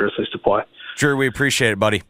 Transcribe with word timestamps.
Grizzlies 0.00 0.28
to 0.30 0.38
play. 0.38 0.62
Drew, 0.96 1.16
we 1.16 1.26
appreciate 1.26 1.72
it, 1.72 1.78
buddy. 1.78 2.02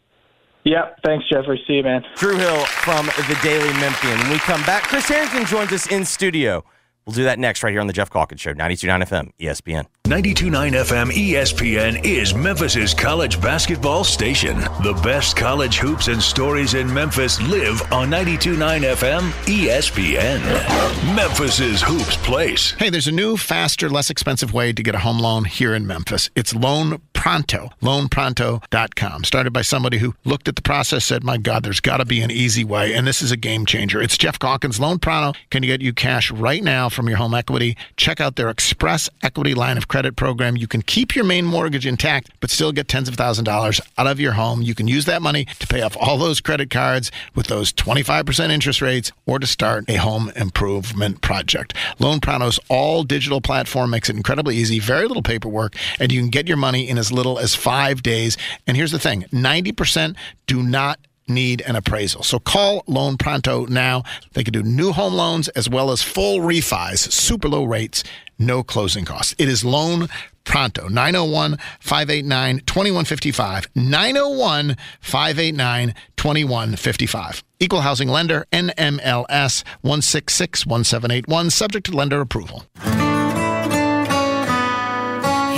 Yep. 0.65 1.01
thanks, 1.05 1.25
Jeffrey. 1.29 1.61
See 1.67 1.75
you, 1.75 1.83
man. 1.83 2.05
Drew 2.17 2.37
Hill 2.37 2.65
from 2.67 3.07
the 3.07 3.39
Daily 3.43 3.73
Memphian. 3.81 4.19
When 4.21 4.31
we 4.31 4.39
come 4.39 4.63
back, 4.63 4.85
Chris 4.85 5.09
Herrington 5.09 5.47
joins 5.47 5.73
us 5.73 5.87
in 5.91 6.05
studio. 6.05 6.65
We'll 7.07 7.17
do 7.17 7.25
that 7.25 7.39
next 7.39 7.63
right 7.63 7.71
here 7.71 7.81
on 7.81 7.87
the 7.87 7.93
Geoff 7.93 8.11
Calkins 8.11 8.41
Show, 8.41 8.55
92.9 8.55 9.03
FM, 9.07 9.33
ESPN. 9.41 9.87
92.9 10.05 10.73
FM 10.73 11.11
ESPN 11.13 12.05
is 12.05 12.35
Memphis's 12.35 12.93
college 12.95 13.41
basketball 13.41 14.03
station. 14.03 14.59
The 14.83 14.99
best 15.05 15.37
college 15.37 15.79
hoops 15.79 16.09
and 16.09 16.21
stories 16.21 16.75
in 16.75 16.93
Memphis 16.93 17.41
live 17.41 17.81
on 17.93 18.11
92.9 18.11 18.57
FM 18.97 19.31
ESPN. 19.47 21.15
Memphis's 21.15 21.81
Hoops 21.83 22.17
Place. 22.17 22.73
Hey, 22.73 22.91
there's 22.91 23.07
a 23.07 23.13
new, 23.13 23.37
faster, 23.37 23.89
less 23.89 24.11
expensive 24.11 24.53
way 24.53 24.73
to 24.73 24.83
get 24.83 24.97
a 24.97 24.99
home 24.99 25.21
loan 25.21 25.45
here 25.45 25.75
in 25.75 25.87
Memphis. 25.87 26.29
It's 26.35 26.55
Loan 26.55 27.01
Pronto, 27.13 27.71
loanpronto.com. 27.83 29.25
Started 29.25 29.53
by 29.53 29.63
somebody 29.63 29.99
who 29.99 30.15
looked 30.25 30.49
at 30.49 30.57
the 30.57 30.63
process, 30.63 31.05
said, 31.05 31.23
My 31.23 31.37
God, 31.37 31.63
there's 31.63 31.79
got 31.81 31.99
to 31.99 32.05
be 32.05 32.21
an 32.23 32.31
easy 32.31 32.65
way, 32.65 32.95
and 32.95 33.07
this 33.07 33.21
is 33.23 33.31
a 33.31 33.37
game 33.37 33.67
changer. 33.67 34.01
It's 34.01 34.17
Geoff 34.17 34.39
Calkins. 34.39 34.81
Loan 34.81 34.99
Pronto 34.99 35.39
can 35.51 35.63
get 35.63 35.83
you 35.83 35.93
cash 35.93 36.31
right 36.31 36.65
now 36.65 36.89
from 37.01 37.09
your 37.09 37.17
home 37.17 37.33
equity. 37.33 37.79
Check 37.97 38.21
out 38.21 38.37
their 38.37 38.51
Express 38.51 39.09
Equity 39.23 39.55
Line 39.55 39.79
of 39.79 39.89
Credit 39.89 40.17
program. 40.17 40.59
You 40.59 40.69
can 40.69 40.83
keep 40.83 41.17
your 41.17 41.25
main 41.25 41.47
mortgage 41.47 41.87
intact, 41.87 42.31
but 42.41 42.51
still 42.51 42.73
get 42.73 42.89
tens 42.89 43.09
of 43.09 43.15
thousands 43.15 43.49
of 43.49 43.53
dollars 43.53 43.81
out 43.97 44.07
of 44.07 44.21
your 44.21 44.33
home. 44.33 44.61
You 44.61 44.75
can 44.75 44.87
use 44.87 45.07
that 45.07 45.23
money 45.23 45.47
to 45.61 45.67
pay 45.67 45.81
off 45.81 45.97
all 45.99 46.19
those 46.19 46.43
credit 46.43 46.69
cards 46.69 47.11
with 47.35 47.47
those 47.47 47.73
25% 47.73 48.51
interest 48.51 48.83
rates 48.83 49.13
or 49.25 49.39
to 49.39 49.47
start 49.47 49.89
a 49.89 49.95
home 49.95 50.31
improvement 50.37 51.23
project. 51.23 51.73
Loan 51.99 52.21
Pronto's 52.21 52.61
all 52.69 53.03
digital 53.03 53.41
platform 53.41 53.89
makes 53.89 54.11
it 54.11 54.17
incredibly 54.17 54.57
easy, 54.57 54.79
very 54.79 55.09
little 55.09 55.23
paperwork, 55.23 55.75
and 55.99 56.13
you 56.13 56.21
can 56.21 56.29
get 56.29 56.49
your 56.49 56.59
money 56.59 56.87
in 56.87 56.99
as 56.99 57.11
little 57.11 57.39
as 57.39 57.55
five 57.55 58.03
days. 58.03 58.37
And 58.67 58.77
here's 58.77 58.93
the 58.93 58.99
thing 58.99 59.23
90% 59.33 60.17
do 60.47 60.63
not 60.63 61.01
need 61.31 61.63
an 61.63 61.77
appraisal. 61.77 62.23
So 62.23 62.39
call 62.39 62.85
Loan 62.87 63.17
Pronto 63.17 63.67
now. 63.67 64.03
They 64.35 64.45
can 64.45 64.53
do 64.53 64.63
new 64.63 64.93
home 64.93 65.15
loans 65.15 65.49
as 65.51 65.69
well 65.69 65.91
as 65.91 66.03
full 66.03 66.41
refis, 66.41 67.11
super 67.11 67.49
low 67.49 67.65
rates, 67.65 68.05
no 68.39 68.63
closing 68.63 69.05
costs. 69.05 69.35
It 69.39 69.49
is 69.49 69.65
Loan 69.65 70.09
Pronto, 70.45 70.89
901 70.89 71.59
589 71.81 72.61
2155. 72.67 73.69
901 73.75 74.77
589 75.01 75.95
2155. 76.17 77.45
Equal 77.61 77.81
Housing 77.83 78.09
Lender, 78.09 78.47
NMLS 78.53 79.65
1661781, 79.85 81.53
subject 81.53 81.87
to 81.87 81.93
lender 81.93 82.21
approval. 82.21 82.65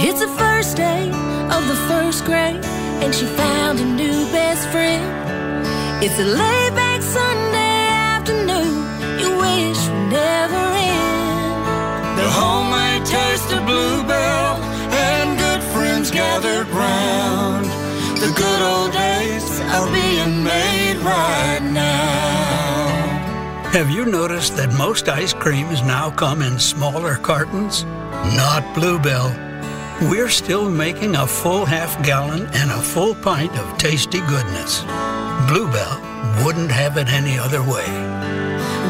It's 0.05 0.21
the 0.21 0.29
first 0.37 0.77
day 0.77 1.09
of 1.09 1.69
the 1.69 1.77
first 1.89 2.25
grade, 2.25 2.65
and 3.03 3.15
she 3.15 3.25
found 3.25 3.79
a 3.79 3.85
new 3.85 4.27
best 4.33 4.69
friend. 4.69 5.32
It's 6.05 6.19
a 6.19 6.25
laid 6.25 6.75
back 6.75 7.01
Sunday 7.01 7.87
afternoon 8.11 8.75
you 9.21 9.39
wish 9.39 9.79
would 9.87 10.11
never 10.11 10.57
end. 10.57 12.19
The 12.19 12.29
homemade 12.29 13.07
taste 13.07 13.53
of 13.53 13.65
bluebell 13.65 14.57
and 14.91 15.39
good 15.39 15.63
friends 15.73 16.11
gathered 16.11 16.67
round. 16.71 17.67
The 18.21 18.33
good 18.35 18.63
old 18.63 18.93
days 18.93 19.61
are 19.61 19.87
being 19.93 20.43
made 20.43 20.97
right 21.05 21.63
now. 21.63 22.89
Have 23.71 23.89
you 23.89 24.05
noticed 24.05 24.57
that 24.57 24.73
most 24.73 25.09
ice 25.09 25.33
creams 25.33 25.83
now 25.83 26.11
come 26.11 26.43
in 26.43 26.59
smaller 26.59 27.15
cartons? 27.15 27.85
Not 28.35 28.75
Bluebell. 28.75 29.52
We're 30.11 30.31
still 30.31 30.69
making 30.69 31.15
a 31.15 31.27
full 31.29 31.65
half 31.65 32.05
gallon 32.05 32.47
and 32.55 32.71
a 32.73 32.83
full 32.83 33.15
pint 33.15 33.57
of 33.57 33.79
tasty 33.79 34.19
goodness. 34.19 34.83
Bluebell 35.47 36.01
wouldn't 36.45 36.73
have 36.73 36.97
it 36.97 37.07
any 37.09 37.39
other 37.39 37.63
way. 37.63 37.87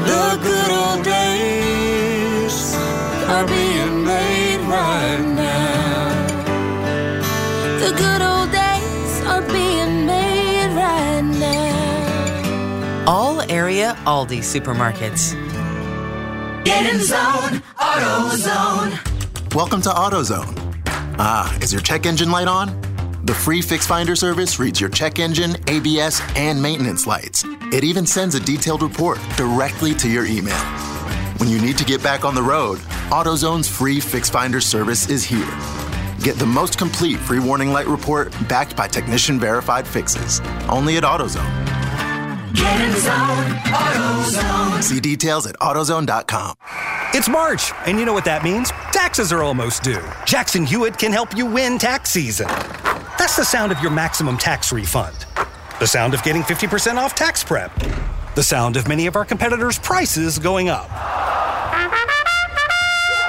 The 0.08 0.38
good 0.42 0.70
old 0.70 1.04
days 1.04 2.74
are 3.28 3.46
being 3.46 4.04
made 4.06 4.60
right 4.60 5.20
now. 5.36 6.26
The 7.78 7.92
good 7.92 8.22
old 8.22 8.50
days 8.50 9.22
are 9.26 9.42
being 9.52 10.06
made 10.06 10.74
right 10.74 11.20
now. 11.20 13.04
All 13.06 13.42
area 13.50 13.98
Aldi 14.06 14.38
supermarkets. 14.38 15.34
Get 16.64 16.86
in 16.94 17.02
zone, 17.02 17.62
AutoZone. 17.76 19.54
Welcome 19.54 19.82
to 19.82 19.90
AutoZone. 19.90 20.71
Ah, 21.18 21.56
is 21.60 21.72
your 21.72 21.82
check 21.82 22.06
engine 22.06 22.30
light 22.30 22.48
on? 22.48 22.68
The 23.24 23.34
free 23.34 23.62
Fix 23.62 23.86
Finder 23.86 24.16
service 24.16 24.58
reads 24.58 24.80
your 24.80 24.90
check 24.90 25.18
engine, 25.18 25.56
ABS, 25.68 26.20
and 26.34 26.60
maintenance 26.60 27.06
lights. 27.06 27.44
It 27.72 27.84
even 27.84 28.06
sends 28.06 28.34
a 28.34 28.40
detailed 28.40 28.82
report 28.82 29.18
directly 29.36 29.94
to 29.94 30.08
your 30.08 30.26
email. 30.26 30.58
When 31.36 31.48
you 31.48 31.60
need 31.60 31.78
to 31.78 31.84
get 31.84 32.02
back 32.02 32.24
on 32.24 32.34
the 32.34 32.42
road, 32.42 32.78
AutoZone's 33.10 33.68
free 33.68 34.00
Fix 34.00 34.28
Finder 34.28 34.60
service 34.60 35.08
is 35.08 35.24
here. 35.24 35.48
Get 36.22 36.36
the 36.36 36.46
most 36.46 36.78
complete 36.78 37.18
free 37.18 37.40
warning 37.40 37.72
light 37.72 37.86
report 37.86 38.32
backed 38.48 38.76
by 38.76 38.88
technician 38.88 39.38
verified 39.38 39.86
fixes. 39.86 40.40
Only 40.68 40.96
at 40.96 41.04
AutoZone. 41.04 41.61
Get 42.54 42.80
in 42.82 42.92
zone, 43.00 43.50
AutoZone. 43.72 44.82
See 44.82 45.00
details 45.00 45.46
at 45.46 45.54
AutoZone.com. 45.60 46.54
It's 47.14 47.28
March, 47.28 47.72
and 47.86 47.98
you 47.98 48.04
know 48.04 48.12
what 48.12 48.26
that 48.26 48.44
means? 48.44 48.70
Taxes 48.92 49.32
are 49.32 49.42
almost 49.42 49.82
due. 49.82 50.02
Jackson 50.26 50.66
Hewitt 50.66 50.98
can 50.98 51.12
help 51.12 51.34
you 51.34 51.46
win 51.46 51.78
tax 51.78 52.10
season. 52.10 52.48
That's 53.18 53.36
the 53.36 53.44
sound 53.44 53.72
of 53.72 53.80
your 53.80 53.90
maximum 53.90 54.36
tax 54.36 54.70
refund. 54.70 55.24
The 55.80 55.86
sound 55.86 56.12
of 56.12 56.22
getting 56.24 56.42
50% 56.42 56.96
off 56.96 57.14
tax 57.14 57.42
prep. 57.42 57.72
The 58.34 58.42
sound 58.42 58.76
of 58.76 58.86
many 58.86 59.06
of 59.06 59.16
our 59.16 59.24
competitors' 59.24 59.78
prices 59.78 60.38
going 60.38 60.68
up. 60.68 60.90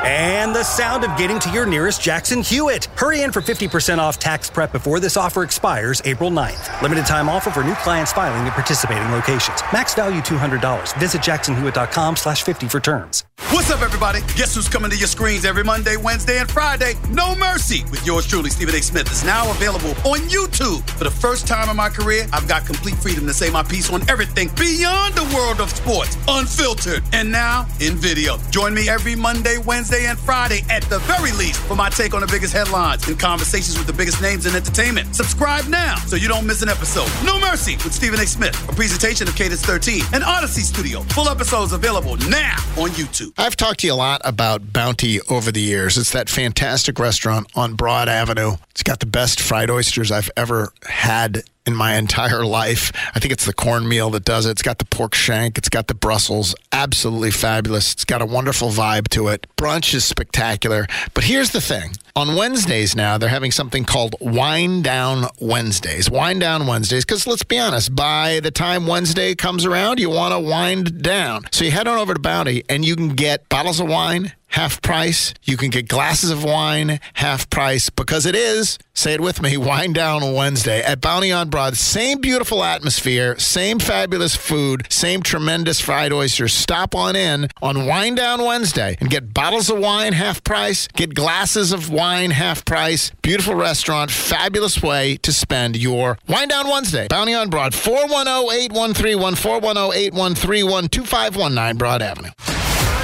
And 0.03 0.53
the 0.53 0.63
sound 0.63 1.03
of 1.05 1.17
getting 1.17 1.39
to 1.39 1.49
your 1.49 1.65
nearest 1.65 2.01
Jackson 2.01 2.41
Hewitt. 2.41 2.85
Hurry 2.97 3.21
in 3.21 3.31
for 3.31 3.41
50% 3.41 3.99
off 3.99 4.19
tax 4.19 4.49
prep 4.49 4.71
before 4.71 4.99
this 4.99 5.15
offer 5.17 5.43
expires 5.43 6.01
April 6.05 6.29
9th. 6.29 6.81
Limited 6.81 7.05
time 7.05 7.29
offer 7.29 7.49
for 7.51 7.63
new 7.63 7.75
clients 7.75 8.11
filing 8.11 8.45
at 8.45 8.53
participating 8.53 9.11
locations. 9.11 9.61
Max 9.71 9.93
value 9.95 10.21
$200. 10.21 10.97
Visit 10.99 11.21
jacksonhewitt.com 11.21 12.15
slash 12.15 12.43
50 12.43 12.67
for 12.67 12.79
terms. 12.79 13.23
What's 13.51 13.69
up, 13.69 13.81
everybody? 13.81 14.19
Guess 14.35 14.55
who's 14.55 14.67
coming 14.67 14.89
to 14.89 14.97
your 14.97 15.07
screens 15.07 15.45
every 15.45 15.63
Monday, 15.63 15.95
Wednesday, 15.95 16.39
and 16.39 16.49
Friday? 16.49 16.95
No 17.09 17.35
Mercy 17.35 17.83
with 17.91 18.03
yours 18.05 18.25
truly, 18.25 18.49
Stephen 18.49 18.73
A. 18.73 18.81
Smith, 18.81 19.11
is 19.11 19.23
now 19.23 19.49
available 19.51 19.91
on 20.09 20.19
YouTube. 20.29 20.81
For 20.91 21.03
the 21.03 21.11
first 21.11 21.45
time 21.45 21.69
in 21.69 21.75
my 21.75 21.89
career, 21.89 22.25
I've 22.33 22.47
got 22.47 22.65
complete 22.65 22.95
freedom 22.95 23.27
to 23.27 23.33
say 23.33 23.51
my 23.51 23.61
piece 23.61 23.91
on 23.91 24.07
everything 24.09 24.49
beyond 24.57 25.13
the 25.13 25.23
world 25.35 25.61
of 25.61 25.69
sports, 25.69 26.17
unfiltered, 26.27 27.03
and 27.13 27.31
now 27.31 27.67
in 27.79 27.95
video. 27.95 28.37
Join 28.49 28.73
me 28.73 28.89
every 28.89 29.15
Monday, 29.15 29.57
Wednesday, 29.59 30.05
and 30.07 30.17
Friday 30.17 30.61
at 30.69 30.81
the 30.83 30.99
very 30.99 31.31
least 31.33 31.59
for 31.61 31.75
my 31.75 31.89
take 31.89 32.13
on 32.13 32.21
the 32.21 32.27
biggest 32.27 32.53
headlines 32.53 33.07
and 33.07 33.19
conversations 33.19 33.77
with 33.77 33.87
the 33.87 33.93
biggest 33.93 34.21
names 34.21 34.47
in 34.47 34.55
entertainment. 34.55 35.15
Subscribe 35.15 35.67
now 35.67 35.95
so 36.07 36.15
you 36.15 36.27
don't 36.27 36.47
miss 36.47 36.63
an 36.63 36.69
episode. 36.69 37.09
No 37.23 37.39
Mercy 37.39 37.75
with 37.83 37.93
Stephen 37.93 38.19
A. 38.19 38.25
Smith, 38.25 38.55
a 38.67 38.73
presentation 38.73 39.27
of 39.27 39.35
Cadence 39.35 39.61
13 39.61 40.01
and 40.13 40.23
Audacy 40.23 40.61
Studio. 40.61 41.01
Full 41.13 41.29
episodes 41.29 41.73
available 41.73 42.15
now 42.29 42.55
on 42.77 42.89
YouTube. 42.91 43.32
I've 43.37 43.55
talked 43.55 43.79
to 43.79 43.87
you 43.87 43.93
a 43.93 43.95
lot 43.95 44.21
about 44.23 44.73
Bounty 44.73 45.19
over 45.21 45.51
the 45.51 45.61
years. 45.61 45.97
It's 45.97 46.11
that 46.11 46.29
fantastic 46.29 46.99
restaurant 46.99 47.47
on 47.55 47.73
Broad 47.73 48.07
Avenue. 48.07 48.57
It's 48.71 48.83
got 48.83 48.99
the 48.99 49.07
best 49.07 49.41
fried 49.41 49.71
oysters 49.71 50.11
I've 50.11 50.29
ever 50.37 50.71
had 50.87 51.43
in 51.65 51.75
my 51.75 51.95
entire 51.95 52.45
life. 52.45 52.91
I 53.15 53.19
think 53.19 53.31
it's 53.31 53.45
the 53.45 53.53
cornmeal 53.53 54.09
that 54.11 54.25
does 54.25 54.45
it. 54.45 54.51
It's 54.51 54.61
got 54.61 54.79
the 54.79 54.85
pork 54.85 55.15
shank, 55.15 55.57
it's 55.57 55.69
got 55.69 55.87
the 55.87 55.93
Brussels. 55.93 56.55
Absolutely 56.71 57.31
fabulous. 57.31 57.93
It's 57.93 58.05
got 58.05 58.21
a 58.21 58.25
wonderful 58.25 58.69
vibe 58.69 59.07
to 59.09 59.27
it. 59.29 59.47
Brunch 59.57 59.93
is 59.93 60.05
spectacular. 60.05 60.87
But 61.13 61.23
here's 61.25 61.51
the 61.51 61.61
thing 61.61 61.93
on 62.15 62.35
Wednesdays 62.35 62.95
now, 62.95 63.17
they're 63.17 63.29
having 63.29 63.51
something 63.51 63.85
called 63.85 64.15
Wine 64.21 64.81
Down 64.81 65.25
Wednesdays. 65.39 66.11
Wine 66.11 66.39
Down 66.39 66.67
Wednesdays, 66.67 67.05
because 67.05 67.25
let's 67.25 67.43
be 67.43 67.57
honest, 67.57 67.95
by 67.95 68.39
the 68.41 68.51
time 68.51 68.85
Wednesday 68.85 69.33
comes 69.33 69.65
around, 69.65 69.99
you 69.99 70.09
want 70.09 70.33
to 70.33 70.39
wind 70.39 71.01
down. 71.01 71.45
So 71.51 71.65
you 71.65 71.71
head 71.71 71.87
on 71.87 71.97
over 71.97 72.13
to 72.13 72.19
Bounty 72.19 72.63
and 72.69 72.85
you 72.85 72.95
can 72.95 73.09
get 73.09 73.49
bottles 73.49 73.79
of 73.79 73.87
wine 73.87 74.33
half 74.53 74.81
price. 74.81 75.33
You 75.43 75.57
can 75.57 75.69
get 75.69 75.87
glasses 75.87 76.29
of 76.29 76.43
wine 76.43 76.99
half 77.15 77.49
price 77.49 77.89
because 77.89 78.25
it 78.25 78.35
is, 78.35 78.77
say 78.93 79.13
it 79.13 79.21
with 79.21 79.41
me, 79.41 79.57
Wine 79.63 79.93
Down 79.93 80.33
Wednesday 80.33 80.81
at 80.81 81.01
Bounty 81.01 81.31
on 81.31 81.49
Broad. 81.49 81.75
Same 81.75 82.19
beautiful 82.21 82.63
atmosphere, 82.63 83.37
same 83.39 83.79
fabulous 83.79 84.35
food, 84.35 84.85
same 84.89 85.23
tremendous 85.23 85.79
fried 85.79 86.13
oysters. 86.13 86.53
Stop 86.53 86.93
on 86.93 87.15
in 87.15 87.47
on 87.61 87.87
Wine 87.87 88.15
Down 88.15 88.45
Wednesday 88.45 88.95
and 88.99 89.09
get 89.09 89.33
bottles 89.33 89.69
of 89.69 89.79
wine 89.79 90.13
half 90.13 90.43
price, 90.43 90.87
get 90.89 91.15
glasses 91.15 91.71
of 91.71 91.89
wine 91.89 92.29
half 92.31 92.63
price. 92.63 93.11
Beautiful 93.23 93.55
restaurant, 93.55 94.11
fabulous 94.11 94.83
way 94.83 95.17
to 95.17 95.33
spend 95.33 95.75
your 95.75 96.19
Wine 96.27 96.47
Down 96.47 96.69
Wednesday. 96.69 97.07
Bounty 97.07 97.33
on 97.33 97.49
Broad, 97.49 97.73
410-8131, 97.73 99.33
410-8131, 100.11 100.91
2519 100.91 101.77
Broad 101.77 102.01
Avenue. 102.03 102.62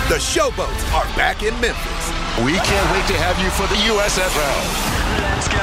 The 0.10 0.18
Showboats 0.18 0.90
are 0.90 1.06
back 1.14 1.46
in 1.46 1.54
Memphis. 1.62 2.04
We 2.42 2.58
can't 2.66 2.88
wait 2.90 3.06
to 3.14 3.18
have 3.22 3.38
you 3.38 3.46
for 3.54 3.70
the 3.70 3.78
USFL. 3.94 4.62
Let's 5.22 5.46
go. 5.46 5.62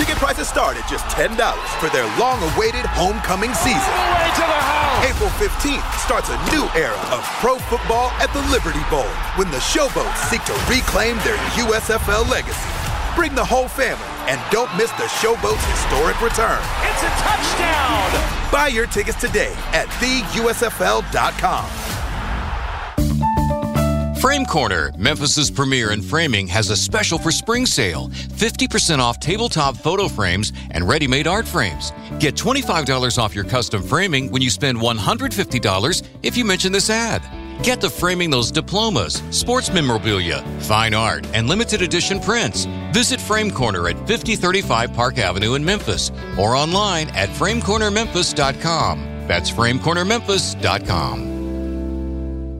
Ticket 0.00 0.16
prices 0.16 0.48
start 0.48 0.80
at 0.80 0.88
just 0.88 1.04
$10 1.12 1.36
for 1.76 1.92
their 1.92 2.08
long-awaited 2.16 2.88
homecoming 2.96 3.52
season. 3.52 3.92
to 4.32 4.44
the 4.48 4.60
house. 4.64 5.04
April 5.04 5.28
15th 5.36 5.84
starts 6.00 6.32
a 6.32 6.40
new 6.48 6.64
era 6.72 6.96
of 7.12 7.20
pro 7.44 7.60
football 7.68 8.08
at 8.16 8.32
the 8.32 8.40
Liberty 8.48 8.80
Bowl 8.88 9.12
when 9.36 9.52
the 9.52 9.60
Showboats 9.60 10.24
seek 10.32 10.40
to 10.48 10.56
reclaim 10.72 11.20
their 11.20 11.36
USFL 11.60 12.24
legacy. 12.32 12.72
Bring 13.12 13.36
the 13.36 13.44
whole 13.44 13.68
family 13.68 14.08
and 14.24 14.40
don't 14.48 14.72
miss 14.80 14.88
the 14.96 15.04
Showboats' 15.20 15.60
historic 15.68 16.16
return. 16.24 16.64
It's 16.88 17.04
a 17.04 17.12
touchdown. 17.20 18.08
Buy 18.48 18.72
your 18.72 18.88
tickets 18.88 19.20
today 19.20 19.52
at 19.76 19.84
theusfl.com. 20.00 21.68
Frame 24.22 24.46
Corner, 24.46 24.92
Memphis's 24.96 25.50
premier 25.50 25.90
in 25.90 26.00
framing, 26.00 26.46
has 26.46 26.70
a 26.70 26.76
special 26.76 27.18
for 27.18 27.32
spring 27.32 27.66
sale 27.66 28.06
50% 28.08 29.00
off 29.00 29.18
tabletop 29.18 29.76
photo 29.76 30.06
frames 30.06 30.52
and 30.70 30.86
ready 30.86 31.08
made 31.08 31.26
art 31.26 31.44
frames. 31.44 31.92
Get 32.20 32.36
$25 32.36 33.18
off 33.18 33.34
your 33.34 33.42
custom 33.42 33.82
framing 33.82 34.30
when 34.30 34.40
you 34.40 34.48
spend 34.48 34.78
$150 34.78 36.02
if 36.22 36.36
you 36.36 36.44
mention 36.44 36.70
this 36.70 36.88
ad. 36.88 37.20
Get 37.64 37.80
to 37.80 37.90
framing 37.90 38.30
those 38.30 38.52
diplomas, 38.52 39.20
sports 39.30 39.72
memorabilia, 39.72 40.42
fine 40.60 40.94
art, 40.94 41.26
and 41.34 41.48
limited 41.48 41.82
edition 41.82 42.20
prints. 42.20 42.66
Visit 42.92 43.20
Frame 43.20 43.50
Corner 43.50 43.88
at 43.88 43.96
5035 44.06 44.92
Park 44.92 45.18
Avenue 45.18 45.54
in 45.54 45.64
Memphis 45.64 46.12
or 46.38 46.54
online 46.54 47.08
at 47.08 47.28
framecornermemphis.com. 47.30 49.26
That's 49.26 49.50
framecornermemphis.com. 49.50 51.31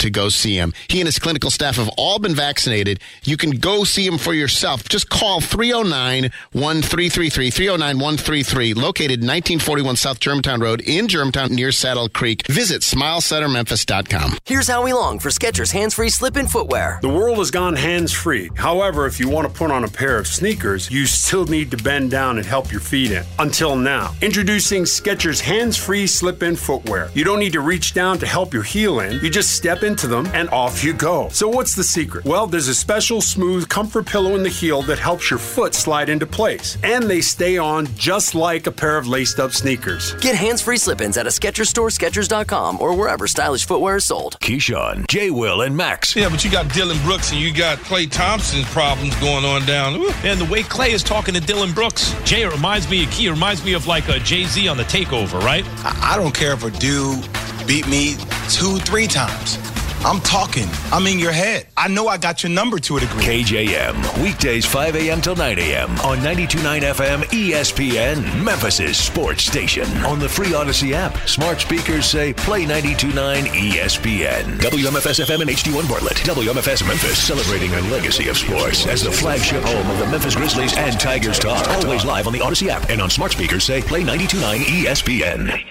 to 0.00 0.10
go 0.10 0.28
see 0.28 0.56
him. 0.56 0.72
He 0.88 1.00
and 1.00 1.06
his 1.06 1.18
clinical 1.18 1.50
staff 1.50 1.76
have 1.76 1.90
all 1.96 2.18
been 2.18 2.34
vaccinated. 2.34 3.00
You 3.22 3.36
can 3.36 3.52
go 3.52 3.84
see 3.84 4.06
him 4.06 4.18
for 4.18 4.34
yourself. 4.34 4.88
Just 4.88 5.08
call 5.08 5.40
309 5.40 6.30
1333 6.52 7.50
309 7.50 7.96
133, 7.96 8.74
located 8.74 9.20
1941 9.20 9.96
South 9.96 10.20
Germantown 10.20 10.60
Road 10.60 10.80
in 10.82 11.08
Germantown 11.08 11.54
near 11.54 11.72
Saddle 11.72 12.08
Creek. 12.08 12.46
Visit 12.46 12.82
smilecentermemphis.com. 12.82 14.38
Here's 14.44 14.68
how 14.68 14.84
we 14.84 14.92
Long 14.92 15.18
for 15.18 15.30
Skechers 15.30 15.72
Hands 15.72 15.92
Free 15.92 16.08
Slip 16.08 16.36
In 16.36 16.46
Footwear. 16.46 16.98
The 17.02 17.08
world 17.08 17.38
has 17.38 17.50
gone 17.50 17.74
hands 17.76 18.12
free. 18.12 18.50
However, 18.56 19.06
if 19.06 19.20
you 19.20 19.28
want 19.28 19.48
to 19.48 19.52
put 19.52 19.70
on 19.70 19.84
a 19.84 19.88
pair 19.88 20.18
of 20.18 20.26
sneakers, 20.26 20.90
you 20.90 21.06
still 21.06 21.46
need 21.46 21.70
to 21.70 21.76
bend 21.76 22.10
down 22.10 22.38
and 22.38 22.46
help 22.46 22.70
your 22.72 22.80
feet 22.80 23.12
in. 23.12 23.24
Until 23.38 23.76
now. 23.76 24.14
Introducing 24.20 24.84
Skechers 24.84 25.40
Hands 25.40 25.76
Free 25.76 26.06
Slip 26.06 26.42
In 26.42 26.56
Footwear. 26.56 27.10
You 27.14 27.24
don't 27.24 27.38
need 27.38 27.52
to 27.52 27.60
reach 27.60 27.94
down 27.94 28.18
to 28.18 28.26
help 28.26 28.52
your 28.52 28.62
heel 28.62 29.00
in. 29.00 29.20
You 29.22 29.30
just 29.30 29.56
step 29.56 29.82
into 29.90 30.06
them 30.06 30.26
and 30.32 30.48
off 30.50 30.84
you 30.84 30.92
go. 30.92 31.28
So, 31.30 31.48
what's 31.48 31.74
the 31.74 31.82
secret? 31.82 32.24
Well, 32.24 32.46
there's 32.46 32.68
a 32.68 32.74
special 32.74 33.20
smooth 33.20 33.68
comfort 33.68 34.06
pillow 34.06 34.36
in 34.36 34.42
the 34.42 34.48
heel 34.48 34.82
that 34.82 34.98
helps 34.98 35.30
your 35.30 35.38
foot 35.38 35.74
slide 35.74 36.08
into 36.08 36.26
place. 36.26 36.78
And 36.84 37.04
they 37.04 37.20
stay 37.20 37.58
on 37.58 37.86
just 37.96 38.34
like 38.34 38.66
a 38.66 38.72
pair 38.72 38.96
of 38.96 39.08
laced 39.08 39.40
up 39.40 39.50
sneakers. 39.50 40.14
Get 40.14 40.36
hands 40.36 40.62
free 40.62 40.76
slip 40.78 41.00
ins 41.00 41.16
at 41.16 41.26
a 41.26 41.30
Skechers 41.30 41.66
store, 41.66 41.88
Skechers.com, 41.88 42.80
or 42.80 42.96
wherever 42.96 43.26
stylish 43.26 43.66
footwear 43.66 43.96
is 43.96 44.04
sold. 44.04 44.38
Keyshawn, 44.40 45.08
J. 45.08 45.30
Will, 45.30 45.62
and 45.62 45.76
Max. 45.76 46.14
Yeah, 46.14 46.28
but 46.28 46.44
you 46.44 46.50
got 46.50 46.72
Dillon 46.72 46.98
Brooks 47.02 47.32
and 47.32 47.40
you 47.40 47.52
got 47.52 47.78
Klay 47.78 48.08
Thompson's 48.08 48.68
problems 48.70 49.14
going 49.16 49.44
on 49.44 49.66
down. 49.66 49.96
Ooh. 49.96 50.12
And 50.22 50.40
the 50.40 50.50
way 50.50 50.62
Klay 50.62 50.90
is 50.90 51.02
talking 51.02 51.34
to 51.34 51.40
Dillon 51.40 51.72
Brooks, 51.72 52.14
Jay, 52.24 52.46
reminds 52.46 52.88
me 52.88 53.04
of 53.04 53.10
Key. 53.10 53.28
Reminds 53.28 53.64
me 53.64 53.72
of 53.72 53.86
like 53.88 54.08
a 54.08 54.20
Jay 54.20 54.44
Z 54.44 54.68
on 54.68 54.76
the 54.76 54.84
takeover, 54.84 55.40
right? 55.40 55.64
I 55.84 56.16
don't 56.16 56.34
care 56.34 56.52
if 56.52 56.62
a 56.62 56.70
dude 56.70 57.26
beat 57.66 57.88
me 57.88 58.14
two, 58.48 58.78
three 58.78 59.06
times. 59.06 59.58
I'm 60.02 60.20
talking. 60.20 60.66
I'm 60.92 61.06
in 61.06 61.18
your 61.18 61.30
head. 61.32 61.66
I 61.76 61.86
know 61.88 62.08
I 62.08 62.16
got 62.16 62.42
your 62.42 62.48
number 62.50 62.78
to 62.78 62.96
a 62.96 63.00
degree. 63.00 63.22
KJM, 63.22 64.22
weekdays 64.22 64.64
5 64.64 64.96
a.m. 64.96 65.20
till 65.20 65.36
9 65.36 65.58
a.m. 65.58 65.90
on 66.00 66.18
92.9 66.18 66.80
FM 66.94 67.22
ESPN, 67.24 68.42
Memphis' 68.42 68.96
sports 68.96 69.44
station. 69.44 69.86
On 70.04 70.18
the 70.18 70.28
free 70.28 70.48
Audacy 70.48 70.92
app, 70.92 71.18
smart 71.28 71.60
speakers 71.60 72.06
say 72.06 72.32
play 72.32 72.64
92.9 72.64 73.44
ESPN. 73.48 74.42
WMFS 74.60 75.22
FM 75.22 75.42
and 75.42 75.50
HD1 75.50 75.86
Bartlett. 75.86 76.16
WMFS 76.18 76.86
Memphis, 76.88 77.18
celebrating 77.18 77.74
a 77.74 77.80
legacy 77.90 78.28
of 78.28 78.38
sports 78.38 78.86
as 78.86 79.02
the 79.02 79.12
flagship 79.12 79.62
home 79.62 79.90
of 79.90 79.98
the 79.98 80.06
Memphis 80.06 80.34
Grizzlies 80.34 80.74
and 80.78 80.98
Tigers 80.98 81.38
Talk. 81.38 81.68
Always 81.68 82.06
live 82.06 82.26
on 82.26 82.32
the 82.32 82.38
Audacy 82.40 82.68
app 82.68 82.88
and 82.88 83.02
on 83.02 83.10
smart 83.10 83.32
speakers 83.32 83.64
say 83.64 83.82
play 83.82 84.02
92.9 84.02 84.60
ESPN. 84.86 85.66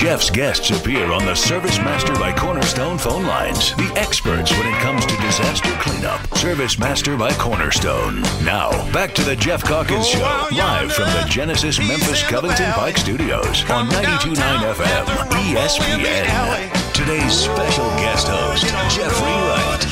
Geoff's 0.00 0.30
guests 0.30 0.70
appear 0.70 1.12
on 1.12 1.26
the 1.26 1.34
Service 1.34 1.76
Master 1.76 2.14
by 2.14 2.32
Cornerstone 2.32 2.96
phone 2.96 3.26
lines. 3.26 3.74
The 3.74 3.92
experts 3.96 4.50
when 4.50 4.66
it 4.66 4.80
comes 4.80 5.04
to 5.04 5.14
disaster 5.18 5.70
cleanup. 5.78 6.26
Service 6.38 6.78
Master 6.78 7.18
by 7.18 7.30
Cornerstone. 7.34 8.22
Now, 8.42 8.70
back 8.92 9.14
to 9.16 9.22
the 9.22 9.36
Geoff 9.36 9.62
Calkins 9.62 10.08
Show, 10.08 10.48
live 10.52 10.90
from 10.90 11.04
the 11.04 11.26
Genesis 11.28 11.78
Memphis 11.78 12.22
Covington 12.22 12.72
Pike 12.72 12.96
Studios 12.96 13.62
on 13.68 13.90
92.9 13.90 14.72
FM 14.72 15.04
ESPN. 15.52 16.94
Today's 16.94 17.34
special 17.34 17.84
guest 18.00 18.26
host, 18.26 18.64
Jeffrey 18.96 19.28
Wright. 19.28 19.84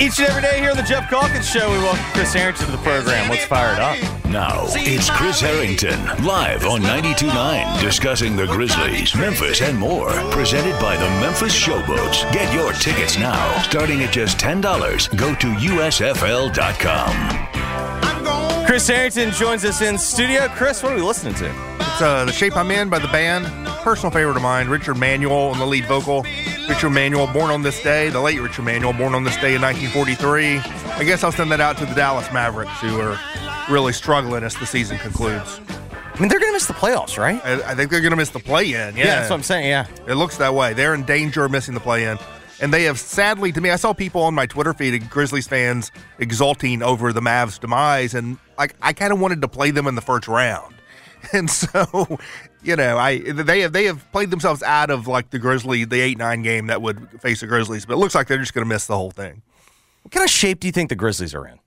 Each 0.00 0.18
and 0.18 0.28
every 0.28 0.40
day 0.40 0.60
here 0.60 0.70
on 0.70 0.78
the 0.78 0.82
Geoff 0.82 1.10
Calkins 1.10 1.46
Show, 1.46 1.70
we 1.70 1.76
welcome 1.76 2.02
Chris 2.14 2.32
Herrington 2.32 2.64
to 2.64 2.72
the 2.72 2.78
program. 2.78 3.28
Let's 3.28 3.44
fire 3.44 3.74
it 3.74 3.80
up. 3.80 4.21
Now, 4.32 4.64
it's 4.68 5.10
Chris 5.10 5.42
Herrington, 5.42 6.24
live 6.24 6.64
on 6.64 6.80
92.9, 6.80 7.82
discussing 7.82 8.34
the 8.34 8.46
Grizzlies, 8.46 9.14
Memphis, 9.14 9.60
and 9.60 9.76
more. 9.76 10.10
Presented 10.30 10.72
by 10.80 10.96
the 10.96 11.06
Memphis 11.20 11.54
Showboats. 11.54 12.32
Get 12.32 12.50
your 12.54 12.72
tickets 12.72 13.18
now, 13.18 13.60
starting 13.60 14.02
at 14.02 14.10
just 14.10 14.38
$10. 14.38 14.62
Go 15.18 15.34
to 15.34 15.46
USFL.com. 15.48 17.12
Chris 18.64 18.88
Herrington 18.88 19.32
joins 19.32 19.66
us 19.66 19.82
in 19.82 19.98
studio. 19.98 20.48
Chris, 20.48 20.82
what 20.82 20.92
are 20.92 20.96
we 20.96 21.02
listening 21.02 21.34
to? 21.34 21.50
It's 21.80 22.00
uh, 22.00 22.24
The 22.24 22.32
Shape 22.32 22.56
I'm 22.56 22.70
In 22.70 22.88
by 22.88 23.00
the 23.00 23.08
band. 23.08 23.44
Personal 23.82 24.10
favorite 24.10 24.36
of 24.36 24.42
mine, 24.42 24.66
Richard 24.68 24.96
Manuel 24.96 25.50
on 25.50 25.58
the 25.58 25.66
lead 25.66 25.84
vocal. 25.84 26.24
Richard 26.70 26.88
Manuel, 26.90 27.30
born 27.30 27.50
on 27.50 27.60
this 27.60 27.82
day, 27.82 28.08
the 28.08 28.20
late 28.20 28.40
Richard 28.40 28.64
Manuel, 28.64 28.94
born 28.94 29.14
on 29.14 29.24
this 29.24 29.36
day 29.36 29.56
in 29.56 29.60
1943. 29.60 30.81
I 30.96 31.04
guess 31.04 31.24
I'll 31.24 31.32
send 31.32 31.50
that 31.50 31.60
out 31.60 31.78
to 31.78 31.86
the 31.86 31.94
Dallas 31.94 32.30
Mavericks, 32.32 32.78
who 32.80 33.00
are 33.00 33.18
really 33.68 33.92
struggling 33.92 34.44
as 34.44 34.54
the 34.54 34.66
season 34.66 34.98
concludes. 34.98 35.60
I 35.68 36.20
mean, 36.20 36.28
they're 36.28 36.38
going 36.38 36.50
to 36.50 36.56
miss 36.56 36.66
the 36.66 36.74
playoffs, 36.74 37.18
right? 37.18 37.40
I, 37.44 37.72
I 37.72 37.74
think 37.74 37.90
they're 37.90 38.00
going 38.02 38.10
to 38.10 38.16
miss 38.16 38.30
the 38.30 38.38
play 38.38 38.66
in. 38.66 38.72
Yeah. 38.72 38.92
Yeah, 38.96 39.04
that's 39.16 39.30
what 39.30 39.36
I'm 39.36 39.42
saying. 39.42 39.66
Yeah. 39.66 39.86
It 40.06 40.14
looks 40.14 40.36
that 40.36 40.54
way. 40.54 40.74
They're 40.74 40.94
in 40.94 41.04
danger 41.04 41.44
of 41.44 41.50
missing 41.50 41.74
the 41.74 41.80
play 41.80 42.04
in. 42.04 42.18
And 42.60 42.72
they 42.72 42.84
have 42.84 42.98
sadly, 43.00 43.50
to 43.52 43.60
me, 43.60 43.70
I 43.70 43.76
saw 43.76 43.92
people 43.92 44.22
on 44.22 44.34
my 44.34 44.46
Twitter 44.46 44.72
feed, 44.74 45.10
Grizzlies 45.10 45.48
fans, 45.48 45.90
exulting 46.18 46.82
over 46.82 47.12
the 47.12 47.20
Mavs' 47.20 47.58
demise. 47.58 48.14
And 48.14 48.38
like, 48.56 48.76
I 48.80 48.92
kind 48.92 49.12
of 49.12 49.18
wanted 49.18 49.40
to 49.42 49.48
play 49.48 49.72
them 49.72 49.86
in 49.88 49.96
the 49.96 50.02
first 50.02 50.28
round. 50.28 50.74
And 51.32 51.48
so, 51.48 52.18
you 52.64 52.74
know, 52.74 52.98
I 52.98 53.18
they 53.20 53.60
have 53.60 53.72
they 53.72 53.84
have 53.84 54.10
played 54.10 54.30
themselves 54.30 54.60
out 54.60 54.90
of 54.90 55.06
like 55.06 55.30
the 55.30 55.38
Grizzly, 55.38 55.84
the 55.84 56.00
eight 56.00 56.18
nine 56.18 56.42
game 56.42 56.66
that 56.66 56.82
would 56.82 57.20
face 57.22 57.42
the 57.42 57.46
Grizzlies, 57.46 57.86
but 57.86 57.92
it 57.94 57.98
looks 57.98 58.16
like 58.16 58.26
they're 58.26 58.38
just 58.38 58.54
going 58.54 58.64
to 58.64 58.68
miss 58.68 58.86
the 58.86 58.96
whole 58.96 59.12
thing. 59.12 59.40
What 60.02 60.12
kind 60.12 60.24
of 60.24 60.30
shape 60.30 60.60
do 60.60 60.68
you 60.68 60.72
think 60.72 60.88
the 60.88 60.96
Grizzlies 60.96 61.34
are 61.34 61.46
in? 61.46 61.58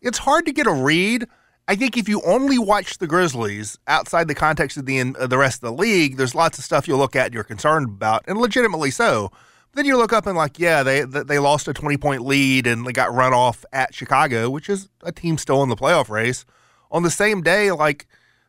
It's 0.00 0.18
hard 0.18 0.46
to 0.46 0.52
get 0.52 0.66
a 0.66 0.72
read. 0.72 1.26
I 1.68 1.76
think 1.76 1.96
if 1.96 2.08
you 2.08 2.20
only 2.22 2.58
watch 2.58 2.98
the 2.98 3.06
Grizzlies 3.06 3.78
outside 3.86 4.28
the 4.28 4.34
context 4.34 4.76
of 4.76 4.86
the 4.86 5.00
uh, 5.00 5.26
the 5.26 5.38
rest 5.38 5.62
of 5.62 5.68
the 5.68 5.80
league, 5.80 6.16
there's 6.16 6.34
lots 6.34 6.58
of 6.58 6.64
stuff 6.64 6.88
you'll 6.88 6.98
look 6.98 7.14
at 7.14 7.26
and 7.26 7.34
you're 7.34 7.44
concerned 7.44 7.88
about, 7.88 8.24
and 8.26 8.38
legitimately 8.38 8.90
so. 8.90 9.30
Then 9.74 9.84
you 9.84 9.96
look 9.96 10.12
up 10.12 10.26
and 10.26 10.36
like, 10.36 10.58
yeah, 10.58 10.82
they 10.82 11.02
they 11.02 11.38
lost 11.38 11.68
a 11.68 11.72
20 11.72 11.96
point 11.96 12.24
lead 12.24 12.66
and 12.66 12.86
they 12.86 12.92
got 12.92 13.14
run 13.14 13.32
off 13.32 13.64
at 13.72 13.94
Chicago, 13.94 14.50
which 14.50 14.68
is 14.68 14.88
a 15.02 15.12
team 15.12 15.38
still 15.38 15.62
in 15.62 15.68
the 15.68 15.76
playoff 15.76 16.08
race. 16.08 16.44
On 16.90 17.04
the 17.04 17.10
same 17.10 17.40
day, 17.40 17.70
like 17.70 18.08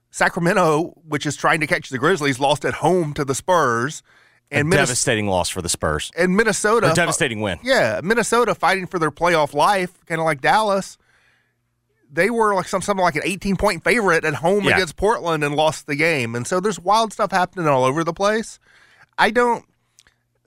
Sacramento, 0.10 1.00
which 1.08 1.26
is 1.26 1.36
trying 1.36 1.60
to 1.60 1.68
catch 1.68 1.90
the 1.90 2.00
Grizzlies, 2.00 2.40
lost 2.40 2.66
at 2.66 2.76
home 2.76 3.14
to 3.14 3.24
the 3.24 3.36
Spurs. 3.36 4.02
And 4.52 4.72
a 4.74 4.76
devastating 4.78 5.28
loss 5.28 5.50
for 5.50 5.62
the 5.62 5.70
Spurs. 5.70 6.12
And 6.18 6.36
Minnesota. 6.36 6.92
A 6.92 6.94
devastating 6.94 7.40
win. 7.42 7.60
Yeah, 7.64 8.02
Minnesota 8.04 8.54
fighting 8.54 8.86
for 8.86 9.00
their 9.00 9.12
playoff 9.12 9.54
life, 9.54 10.04
kind 10.06 10.20
of 10.20 10.26
like 10.26 10.42
Dallas. 10.42 10.98
They 12.12 12.30
were 12.30 12.54
like 12.54 12.68
some 12.68 12.82
something 12.82 13.02
like 13.04 13.16
an 13.16 13.22
18 13.24 13.56
point 13.56 13.84
favorite 13.84 14.26
at 14.26 14.36
home 14.36 14.66
Yeah. 14.66 14.76
against 14.76 14.98
Portland 14.98 15.44
and 15.46 15.56
lost 15.56 15.88
the 15.88 15.96
game. 15.96 16.36
And 16.36 16.46
so 16.46 16.60
there's 16.60 16.80
wild 16.80 17.14
stuff 17.14 17.32
happening 17.32 17.68
all 17.68 17.86
over 17.86 18.04
the 18.04 18.14
place. 18.14 18.60
I 19.18 19.32
don't 19.32 19.64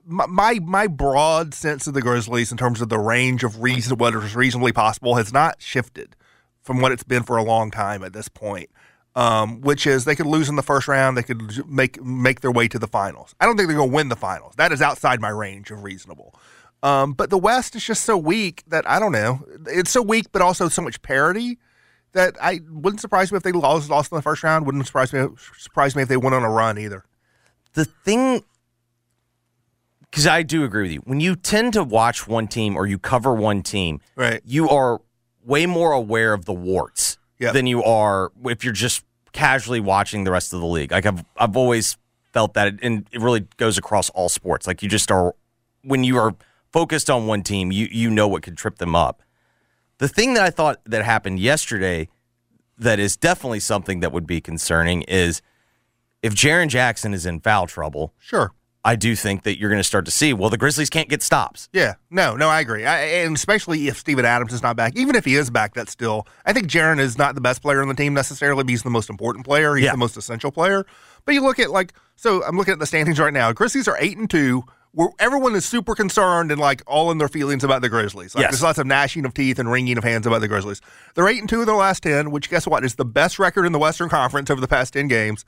my 0.07 0.27
my, 0.27 0.59
my 0.63 0.87
broad 0.87 1.55
sense 1.55 1.87
of 1.87 1.95
the 1.95 2.03
Grizzlies 2.03 2.53
in 2.53 2.59
terms 2.59 2.83
of 2.83 2.91
the 2.91 2.99
range 2.99 3.43
of 3.43 3.63
reason 3.63 3.97
what 3.97 4.15
is 4.15 4.35
reasonably 4.37 4.73
possible 4.73 5.15
has 5.15 5.33
not 5.33 5.63
shifted 5.63 6.15
from 6.61 6.81
what 6.83 6.93
it's 6.93 7.03
been 7.05 7.23
for 7.23 7.39
a 7.39 7.43
long 7.43 7.71
time 7.71 8.05
at 8.05 8.13
this 8.13 8.29
point. 8.29 8.69
Um, 9.17 9.61
which 9.61 9.87
is 9.87 10.05
they 10.05 10.17
could 10.17 10.27
lose 10.27 10.49
in 10.49 10.57
the 10.57 10.63
first 10.63 10.89
round, 10.89 11.17
they 11.17 11.23
could 11.23 11.69
make 11.71 12.03
make 12.03 12.41
their 12.41 12.51
way 12.51 12.67
to 12.67 12.81
the 12.81 12.89
finals. 12.89 13.33
I 13.39 13.47
don't 13.47 13.57
think 13.57 13.69
they're 13.69 13.77
going 13.77 13.91
to 13.91 13.95
win 13.95 14.09
the 14.09 14.17
finals. 14.17 14.55
That 14.57 14.73
is 14.73 14.83
outside 14.83 15.21
my 15.21 15.29
range 15.29 15.71
of 15.71 15.85
reasonable. 15.85 16.35
Um, 16.83 17.13
but 17.13 17.31
the 17.31 17.39
West 17.39 17.77
is 17.77 17.85
just 17.85 18.03
so 18.03 18.19
weak 18.19 18.65
that 18.67 18.89
I 18.91 18.99
don't 18.99 19.13
know. 19.13 19.45
It's 19.67 19.91
so 19.91 20.03
weak, 20.03 20.27
but 20.33 20.43
also 20.43 20.69
so 20.69 20.83
much 20.83 21.01
parity 21.01 21.59
that 22.13 22.37
I 22.43 22.61
wouldn't 22.71 23.01
surprise 23.01 23.31
me 23.31 23.37
if 23.37 23.43
they 23.43 23.53
lost 23.53 23.89
lost 23.89 24.11
in 24.11 24.17
the 24.17 24.23
first 24.23 24.43
round. 24.43 24.67
Wouldn't 24.67 24.87
surprise 24.87 25.13
me 25.13 25.27
surprise 25.59 25.95
me 25.95 26.03
if 26.03 26.09
they 26.09 26.17
went 26.17 26.35
on 26.35 26.43
a 26.43 26.51
run 26.51 26.79
either. 26.79 27.05
The 27.75 27.85
thing, 27.85 28.45
because 30.03 30.27
I 30.27 30.43
do 30.43 30.65
agree 30.65 30.83
with 30.83 30.93
you. 30.93 31.03
When 31.05 31.21
you 31.21 31.37
tend 31.37 31.73
to 31.73 31.85
watch 31.85 32.27
one 32.27 32.49
team 32.49 32.77
or 32.77 32.87
you 32.87 32.99
cover 32.99 33.35
one 33.35 33.63
team, 33.63 34.01
right, 34.17 34.41
you 34.45 34.69
are 34.69 35.01
way 35.45 35.67
more 35.67 35.93
aware 35.93 36.33
of 36.33 36.45
the 36.45 36.53
warts 36.53 37.19
Yep. 37.39 37.53
than 37.53 37.67
you 37.67 37.83
are 37.83 38.33
if 38.45 38.65
you're 38.65 38.73
just 38.73 39.05
casually 39.33 39.81
watching 39.81 40.25
the 40.25 40.31
rest 40.31 40.53
of 40.53 40.61
the 40.61 40.67
league. 40.67 40.93
Like 40.93 41.07
I've 41.07 41.25
I've 41.37 41.57
always 41.57 41.97
felt 42.33 42.55
that, 42.55 42.79
and 42.83 43.09
it 43.13 43.21
really 43.21 43.47
goes 43.57 43.77
across 43.79 44.11
all 44.11 44.29
sports. 44.29 44.67
Like 44.67 44.83
you 44.83 44.89
just 44.89 45.11
are 45.11 45.35
when 45.83 46.05
you 46.05 46.17
are 46.17 46.35
focused 46.73 47.11
on 47.11 47.27
one 47.27 47.43
team, 47.43 47.71
you 47.73 47.89
you 47.91 48.11
know 48.11 48.29
what 48.29 48.43
could 48.43 48.57
trip 48.57 48.79
them 48.79 48.95
up. 48.95 49.23
The 49.99 50.09
thing 50.09 50.35
that 50.35 50.43
I 50.43 50.51
thought 50.51 50.81
that 50.87 51.05
happened 51.05 51.39
yesterday 51.41 52.09
that 52.79 52.99
is 52.99 53.17
definitely 53.17 53.61
something 53.61 54.01
that 54.01 54.13
would 54.13 54.27
be 54.27 54.41
concerning 54.41 55.03
is 55.03 55.43
if 56.23 56.35
Jaren 56.35 56.69
Jackson 56.69 57.15
is 57.15 57.27
in 57.27 57.41
foul 57.41 57.67
trouble. 57.67 58.13
Sure. 58.19 58.53
I 58.87 58.97
do 58.97 59.17
think 59.17 59.45
that 59.45 59.59
you're 59.59 59.71
going 59.71 59.81
to 59.81 59.85
start 59.85 60.05
to 60.05 60.11
see, 60.11 60.35
well, 60.35 60.51
the 60.51 60.59
Grizzlies 60.59 60.91
can't 60.91 61.09
get 61.09 61.23
stops. 61.23 61.71
Yeah, 61.73 61.95
no, 62.11 62.37
no, 62.37 62.49
I 62.49 62.61
agree. 62.61 62.85
I, 62.85 63.01
and 63.25 63.35
especially 63.35 63.89
if 63.89 63.97
Steven 63.97 64.27
Adams 64.27 64.53
is 64.53 64.63
not 64.63 64.77
back. 64.77 64.93
Even 64.95 65.17
if 65.17 65.25
he 65.25 65.37
is 65.37 65.49
back, 65.49 65.73
that's 65.73 65.91
still. 65.91 66.27
I 66.45 66.53
think 66.53 66.67
Jaren 66.69 67.01
is 67.01 67.17
not 67.17 67.35
the 67.35 67.41
best 67.41 67.63
player 67.63 67.81
on 67.81 67.89
the 67.89 67.95
team 67.95 68.13
necessarily, 68.13 68.63
but 68.63 68.69
he's 68.71 68.83
the 68.83 68.91
most 68.91 69.09
important 69.09 69.47
player. 69.47 69.75
He's 69.75 69.87
Yeah. 69.87 69.93
the 69.93 69.97
most 69.97 70.17
essential 70.19 70.53
player. 70.53 70.85
But 71.25 71.33
you 71.35 71.41
look 71.43 71.59
at 71.59 71.71
like, 71.71 71.95
so 72.17 72.45
I'm 72.45 72.59
looking 72.59 72.73
at 72.73 72.79
the 72.79 72.87
standings 72.87 73.19
right 73.19 73.33
now. 73.33 73.53
Grizzlies 73.53 73.89
are 73.89 73.97
eight 74.01 74.19
and 74.19 74.29
two. 74.29 74.65
Where 74.97 75.09
everyone 75.19 75.57
is 75.57 75.65
super 75.65 75.97
concerned 75.97 76.53
and 76.53 76.61
like 76.61 76.81
all 76.87 77.11
in 77.11 77.19
their 77.19 77.27
feelings 77.27 77.65
about 77.65 77.83
the 77.83 77.89
Grizzlies. 77.89 78.33
Like 78.37 78.43
Yes. 78.43 78.53
there's 78.53 78.63
lots 78.63 78.79
of 78.79 78.87
gnashing 78.87 79.25
of 79.25 79.35
teeth 79.35 79.59
and 79.59 79.69
wringing 79.69 79.99
of 79.99 80.05
hands 80.05 80.25
about 80.25 80.41
the 80.41 80.47
Grizzlies. 80.47 80.81
They're 81.17 81.27
eight 81.27 81.41
and 81.41 81.49
two 81.49 81.59
in 81.63 81.67
their 81.67 81.75
last 81.75 82.05
ten, 82.05 82.31
which 82.31 82.49
guess 82.49 82.65
what 82.65 82.85
is 82.85 82.95
the 82.95 83.05
best 83.05 83.41
record 83.41 83.65
in 83.67 83.73
the 83.73 83.81
Western 83.81 84.09
Conference 84.09 84.51
over 84.51 84.61
the 84.61 84.69
past 84.69 84.93
ten 84.93 85.09
games 85.09 85.45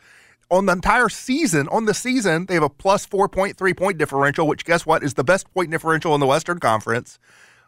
on 0.50 0.66
the 0.66 0.72
entire 0.72 1.08
season, 1.08 1.68
on 1.68 1.86
the 1.86 1.94
season, 1.94 2.46
they 2.46 2.54
have 2.54 2.62
a 2.62 2.68
plus 2.68 3.06
4.3 3.06 3.76
point 3.76 3.98
differential, 3.98 4.46
which 4.46 4.64
guess 4.64 4.86
what 4.86 5.02
is 5.02 5.14
the 5.14 5.24
best 5.24 5.52
point 5.52 5.70
differential 5.70 6.14
in 6.14 6.20
the 6.20 6.26
Western 6.26 6.60
Conference. 6.60 7.18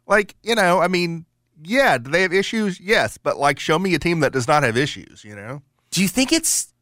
Like, 0.06 0.36
you 0.42 0.54
know, 0.54 0.80
I 0.80 0.88
mean, 0.88 1.26
yeah, 1.62 1.98
do 1.98 2.10
they 2.10 2.22
have 2.22 2.32
issues? 2.32 2.80
Yes, 2.80 3.18
but 3.18 3.36
like, 3.36 3.58
show 3.58 3.78
me 3.78 3.94
a 3.94 3.98
team 3.98 4.20
that 4.20 4.32
does 4.32 4.46
not 4.46 4.62
have 4.62 4.76
issues, 4.76 5.24
you 5.24 5.34
know? 5.34 5.62
Do 5.90 6.02
you 6.02 6.08
think 6.08 6.32
it's 6.32 6.72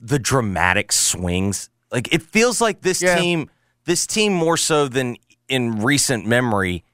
the 0.00 0.18
dramatic 0.18 0.92
swings? 0.92 1.70
Like 1.92 2.12
it 2.12 2.22
feels 2.22 2.60
like 2.60 2.80
this 2.82 3.00
Yeah. 3.00 3.16
team, 3.16 3.50
this 3.84 4.06
team 4.06 4.32
more 4.32 4.56
so 4.56 4.88
than 4.88 5.16
in 5.48 5.80
recent 5.82 6.26
memory, 6.26 6.84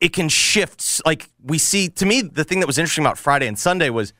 it 0.00 0.12
can 0.12 0.28
shift. 0.28 1.00
Like 1.06 1.30
we 1.42 1.56
see, 1.58 1.88
to 1.90 2.04
me, 2.04 2.20
the 2.20 2.42
thing 2.44 2.60
that 2.60 2.66
was 2.66 2.78
interesting 2.78 3.04
about 3.04 3.16
Friday 3.16 3.46
and 3.46 3.58
Sunday 3.58 3.90
was 3.90 4.12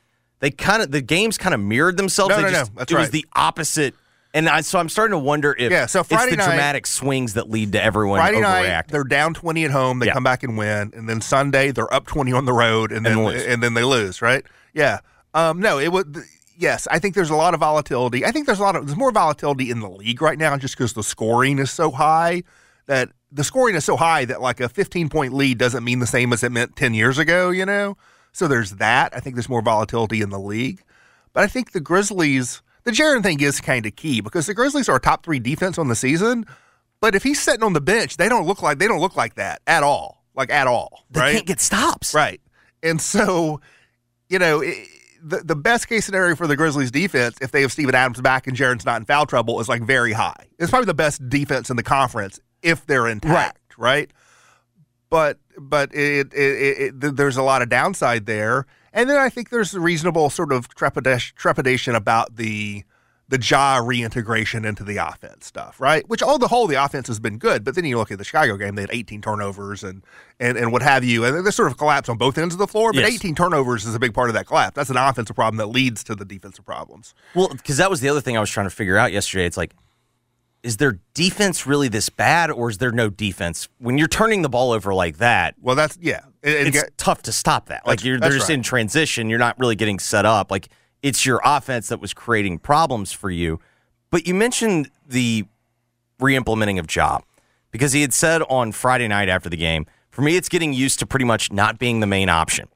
they 0.45 0.51
kind 0.51 0.83
of 0.83 0.91
the 0.91 1.01
games 1.01 1.39
kind 1.39 1.55
of 1.55 1.61
mirrored 1.61 1.97
themselves. 1.97 2.29
No, 2.29 2.37
They 2.37 2.43
no, 2.43 2.49
no, 2.49 2.59
just- 2.59 2.75
that's 2.75 2.93
it 2.93 2.99
was 2.99 3.11
the 3.11 3.25
opposite. 3.35 3.95
And 4.35 4.47
I, 4.49 4.61
so 4.63 4.79
I'm 4.79 4.89
starting 4.91 5.13
to 5.13 5.19
wonder 5.19 5.55
if 5.59 5.71
Yeah, 5.71 5.87
so 5.87 6.01
it's 6.01 6.09
Friday 6.11 6.33
the 6.33 6.37
night- 6.39 6.47
dramatic 6.47 6.87
swings 6.87 7.33
that 7.35 7.49
lead 7.49 7.73
to 7.73 7.83
everyone 7.83 8.19
Friday 8.19 8.39
overreacting. 8.39 8.43
night, 8.73 8.89
they're 8.89 9.05
down 9.05 9.33
20 9.33 9.65
at 9.65 9.71
home. 9.71 10.01
They 10.01 10.07
Yeah. 10.07 10.13
come 10.13 10.25
back 10.25 10.43
and 10.43 10.59
win. 10.59 10.93
And 10.95 11.09
then 11.09 11.21
Sunday, 11.23 11.71
they're 11.71 11.93
up 11.95 12.07
20 12.07 12.33
on 12.33 12.45
the 12.45 12.53
road 12.53 12.93
and 12.93 13.07
then, 13.07 13.17
And 13.17 13.37
and, 13.37 13.63
then 13.63 13.75
they 13.75 13.85
lose, 13.85 14.21
right? 14.21 14.45
Yeah. 14.75 14.99
Um, 15.35 15.61
no, 15.61 15.79
it 15.79 15.91
would. 15.93 16.19
Yes, 16.59 16.87
I 16.91 16.99
think 16.99 17.15
there's 17.15 17.31
a 17.31 17.37
lot 17.37 17.55
of 17.55 17.61
volatility. 17.61 18.27
I 18.27 18.33
think 18.33 18.47
there's 18.47 18.59
a 18.61 18.63
lot 18.63 18.77
of 18.77 18.87
there's 18.87 18.99
more 18.99 19.13
volatility 19.13 19.71
in 19.71 19.81
the 19.81 19.89
league 19.89 20.21
right 20.21 20.39
now 20.39 20.57
just 20.59 20.77
because 20.77 20.93
the 20.93 21.03
scoring 21.05 21.59
is 21.59 21.71
so 21.71 21.91
high 21.91 22.43
that 22.87 23.09
the 23.33 23.43
scoring 23.45 23.75
is 23.77 23.85
so 23.85 23.97
high 23.97 24.25
that 24.27 24.41
like 24.43 24.61
a 24.61 24.69
15 24.69 25.09
point 25.09 25.33
lead 25.33 25.59
doesn't 25.59 25.83
mean 25.85 26.01
the 26.01 26.07
same 26.07 26.33
as 26.33 26.43
it 26.45 26.53
meant 26.53 26.75
10 26.77 26.93
years 26.95 27.19
ago, 27.19 27.51
you 27.51 27.65
know? 27.67 27.97
So 28.35 28.49
there's 28.49 28.73
that. 28.73 29.17
I 29.17 29.21
think 29.21 29.37
there's 29.37 29.49
more 29.49 29.62
volatility 29.62 30.21
in 30.21 30.31
the 30.31 30.41
league. 30.41 30.83
But 31.33 31.45
I 31.45 31.47
think 31.47 31.71
the 31.71 31.81
Grizzlies, 31.81 32.62
the 32.83 32.91
Jaren 32.91 33.23
thing 33.23 33.41
is 33.41 33.61
kind 33.61 33.87
of 33.87 33.95
key 33.95 34.21
because 34.21 34.47
the 34.47 34.55
Grizzlies 34.55 34.88
are 34.88 34.97
a 34.97 35.00
top 35.00 35.25
three 35.25 35.38
defense 35.38 35.79
on 35.79 35.88
the 35.88 35.95
season. 35.95 36.45
But 37.00 37.14
if 37.14 37.23
he's 37.23 37.41
sitting 37.41 37.62
on 37.62 37.75
the 37.75 37.81
bench, 37.81 38.17
they 38.17 38.29
don't 38.29 38.47
look 38.47 38.61
like 38.61 38.79
they 38.79 38.88
don't 38.88 39.00
look 39.00 39.17
like 39.17 39.37
that 39.37 39.62
at 39.69 39.85
all, 39.85 40.25
like 40.35 40.50
at 40.50 40.67
all. 40.67 41.05
They 41.11 41.21
right? 41.21 41.33
can't 41.35 41.47
get 41.47 41.61
stops. 41.61 42.12
Right. 42.12 42.41
And 42.83 43.00
so, 43.00 43.61
you 44.29 44.38
know, 44.38 44.62
i 44.62 44.87
the 45.23 45.38
the 45.38 45.57
best 45.57 45.88
case 45.88 46.05
scenario 46.05 46.35
for 46.37 46.47
the 46.47 46.57
Grizzlies 46.57 46.91
defense, 46.91 47.38
if 47.41 47.50
they 47.50 47.62
have 47.62 47.73
Steven 47.73 47.95
Adams 47.95 48.21
back 48.21 48.47
and 48.47 48.57
Jaren's 48.57 48.85
not 48.85 49.00
in 49.00 49.07
foul 49.07 49.26
trouble, 49.26 49.59
is 49.61 49.69
like 49.69 49.83
very 49.83 50.12
high. 50.12 50.49
It's 50.59 50.71
probably 50.71 50.87
the 50.87 50.95
best 50.95 51.26
defense 51.29 51.71
in 51.71 51.76
the 51.76 51.83
conference 51.83 52.41
if 52.62 52.85
they're 52.85 53.07
intact, 53.07 53.79
right? 53.79 54.11
But 55.09 55.38
but 55.58 55.94
it, 55.94 56.32
it, 56.32 56.38
it, 56.38 56.94
it 57.04 57.16
there's 57.16 57.37
a 57.37 57.42
lot 57.42 57.62
of 57.62 57.68
downside 57.68 58.26
there, 58.26 58.66
and 58.92 59.08
then 59.08 59.16
I 59.16 59.28
think 59.28 59.50
there's 59.50 59.75
a 59.75 59.80
reasonable 59.80 60.30
sort 60.30 60.52
of 60.52 60.68
trepidation, 60.75 61.34
trepidation 61.37 61.94
about 61.94 62.37
the 62.37 62.84
the 63.26 63.40
Ja 63.40 63.78
reintegration 63.82 64.66
into 64.66 64.84
the 64.84 64.99
offense 64.99 65.46
stuff, 65.46 65.80
right? 65.80 66.06
Which 66.11 66.23
on 66.23 66.40
the 66.40 66.49
whole, 66.49 66.66
the 66.66 66.82
offense 66.84 67.08
has 67.08 67.18
been 67.18 67.38
good, 67.38 67.64
but 67.64 67.75
then 67.75 67.87
you 67.87 67.96
look 67.96 68.11
at 68.11 68.18
the 68.18 68.25
Chicago 68.25 68.58
game; 68.58 68.75
they 68.75 68.82
had 68.82 68.90
18 68.92 69.23
turnovers 69.23 69.82
and 69.82 70.04
and 70.38 70.58
and 70.58 70.73
what 70.73 70.82
have 70.82 71.04
you, 71.04 71.25
and 71.25 71.34
there's 71.44 71.56
sort 71.56 71.70
of 71.70 71.78
collapse 71.78 72.11
on 72.11 72.18
both 72.18 72.37
ends 72.37 72.54
of 72.54 72.58
the 72.58 72.66
floor. 72.66 72.92
But 72.92 73.00
Yes. 73.00 73.14
18 73.14 73.34
turnovers 73.34 73.87
is 73.87 73.94
a 73.94 73.99
big 73.99 74.12
part 74.12 74.28
of 74.28 74.34
that 74.34 74.46
collapse. 74.46 74.75
That's 74.75 74.90
an 74.90 74.99
offensive 74.99 75.34
problem 75.37 75.56
that 75.56 75.68
leads 75.68 76.04
to 76.04 76.14
the 76.14 76.26
defensive 76.26 76.66
problems. 76.66 77.14
Well, 77.34 77.49
because 77.49 77.78
that 77.78 77.88
was 77.88 78.00
the 78.00 78.11
other 78.11 78.20
thing 78.20 78.37
I 78.37 78.40
was 78.40 78.50
trying 78.50 78.66
to 78.66 78.75
figure 78.75 78.99
out 78.99 79.11
yesterday. 79.11 79.46
It's 79.46 79.56
like, 79.56 79.73
is 80.64 80.78
their 80.78 80.99
defense 81.12 81.66
really 81.66 81.88
this 81.88 82.09
bad, 82.09 82.50
or 82.50 82.71
is 82.71 82.78
there 82.78 82.90
no 82.90 83.11
defense 83.11 83.68
when 83.78 83.99
you're 83.99 84.09
turning 84.09 84.42
the 84.42 84.49
ball 84.49 84.73
over 84.73 84.94
like 84.94 85.18
that? 85.18 85.54
Well, 85.61 85.76
that's 85.76 85.99
yeah. 86.00 86.23
And 86.42 86.68
it's 86.68 86.83
get- 86.83 86.97
tough 86.99 87.23
to 87.23 87.33
stop 87.33 87.66
that. 87.66 87.87
Like 87.87 88.02
you're 88.02 88.18
they're 88.18 88.30
just 88.30 88.49
right. 88.49 88.54
in 88.54 88.62
transition. 88.62 89.28
You're 89.28 89.38
not 89.38 89.59
really 89.59 89.76
getting 89.76 89.99
set 89.99 90.25
up. 90.25 90.50
Like 90.50 90.68
it's 91.02 91.26
your 91.26 91.40
offense 91.44 91.88
that 91.88 92.00
was 92.00 92.14
creating 92.14 92.59
problems 92.59 93.12
for 93.12 93.30
you. 93.30 93.61
But 94.11 94.26
you 94.26 94.35
mentioned 94.35 94.90
the 95.06 95.44
re-implementing 96.18 96.78
of 96.78 96.87
Job 96.87 97.25
because 97.71 97.92
he 97.92 98.00
had 98.00 98.14
said 98.14 98.42
on 98.49 98.73
Friday 98.73 99.06
night 99.06 99.28
after 99.28 99.50
the 99.50 99.56
game, 99.56 99.87
for 100.11 100.23
me, 100.23 100.37
it's 100.37 100.49
getting 100.49 100.73
used 100.73 100.99
to 101.00 101.06
pretty 101.06 101.26
much 101.26 101.52
not 101.52 101.78
being 101.78 102.00
the 102.00 102.06
main 102.06 102.28
option. 102.28 102.68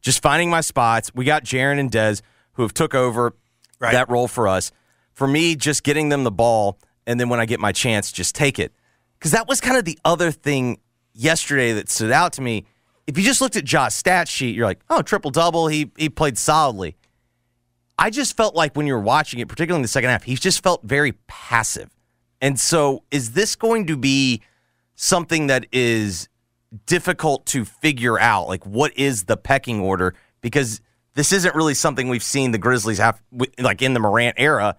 Just 0.00 0.22
finding 0.22 0.48
my 0.48 0.60
spots. 0.60 1.10
We 1.14 1.24
got 1.24 1.44
Jaren 1.44 1.80
and 1.80 1.90
Dez 1.90 2.22
who 2.52 2.62
have 2.62 2.74
took 2.74 2.94
over 2.94 3.34
that 3.80 4.08
role 4.08 4.28
for 4.28 4.46
us. 4.46 4.70
For 5.12 5.26
me, 5.26 5.56
just 5.56 5.82
getting 5.82 6.08
them 6.08 6.22
the 6.24 6.30
ball, 6.30 6.78
and 7.06 7.18
then 7.18 7.28
when 7.28 7.40
I 7.40 7.46
get 7.46 7.60
my 7.60 7.72
chance, 7.72 8.12
just 8.12 8.34
take 8.34 8.58
it. 8.58 8.72
Because 9.18 9.32
that 9.32 9.48
was 9.48 9.60
kind 9.60 9.76
of 9.76 9.84
the 9.84 9.98
other 10.04 10.30
thing 10.30 10.78
yesterday 11.14 11.72
that 11.72 11.88
stood 11.88 12.10
out 12.10 12.32
to 12.34 12.42
me. 12.42 12.64
If 13.06 13.18
you 13.18 13.24
just 13.24 13.40
looked 13.40 13.56
at 13.56 13.64
Josh's 13.64 13.94
stat 13.94 14.28
sheet, 14.28 14.54
you're 14.54 14.66
like, 14.66 14.80
oh, 14.90 15.02
triple 15.02 15.30
double. 15.30 15.68
He 15.68 15.90
he 15.96 16.08
played 16.08 16.38
solidly. 16.38 16.96
I 17.98 18.10
just 18.10 18.36
felt 18.36 18.54
like 18.54 18.76
when 18.76 18.86
you 18.86 18.94
were 18.94 19.00
watching 19.00 19.40
it, 19.40 19.48
particularly 19.48 19.78
in 19.78 19.82
the 19.82 19.88
second 19.88 20.10
half, 20.10 20.24
he 20.24 20.34
just 20.34 20.62
felt 20.62 20.82
very 20.82 21.12
passive. 21.26 21.90
And 22.40 22.58
so, 22.58 23.04
is 23.10 23.32
this 23.32 23.54
going 23.54 23.86
to 23.86 23.96
be 23.96 24.42
something 24.96 25.46
that 25.46 25.66
is 25.70 26.28
difficult 26.86 27.46
to 27.46 27.64
figure 27.64 28.18
out? 28.18 28.48
Like, 28.48 28.66
what 28.66 28.96
is 28.96 29.24
the 29.24 29.36
pecking 29.36 29.80
order? 29.80 30.14
Because 30.40 30.80
this 31.14 31.32
isn't 31.32 31.54
really 31.54 31.74
something 31.74 32.08
we've 32.08 32.22
seen 32.22 32.50
the 32.50 32.58
Grizzlies 32.58 32.98
have, 32.98 33.22
like 33.58 33.82
in 33.82 33.94
the 33.94 34.00
Morant 34.00 34.34
era. 34.38 34.76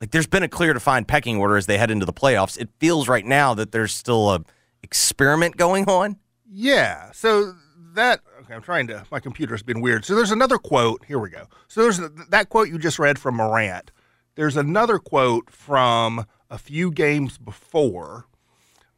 Like, 0.00 0.12
there's 0.12 0.26
been 0.26 0.42
a 0.42 0.48
clear 0.48 0.72
defined 0.72 1.08
pecking 1.08 1.38
order 1.38 1.56
as 1.56 1.66
they 1.66 1.78
head 1.78 1.90
into 1.90 2.06
the 2.06 2.12
playoffs. 2.12 2.58
It 2.58 2.68
feels 2.78 3.08
right 3.08 3.24
now 3.26 3.54
that 3.54 3.72
there's 3.72 3.92
still 3.92 4.30
a 4.30 4.44
experiment 4.82 5.56
going 5.56 5.88
on. 5.88 6.18
Yeah. 6.50 7.10
So 7.12 7.54
that 7.94 8.20
okay, 8.42 8.54
I'm 8.54 8.62
trying 8.62 8.86
to. 8.88 9.04
My 9.10 9.20
computer's 9.20 9.62
been 9.62 9.80
weird. 9.80 10.04
So 10.04 10.14
there's 10.14 10.30
another 10.30 10.58
quote. 10.58 11.04
Here 11.04 11.18
we 11.18 11.30
go. 11.30 11.46
So 11.66 11.82
there's 11.82 12.00
that 12.30 12.48
quote 12.48 12.68
you 12.68 12.78
just 12.78 12.98
read 12.98 13.18
from 13.18 13.36
Morant. 13.36 13.90
There's 14.36 14.56
another 14.56 14.98
quote 14.98 15.50
from 15.50 16.24
a 16.48 16.58
few 16.58 16.90
games 16.90 17.38
before 17.38 18.26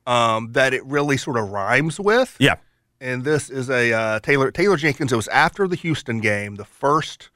um, 0.07 0.53
that 0.53 0.75
it 0.75 0.85
really 0.85 1.17
sort 1.17 1.39
of 1.39 1.49
rhymes 1.51 1.99
with. 1.99 2.37
Yeah. 2.39 2.57
And 3.01 3.25
this 3.25 3.49
is 3.49 3.71
a 3.71 3.93
uh, 3.93 4.21
Taylor 4.21 4.51
Taylor 4.51 4.77
Jenkins. 4.77 5.13
It 5.13 5.17
was 5.17 5.29
after 5.29 5.67
the 5.67 5.77
Houston 5.77 6.21
game, 6.21 6.57
the 6.57 6.65
first 6.65 7.31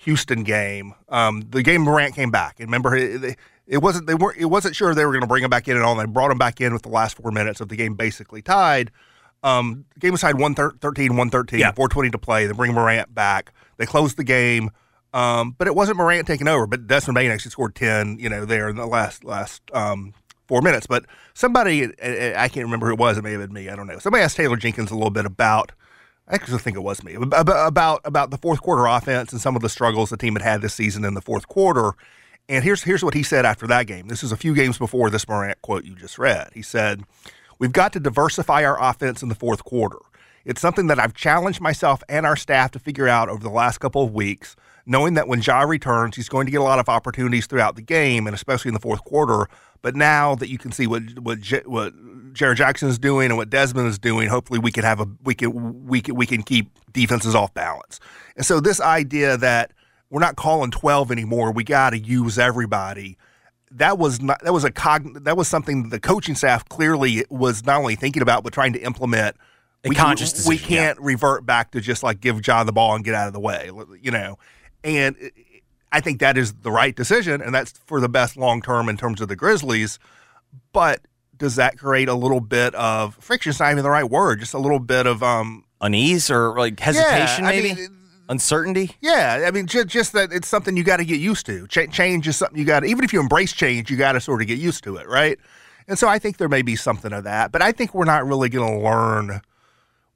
Houston 0.00 0.44
game. 0.44 0.94
Um, 1.08 1.42
the 1.50 1.62
game 1.62 1.82
Morant 1.82 2.14
came 2.14 2.30
back. 2.30 2.58
And 2.58 2.68
remember, 2.68 2.96
it, 2.96 3.36
it 3.66 3.78
wasn't 3.78 4.06
they 4.06 4.14
weren't 4.14 4.38
it 4.38 4.46
wasn't 4.46 4.74
sure 4.74 4.94
they 4.94 5.04
were 5.04 5.12
going 5.12 5.22
to 5.22 5.26
bring 5.26 5.44
him 5.44 5.50
back 5.50 5.68
in 5.68 5.76
and 5.76 5.84
all. 5.84 5.94
They 5.94 6.06
brought 6.06 6.30
him 6.30 6.38
back 6.38 6.60
in 6.60 6.72
with 6.72 6.82
the 6.82 6.88
last 6.88 7.16
four 7.16 7.30
minutes 7.30 7.60
of 7.60 7.68
the 7.68 7.76
game 7.76 7.94
basically 7.94 8.42
tied. 8.42 8.90
Um, 9.42 9.84
the 9.94 10.00
game 10.00 10.12
was 10.12 10.20
tied 10.20 10.34
113, 10.34 11.12
113, 11.12 11.60
420 11.60 12.10
to 12.10 12.18
play. 12.18 12.46
They 12.46 12.52
bring 12.52 12.72
Morant 12.72 13.14
back. 13.14 13.52
They 13.78 13.86
closed 13.86 14.16
the 14.16 14.24
game. 14.24 14.70
Um, 15.12 15.54
but 15.58 15.66
it 15.66 15.74
wasn't 15.74 15.98
Morant 15.98 16.26
taking 16.26 16.46
over, 16.46 16.66
but 16.66 16.86
Desmond 16.86 17.16
Bane 17.16 17.30
actually 17.30 17.50
scored 17.50 17.74
10, 17.74 18.18
you 18.20 18.28
know, 18.28 18.44
there 18.44 18.68
in 18.68 18.76
the 18.76 18.86
last 18.86 19.24
last 19.24 19.62
um, 19.72 20.14
four 20.46 20.62
minutes. 20.62 20.86
But 20.86 21.04
somebody, 21.34 21.84
I 22.02 22.48
can't 22.48 22.64
remember 22.64 22.86
who 22.86 22.94
it 22.94 22.98
was. 22.98 23.18
It 23.18 23.24
may 23.24 23.32
have 23.32 23.40
been 23.40 23.52
me. 23.52 23.68
I 23.68 23.76
don't 23.76 23.86
know. 23.86 23.98
Somebody 23.98 24.22
asked 24.22 24.36
Taylor 24.36 24.56
Jenkins 24.56 24.90
a 24.90 24.94
little 24.94 25.10
bit 25.10 25.26
about, 25.26 25.72
I 26.30 26.34
actually 26.36 26.58
think 26.58 26.76
it 26.76 26.80
was 26.80 27.02
me, 27.02 27.14
about 27.14 28.00
about 28.04 28.30
the 28.30 28.38
fourth 28.38 28.62
quarter 28.62 28.86
offense 28.86 29.32
and 29.32 29.40
some 29.40 29.56
of 29.56 29.62
the 29.62 29.68
struggles 29.68 30.10
the 30.10 30.16
team 30.16 30.34
had 30.34 30.42
had 30.42 30.62
this 30.62 30.74
season 30.74 31.04
in 31.04 31.14
the 31.14 31.20
fourth 31.20 31.48
quarter. 31.48 31.94
And 32.48 32.62
here's 32.62 32.84
here's 32.84 33.02
what 33.02 33.14
he 33.14 33.24
said 33.24 33.44
after 33.44 33.66
that 33.66 33.88
game. 33.88 34.06
This 34.06 34.22
is 34.22 34.30
a 34.30 34.36
few 34.36 34.54
games 34.54 34.78
before 34.78 35.10
this 35.10 35.28
Morant 35.28 35.60
quote 35.60 35.84
you 35.84 35.96
just 35.96 36.18
read. 36.18 36.50
He 36.54 36.62
said, 36.62 37.02
We've 37.58 37.72
got 37.72 37.92
to 37.94 38.00
diversify 38.00 38.64
our 38.64 38.80
offense 38.80 39.22
in 39.22 39.28
the 39.28 39.34
fourth 39.34 39.64
quarter. 39.64 39.98
It's 40.44 40.60
something 40.60 40.86
that 40.86 41.00
I've 41.00 41.14
challenged 41.14 41.60
myself 41.60 42.02
and 42.08 42.24
our 42.24 42.36
staff 42.36 42.70
to 42.72 42.78
figure 42.78 43.08
out 43.08 43.28
over 43.28 43.42
the 43.42 43.50
last 43.50 43.78
couple 43.78 44.02
of 44.02 44.14
weeks, 44.14 44.56
knowing 44.86 45.14
that 45.14 45.28
when 45.28 45.42
Ja 45.42 45.62
returns, 45.62 46.16
he's 46.16 46.28
going 46.28 46.46
to 46.46 46.52
get 46.52 46.60
a 46.60 46.64
lot 46.64 46.78
of 46.78 46.88
opportunities 46.88 47.46
throughout 47.46 47.76
the 47.76 47.82
game, 47.82 48.26
and 48.26 48.34
especially 48.34 48.68
in 48.68 48.74
the 48.74 48.80
fourth 48.80 49.04
quarter. 49.04 49.48
But 49.82 49.96
now 49.96 50.36
that 50.36 50.48
you 50.48 50.58
can 50.58 50.70
see 50.70 50.86
what 50.86 51.02
what 51.18 51.38
what 51.66 51.92
Jaren 52.32 52.56
Jackson 52.56 52.88
is 52.88 52.98
doing 52.98 53.26
and 53.26 53.36
what 53.36 53.50
Desmond 53.50 53.88
is 53.88 53.98
doing, 53.98 54.28
hopefully 54.28 54.58
we 54.58 54.72
can 54.72 54.84
have 54.84 55.00
a 55.00 55.06
we 55.22 55.34
can 55.34 55.86
we 55.86 56.00
can 56.00 56.14
we 56.14 56.26
can 56.26 56.42
keep 56.42 56.70
defenses 56.92 57.34
off 57.34 57.52
balance. 57.54 58.00
And 58.36 58.44
so 58.44 58.60
this 58.60 58.80
idea 58.80 59.36
that 59.36 59.72
we're 60.10 60.20
not 60.20 60.36
calling 60.36 60.70
twelve 60.70 61.10
anymore, 61.10 61.52
we 61.52 61.64
got 61.64 61.90
to 61.90 61.98
use 61.98 62.38
everybody. 62.38 63.16
That 63.70 63.98
was 63.98 64.20
not 64.20 64.42
that 64.42 64.52
was 64.52 64.64
a 64.64 64.70
cog 64.70 65.24
that 65.24 65.36
was 65.36 65.48
something 65.48 65.90
the 65.90 66.00
coaching 66.00 66.34
staff 66.34 66.68
clearly 66.68 67.24
was 67.30 67.64
not 67.64 67.78
only 67.78 67.96
thinking 67.96 68.22
about 68.22 68.42
but 68.44 68.52
trying 68.52 68.72
to 68.72 68.80
implement. 68.80 69.36
A 69.82 69.88
we, 69.88 69.94
conscious 69.94 70.46
we 70.46 70.56
decision, 70.56 70.74
yeah. 70.74 70.86
can't 70.86 71.00
revert 71.00 71.46
back 71.46 71.70
to 71.70 71.80
just 71.80 72.02
like 72.02 72.20
give 72.20 72.46
Ja 72.46 72.64
the 72.64 72.72
ball 72.72 72.94
and 72.94 73.02
get 73.02 73.14
out 73.14 73.28
of 73.28 73.32
the 73.32 73.40
way, 73.40 73.70
you 74.02 74.10
know. 74.10 74.36
And 74.84 75.16
I 75.92 76.00
think 76.00 76.20
that 76.20 76.36
is 76.36 76.52
the 76.52 76.70
right 76.70 76.94
decision, 76.94 77.40
and 77.40 77.54
that's 77.54 77.72
for 77.86 78.00
the 78.00 78.08
best 78.08 78.36
long 78.36 78.60
term 78.60 78.88
in 78.88 78.96
terms 78.96 79.20
of 79.20 79.28
the 79.28 79.36
Grizzlies. 79.36 79.98
But 80.72 81.00
does 81.40 81.56
that 81.56 81.76
create 81.76 82.08
a 82.08 82.14
little 82.14 82.40
bit 82.40 82.72
of 82.76 83.16
friction's 83.16 83.58
not 83.58 83.72
even 83.72 83.82
the 83.82 83.90
right 83.90 84.08
word, 84.08 84.38
just 84.38 84.54
a 84.54 84.58
little 84.58 84.78
bit 84.78 85.06
of 85.06 85.22
um 85.24 85.64
Unease 85.80 86.30
or 86.30 86.56
like 86.56 86.78
hesitation, 86.78 87.44
I 87.46 87.50
maybe? 87.50 87.74
mean, 87.74 87.96
Uncertainty? 88.28 88.92
yeah, 89.00 89.44
I 89.44 89.50
mean, 89.50 89.66
just, 89.66 89.88
just 89.88 90.12
that 90.12 90.32
it's 90.32 90.46
something 90.46 90.76
you 90.76 90.84
got 90.84 90.98
to 90.98 91.04
get 91.04 91.18
used 91.18 91.46
to. 91.46 91.66
Ch- 91.66 91.90
change 91.90 92.28
is 92.28 92.36
something 92.36 92.56
you 92.56 92.64
got 92.64 92.80
to, 92.80 92.86
even 92.86 93.02
if 93.02 93.12
you 93.12 93.18
embrace 93.18 93.52
change, 93.52 93.90
you 93.90 93.96
got 93.96 94.12
to 94.12 94.20
sort 94.20 94.40
of 94.40 94.46
get 94.46 94.58
used 94.58 94.84
to 94.84 94.96
it, 94.98 95.08
right? 95.08 95.36
And 95.88 95.98
so 95.98 96.06
I 96.06 96.20
think 96.20 96.36
there 96.36 96.48
may 96.48 96.62
be 96.62 96.76
something 96.76 97.12
of 97.12 97.24
that, 97.24 97.50
but 97.50 97.60
I 97.62 97.72
think 97.72 97.92
we're 97.94 98.04
not 98.04 98.24
really 98.24 98.48
going 98.48 98.78
to 98.78 98.84
learn. 98.84 99.40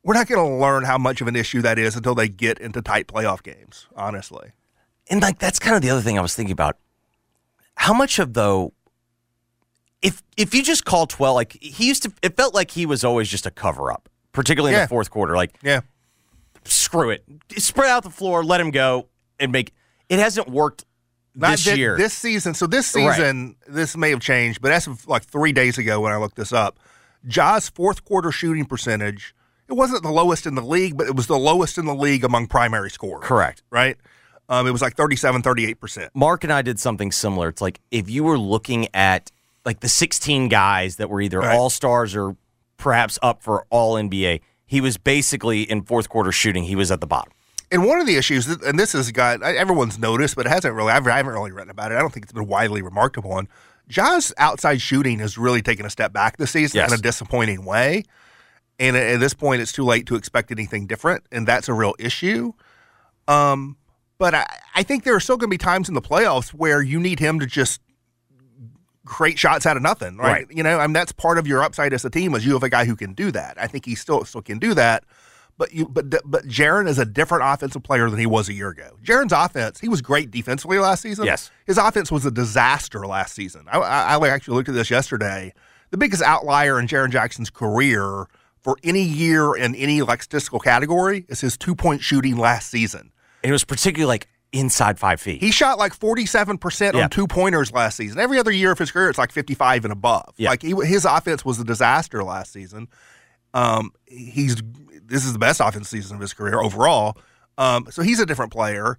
We're 0.04 0.14
not 0.14 0.28
going 0.28 0.46
to 0.48 0.54
learn 0.56 0.84
how 0.84 0.98
much 0.98 1.22
of 1.22 1.26
an 1.26 1.34
issue 1.34 1.62
that 1.62 1.76
is 1.78 1.96
until 1.96 2.14
they 2.14 2.28
get 2.28 2.58
into 2.58 2.82
tight 2.82 3.08
playoff 3.08 3.42
games, 3.42 3.88
honestly. 3.96 4.50
And 5.10 5.20
like 5.22 5.38
that's 5.38 5.58
kind 5.58 5.74
of 5.74 5.82
the 5.82 5.90
other 5.90 6.02
thing 6.02 6.18
I 6.18 6.22
was 6.22 6.34
thinking 6.36 6.52
about. 6.52 6.76
How 7.76 7.94
much 7.94 8.18
of 8.20 8.34
though 8.34 8.73
if 10.04 10.22
if 10.36 10.54
you 10.54 10.62
just 10.62 10.84
call 10.84 11.06
12 11.08 11.34
like 11.34 11.58
he 11.60 11.88
used 11.88 12.04
to 12.04 12.12
it 12.22 12.36
felt 12.36 12.54
like 12.54 12.70
he 12.70 12.86
was 12.86 13.02
always 13.02 13.28
just 13.28 13.44
a 13.46 13.50
cover 13.50 13.90
up, 13.90 14.08
particularly 14.32 14.72
in 14.74 14.78
Yeah. 14.78 14.84
the 14.84 14.88
fourth 14.88 15.10
quarter 15.10 15.34
like 15.34 15.56
Yeah. 15.62 15.80
screw 16.64 17.10
it. 17.10 17.24
Spread 17.56 17.90
out 17.90 18.02
the 18.04 18.10
floor, 18.10 18.44
let 18.44 18.60
him 18.60 18.70
go 18.70 19.08
and 19.40 19.50
make 19.52 19.72
it 20.08 20.18
hasn't 20.18 20.48
worked 20.48 20.84
Not 21.34 21.52
this 21.52 21.64
thi- 21.64 21.76
year. 21.78 21.96
This 21.96 22.12
season. 22.14 22.54
So 22.54 22.66
this 22.66 22.94
Right. 22.94 23.14
season, 23.16 23.56
this 23.66 23.96
may 23.96 24.10
have 24.10 24.20
changed, 24.20 24.60
but 24.60 24.70
as 24.72 24.86
of 24.86 25.06
like 25.08 25.24
three 25.24 25.52
days 25.52 25.78
ago 25.78 26.00
when 26.00 26.12
I 26.12 26.16
looked 26.16 26.36
this 26.36 26.52
up, 26.52 26.78
Ja's 27.26 27.68
fourth 27.68 28.04
quarter 28.04 28.30
shooting 28.30 28.64
percentage, 28.66 29.34
it 29.68 29.72
wasn't 29.72 30.02
the 30.02 30.10
lowest 30.10 30.46
in 30.46 30.54
the 30.54 30.62
league, 30.62 30.96
but 30.96 31.06
it 31.06 31.16
was 31.16 31.26
the 31.26 31.38
lowest 31.38 31.78
in 31.78 31.86
the 31.86 31.94
league 31.94 32.22
among 32.22 32.46
primary 32.46 32.90
scorers. 32.90 33.24
Correct. 33.26 33.62
Right? 33.70 33.96
Um, 34.50 34.66
it 34.66 34.72
was 34.72 34.82
like 34.82 34.94
37, 34.94 35.40
38%. 35.42 36.10
Mark 36.14 36.44
and 36.44 36.52
I 36.52 36.60
did 36.60 36.78
something 36.78 37.10
similar. 37.10 37.48
It's 37.48 37.62
like 37.62 37.80
if 37.90 38.10
you 38.10 38.24
were 38.24 38.38
looking 38.38 38.88
at 38.92 39.30
like 39.64 39.80
the 39.80 39.88
16 39.88 40.48
guys 40.48 40.96
that 40.96 41.08
were 41.10 41.20
either 41.20 41.40
Right. 41.40 41.56
all 41.56 41.70
stars 41.70 42.14
or 42.14 42.36
perhaps 42.76 43.18
up 43.22 43.42
for 43.42 43.66
all 43.70 43.94
NBA, 43.96 44.40
he 44.66 44.80
was 44.80 44.96
basically 44.96 45.62
in 45.62 45.82
fourth 45.82 46.08
quarter 46.08 46.32
shooting, 46.32 46.64
he 46.64 46.76
was 46.76 46.90
at 46.90 47.00
the 47.00 47.06
bottom. 47.06 47.32
And 47.70 47.84
one 47.86 47.98
of 48.00 48.06
the 48.06 48.16
issues, 48.16 48.46
and 48.46 48.78
this 48.78 48.92
has 48.92 49.10
got 49.10 49.42
everyone's 49.42 49.98
noticed, 49.98 50.36
but 50.36 50.46
it 50.46 50.50
hasn't 50.50 50.74
really, 50.74 50.92
I've, 50.92 51.06
I 51.06 51.16
haven't 51.16 51.32
really 51.32 51.50
written 51.50 51.70
about 51.70 51.92
it. 51.92 51.96
I 51.96 51.98
don't 52.00 52.12
think 52.12 52.24
it's 52.24 52.32
been 52.32 52.46
widely 52.46 52.82
remarked 52.82 53.16
upon. 53.16 53.48
Ja's 53.88 54.32
outside 54.38 54.80
shooting 54.80 55.18
has 55.18 55.36
really 55.36 55.60
taken 55.62 55.84
a 55.84 55.90
step 55.90 56.12
back 56.12 56.36
this 56.36 56.50
season 56.52 56.78
Yes. 56.78 56.92
in 56.92 56.98
a 56.98 57.02
disappointing 57.02 57.64
way. 57.64 58.04
And 58.78 58.96
at 58.96 59.02
at 59.14 59.20
this 59.20 59.34
point, 59.34 59.60
it's 59.62 59.72
too 59.72 59.84
late 59.84 60.06
to 60.06 60.14
expect 60.16 60.50
anything 60.50 60.86
different, 60.86 61.24
and 61.32 61.46
that's 61.46 61.68
a 61.68 61.72
real 61.72 61.94
issue. 61.98 62.52
Um, 63.28 63.76
but 64.18 64.34
I, 64.34 64.46
I 64.74 64.82
think 64.82 65.04
there 65.04 65.14
are 65.14 65.20
still 65.20 65.36
going 65.36 65.48
to 65.48 65.54
be 65.54 65.58
times 65.58 65.88
in 65.88 65.94
the 65.94 66.02
playoffs 66.02 66.50
where 66.50 66.82
you 66.82 66.98
need 67.00 67.18
him 67.20 67.38
to 67.40 67.46
just 67.46 67.80
create 69.04 69.38
shots 69.38 69.66
out 69.66 69.76
of 69.76 69.82
nothing, 69.82 70.16
right? 70.16 70.32
Right. 70.32 70.46
You 70.50 70.62
know, 70.62 70.78
I 70.78 70.86
mean 70.86 70.94
that's 70.94 71.12
part 71.12 71.38
of 71.38 71.46
your 71.46 71.62
upside 71.62 71.92
as 71.92 72.04
a 72.04 72.10
team 72.10 72.34
is 72.34 72.44
you 72.46 72.52
have 72.54 72.62
a 72.62 72.68
guy 72.68 72.84
who 72.84 72.96
can 72.96 73.12
do 73.12 73.30
that. 73.32 73.56
I 73.58 73.66
think 73.66 73.84
he 73.84 73.94
still 73.94 74.24
still 74.24 74.42
can 74.42 74.58
do 74.58 74.74
that. 74.74 75.04
But 75.56 75.72
you, 75.72 75.86
but 75.86 76.10
but 76.10 76.46
Jaren 76.46 76.88
is 76.88 76.98
a 76.98 77.04
different 77.04 77.44
offensive 77.46 77.82
player 77.84 78.10
than 78.10 78.18
he 78.18 78.26
was 78.26 78.48
a 78.48 78.52
year 78.52 78.70
ago. 78.70 78.96
Jaren's 79.04 79.32
offense, 79.32 79.78
he 79.78 79.88
was 79.88 80.02
great 80.02 80.30
defensively 80.30 80.78
last 80.78 81.02
season. 81.02 81.26
Yes. 81.26 81.50
his 81.66 81.78
offense 81.78 82.10
was 82.10 82.26
a 82.26 82.30
disaster 82.30 83.06
last 83.06 83.34
season. 83.34 83.66
I, 83.70 83.78
I, 83.78 84.16
I 84.16 84.28
actually 84.28 84.56
looked 84.56 84.68
at 84.68 84.74
this 84.74 84.90
yesterday. 84.90 85.52
The 85.90 85.96
biggest 85.96 86.22
outlier 86.22 86.80
in 86.80 86.88
Jaren 86.88 87.10
Jackson's 87.10 87.50
career 87.50 88.26
for 88.58 88.76
any 88.82 89.02
year 89.02 89.54
in 89.54 89.76
any 89.76 90.02
like 90.02 90.22
statistical 90.24 90.58
category 90.58 91.24
is 91.28 91.40
his 91.40 91.56
two 91.56 91.76
point 91.76 92.02
shooting 92.02 92.36
last 92.36 92.68
season. 92.70 93.12
It 93.44 93.52
was 93.52 93.62
particularly 93.62 94.08
like 94.08 94.26
inside 94.54 94.98
five 94.98 95.20
feet. 95.20 95.40
He 95.40 95.50
shot 95.50 95.78
like 95.78 95.98
47% 95.98 96.94
Yeah. 96.94 97.04
on 97.04 97.10
two 97.10 97.26
pointers 97.26 97.72
last 97.72 97.96
season. 97.96 98.18
Every 98.18 98.38
other 98.38 98.50
year 98.52 98.70
of 98.70 98.78
his 98.78 98.90
career, 98.90 99.10
it's 99.10 99.18
like 99.18 99.32
55 99.32 99.84
and 99.84 99.92
above. 99.92 100.32
Yeah. 100.36 100.50
Like 100.50 100.62
he, 100.62 100.74
his 100.84 101.04
offense 101.04 101.44
was 101.44 101.58
a 101.60 101.64
disaster 101.64 102.22
last 102.24 102.52
season. 102.52 102.88
Um, 103.52 103.92
he's 104.06 104.56
this 105.06 105.24
is 105.24 105.32
the 105.32 105.38
best 105.38 105.60
offense 105.60 105.88
season 105.88 106.14
of 106.16 106.20
his 106.20 106.32
career 106.32 106.60
overall. 106.60 107.18
Um, 107.58 107.86
so 107.90 108.02
he's 108.02 108.20
a 108.20 108.26
different 108.26 108.52
player. 108.52 108.98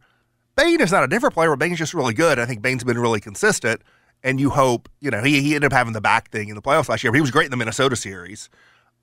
Bane 0.55 0.79
is 0.79 0.91
not 0.91 1.03
a 1.03 1.07
different 1.07 1.33
player, 1.33 1.49
but 1.49 1.59
Bane's 1.59 1.77
just 1.79 1.93
really 1.93 2.13
good. 2.13 2.37
I 2.39 2.45
think 2.45 2.61
Bane's 2.61 2.83
been 2.83 2.99
really 2.99 3.19
consistent. 3.19 3.81
And 4.23 4.39
you 4.39 4.49
hope, 4.49 4.87
you 5.01 5.11
know, 5.11 5.21
he, 5.21 5.41
he 5.41 5.55
ended 5.55 5.71
up 5.71 5.77
having 5.77 5.93
the 5.93 6.01
back 6.01 6.31
thing 6.31 6.49
in 6.49 6.55
the 6.55 6.61
playoffs 6.61 6.89
last 6.89 7.03
year, 7.03 7.11
but 7.11 7.17
he 7.17 7.21
was 7.21 7.31
great 7.31 7.45
in 7.45 7.51
the 7.51 7.57
Minnesota 7.57 7.95
series. 7.95 8.49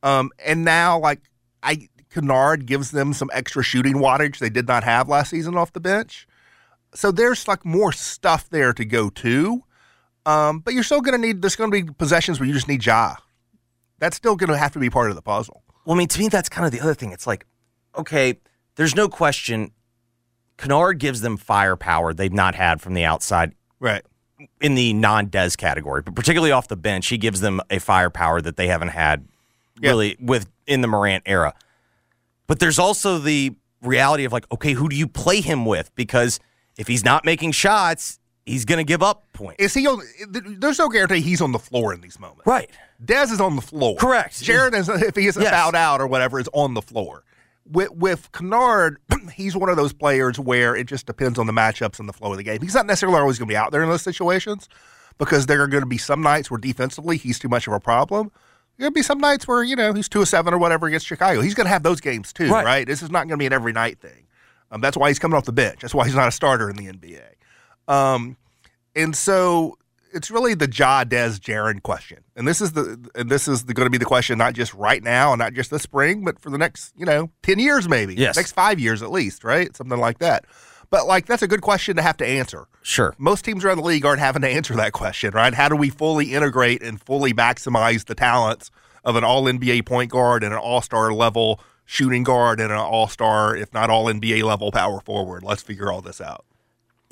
Um, 0.02 0.30
and 0.44 0.64
now, 0.64 0.98
like, 0.98 1.20
I 1.62 1.88
Kennard 2.10 2.66
gives 2.66 2.90
them 2.90 3.12
some 3.12 3.30
extra 3.32 3.62
shooting 3.62 3.94
wattage 3.94 4.38
they 4.38 4.50
did 4.50 4.66
not 4.66 4.84
have 4.84 5.08
last 5.08 5.30
season 5.30 5.56
off 5.56 5.72
the 5.72 5.80
bench. 5.80 6.26
So 6.94 7.10
there's 7.10 7.48
like 7.48 7.64
more 7.64 7.92
stuff 7.92 8.48
there 8.50 8.72
to 8.72 8.84
go 8.84 9.08
to. 9.10 9.62
Um, 10.24 10.60
but 10.60 10.74
you're 10.74 10.82
still 10.84 11.00
going 11.00 11.20
to 11.20 11.26
need, 11.26 11.42
there's 11.42 11.56
going 11.56 11.70
to 11.70 11.82
be 11.84 11.92
possessions 11.92 12.38
where 12.38 12.46
you 12.46 12.54
just 12.54 12.68
need 12.68 12.84
Ja. 12.84 13.14
That's 13.98 14.16
still 14.16 14.36
going 14.36 14.50
to 14.50 14.56
have 14.58 14.72
to 14.72 14.78
be 14.78 14.90
part 14.90 15.10
of 15.10 15.16
the 15.16 15.22
puzzle. 15.22 15.62
Well, 15.84 15.96
I 15.96 15.98
mean, 15.98 16.08
to 16.08 16.18
me, 16.20 16.28
that's 16.28 16.48
kind 16.48 16.64
of 16.66 16.72
the 16.72 16.80
other 16.80 16.94
thing. 16.94 17.12
It's 17.12 17.26
like, 17.26 17.46
okay, 17.96 18.38
there's 18.76 18.94
no 18.94 19.08
question. 19.08 19.72
Kennard 20.58 20.98
gives 20.98 21.22
them 21.22 21.36
firepower 21.36 22.14
they've 22.14 22.32
not 22.32 22.54
had 22.54 22.80
from 22.80 22.94
the 22.94 23.04
outside 23.04 23.52
Right. 23.80 24.04
in 24.60 24.76
the 24.76 24.92
non-Des 24.92 25.50
category, 25.58 26.02
but 26.02 26.14
particularly 26.14 26.52
off 26.52 26.68
the 26.68 26.76
bench, 26.76 27.08
he 27.08 27.18
gives 27.18 27.40
them 27.40 27.60
a 27.68 27.80
firepower 27.80 28.40
that 28.42 28.56
they 28.56 28.68
haven't 28.68 28.88
had 28.88 29.26
really 29.80 30.16
with 30.20 30.48
in 30.68 30.82
the 30.82 30.88
Morant 30.88 31.24
era. 31.26 31.54
But 32.46 32.60
there's 32.60 32.78
also 32.78 33.18
the 33.18 33.56
reality 33.82 34.24
of 34.24 34.32
like, 34.32 34.46
okay, 34.52 34.74
who 34.74 34.88
do 34.88 34.94
you 34.94 35.08
play 35.08 35.40
him 35.40 35.64
with? 35.66 35.92
Because 35.96 36.38
if 36.78 36.86
he's 36.88 37.04
not 37.04 37.24
making 37.24 37.52
shots, 37.52 38.18
he's 38.46 38.64
going 38.64 38.78
to 38.78 38.84
give 38.84 39.02
up 39.02 39.24
points. 39.32 39.62
Is 39.62 39.74
he 39.74 39.86
on, 39.86 40.00
there's 40.28 40.78
no 40.78 40.88
guarantee 40.88 41.20
he's 41.20 41.40
on 41.40 41.52
the 41.52 41.58
floor 41.58 41.92
in 41.94 42.00
these 42.00 42.18
moments. 42.18 42.46
Right. 42.46 42.70
Dez 43.04 43.30
is 43.32 43.40
on 43.40 43.56
the 43.56 43.62
floor. 43.62 43.96
Correct. 43.96 44.34
Jaren 44.42 44.74
is, 44.74 44.88
if 44.88 45.16
he 45.16 45.26
isn't 45.26 45.42
Yes. 45.42 45.52
fouled 45.52 45.74
out 45.74 46.00
or 46.00 46.06
whatever, 46.06 46.38
is 46.38 46.48
on 46.52 46.74
the 46.74 46.82
floor. 46.82 47.24
With, 47.70 47.90
with 47.92 48.32
Kennard, 48.32 48.98
he's 49.34 49.54
one 49.56 49.68
of 49.68 49.76
those 49.76 49.92
players 49.92 50.38
where 50.38 50.74
it 50.74 50.86
just 50.86 51.06
depends 51.06 51.38
on 51.38 51.46
the 51.46 51.52
matchups 51.52 52.00
and 52.00 52.08
the 52.08 52.12
flow 52.12 52.32
of 52.32 52.36
the 52.38 52.42
game. 52.42 52.60
He's 52.60 52.74
not 52.74 52.86
necessarily 52.86 53.18
always 53.18 53.38
going 53.38 53.48
to 53.48 53.52
be 53.52 53.56
out 53.56 53.70
there 53.72 53.82
in 53.82 53.88
those 53.88 54.02
situations 54.02 54.68
because 55.18 55.46
there 55.46 55.62
are 55.62 55.68
going 55.68 55.82
to 55.82 55.86
be 55.88 55.98
some 55.98 56.22
nights 56.22 56.50
where 56.50 56.58
defensively 56.58 57.16
he's 57.16 57.38
too 57.38 57.48
much 57.48 57.66
of 57.66 57.72
a 57.72 57.80
problem. 57.80 58.32
There'll 58.78 58.92
be 58.92 59.02
some 59.02 59.18
nights 59.18 59.46
where, 59.46 59.62
you 59.62 59.76
know, 59.76 59.92
he's 59.92 60.08
2 60.08 60.22
of 60.22 60.28
7 60.28 60.52
or 60.52 60.58
whatever 60.58 60.86
against 60.86 61.06
Chicago. 61.06 61.40
He's 61.40 61.54
going 61.54 61.66
to 61.66 61.70
have 61.70 61.82
those 61.84 62.00
games 62.00 62.32
too, 62.32 62.50
Right. 62.50 62.64
right? 62.64 62.86
This 62.86 63.02
is 63.02 63.10
not 63.10 63.28
going 63.28 63.30
to 63.30 63.36
be 63.36 63.46
an 63.46 63.52
every 63.52 63.72
night 63.72 64.00
thing. 64.00 64.21
Um, 64.72 64.80
that's 64.80 64.96
why 64.96 65.08
he's 65.08 65.18
coming 65.18 65.36
off 65.36 65.44
the 65.44 65.52
bench. 65.52 65.80
That's 65.82 65.94
why 65.94 66.06
he's 66.06 66.14
not 66.14 66.26
a 66.26 66.32
starter 66.32 66.68
in 66.70 66.76
the 66.76 66.86
NBA. 66.86 67.92
Um, 67.92 68.38
and 68.96 69.14
so 69.14 69.76
it's 70.14 70.30
really 70.30 70.54
the 70.54 70.70
Ja 70.72 71.04
Des 71.04 71.32
Jaren 71.38 71.82
question. 71.82 72.24
And 72.34 72.48
this 72.48 72.60
is 72.60 72.72
the 72.72 73.10
and 73.14 73.30
this 73.30 73.46
is 73.46 73.62
going 73.64 73.86
to 73.86 73.90
be 73.90 73.98
the 73.98 74.06
question 74.06 74.38
not 74.38 74.54
just 74.54 74.72
right 74.74 75.02
now 75.02 75.32
and 75.32 75.38
not 75.38 75.52
just 75.52 75.70
this 75.70 75.82
spring, 75.82 76.24
but 76.24 76.38
for 76.40 76.50
the 76.50 76.58
next, 76.58 76.94
you 76.96 77.04
know, 77.04 77.30
10 77.42 77.58
years 77.58 77.88
maybe. 77.88 78.14
Yes. 78.14 78.36
Next 78.36 78.52
5 78.52 78.80
years 78.80 79.02
at 79.02 79.10
least, 79.10 79.44
right? 79.44 79.74
Something 79.76 80.00
like 80.00 80.18
that. 80.18 80.46
But 80.90 81.06
like 81.06 81.26
that's 81.26 81.42
a 81.42 81.48
good 81.48 81.60
question 81.60 81.96
to 81.96 82.02
have 82.02 82.16
to 82.18 82.26
answer. 82.26 82.66
Sure. 82.82 83.14
Most 83.18 83.44
teams 83.44 83.64
around 83.64 83.76
the 83.76 83.84
league 83.84 84.06
aren't 84.06 84.20
having 84.20 84.42
to 84.42 84.48
answer 84.48 84.74
that 84.76 84.92
question, 84.92 85.32
right? 85.32 85.52
How 85.52 85.68
do 85.68 85.76
we 85.76 85.90
fully 85.90 86.32
integrate 86.32 86.82
and 86.82 87.00
fully 87.00 87.34
maximize 87.34 88.06
the 88.06 88.14
talents 88.14 88.70
of 89.04 89.16
an 89.16 89.24
all 89.24 89.44
NBA 89.44 89.84
point 89.84 90.10
guard 90.10 90.44
and 90.44 90.52
an 90.52 90.60
all-star 90.60 91.12
level 91.12 91.60
shooting 91.84 92.22
guard 92.22 92.60
and 92.60 92.72
an 92.72 92.78
all-star 92.78 93.56
if 93.56 93.72
not 93.72 93.90
all 93.90 94.06
NBA 94.06 94.42
level 94.42 94.72
power 94.72 95.00
forward? 95.00 95.42
Let's 95.42 95.62
figure 95.62 95.90
all 95.90 96.00
this 96.00 96.20
out. 96.20 96.44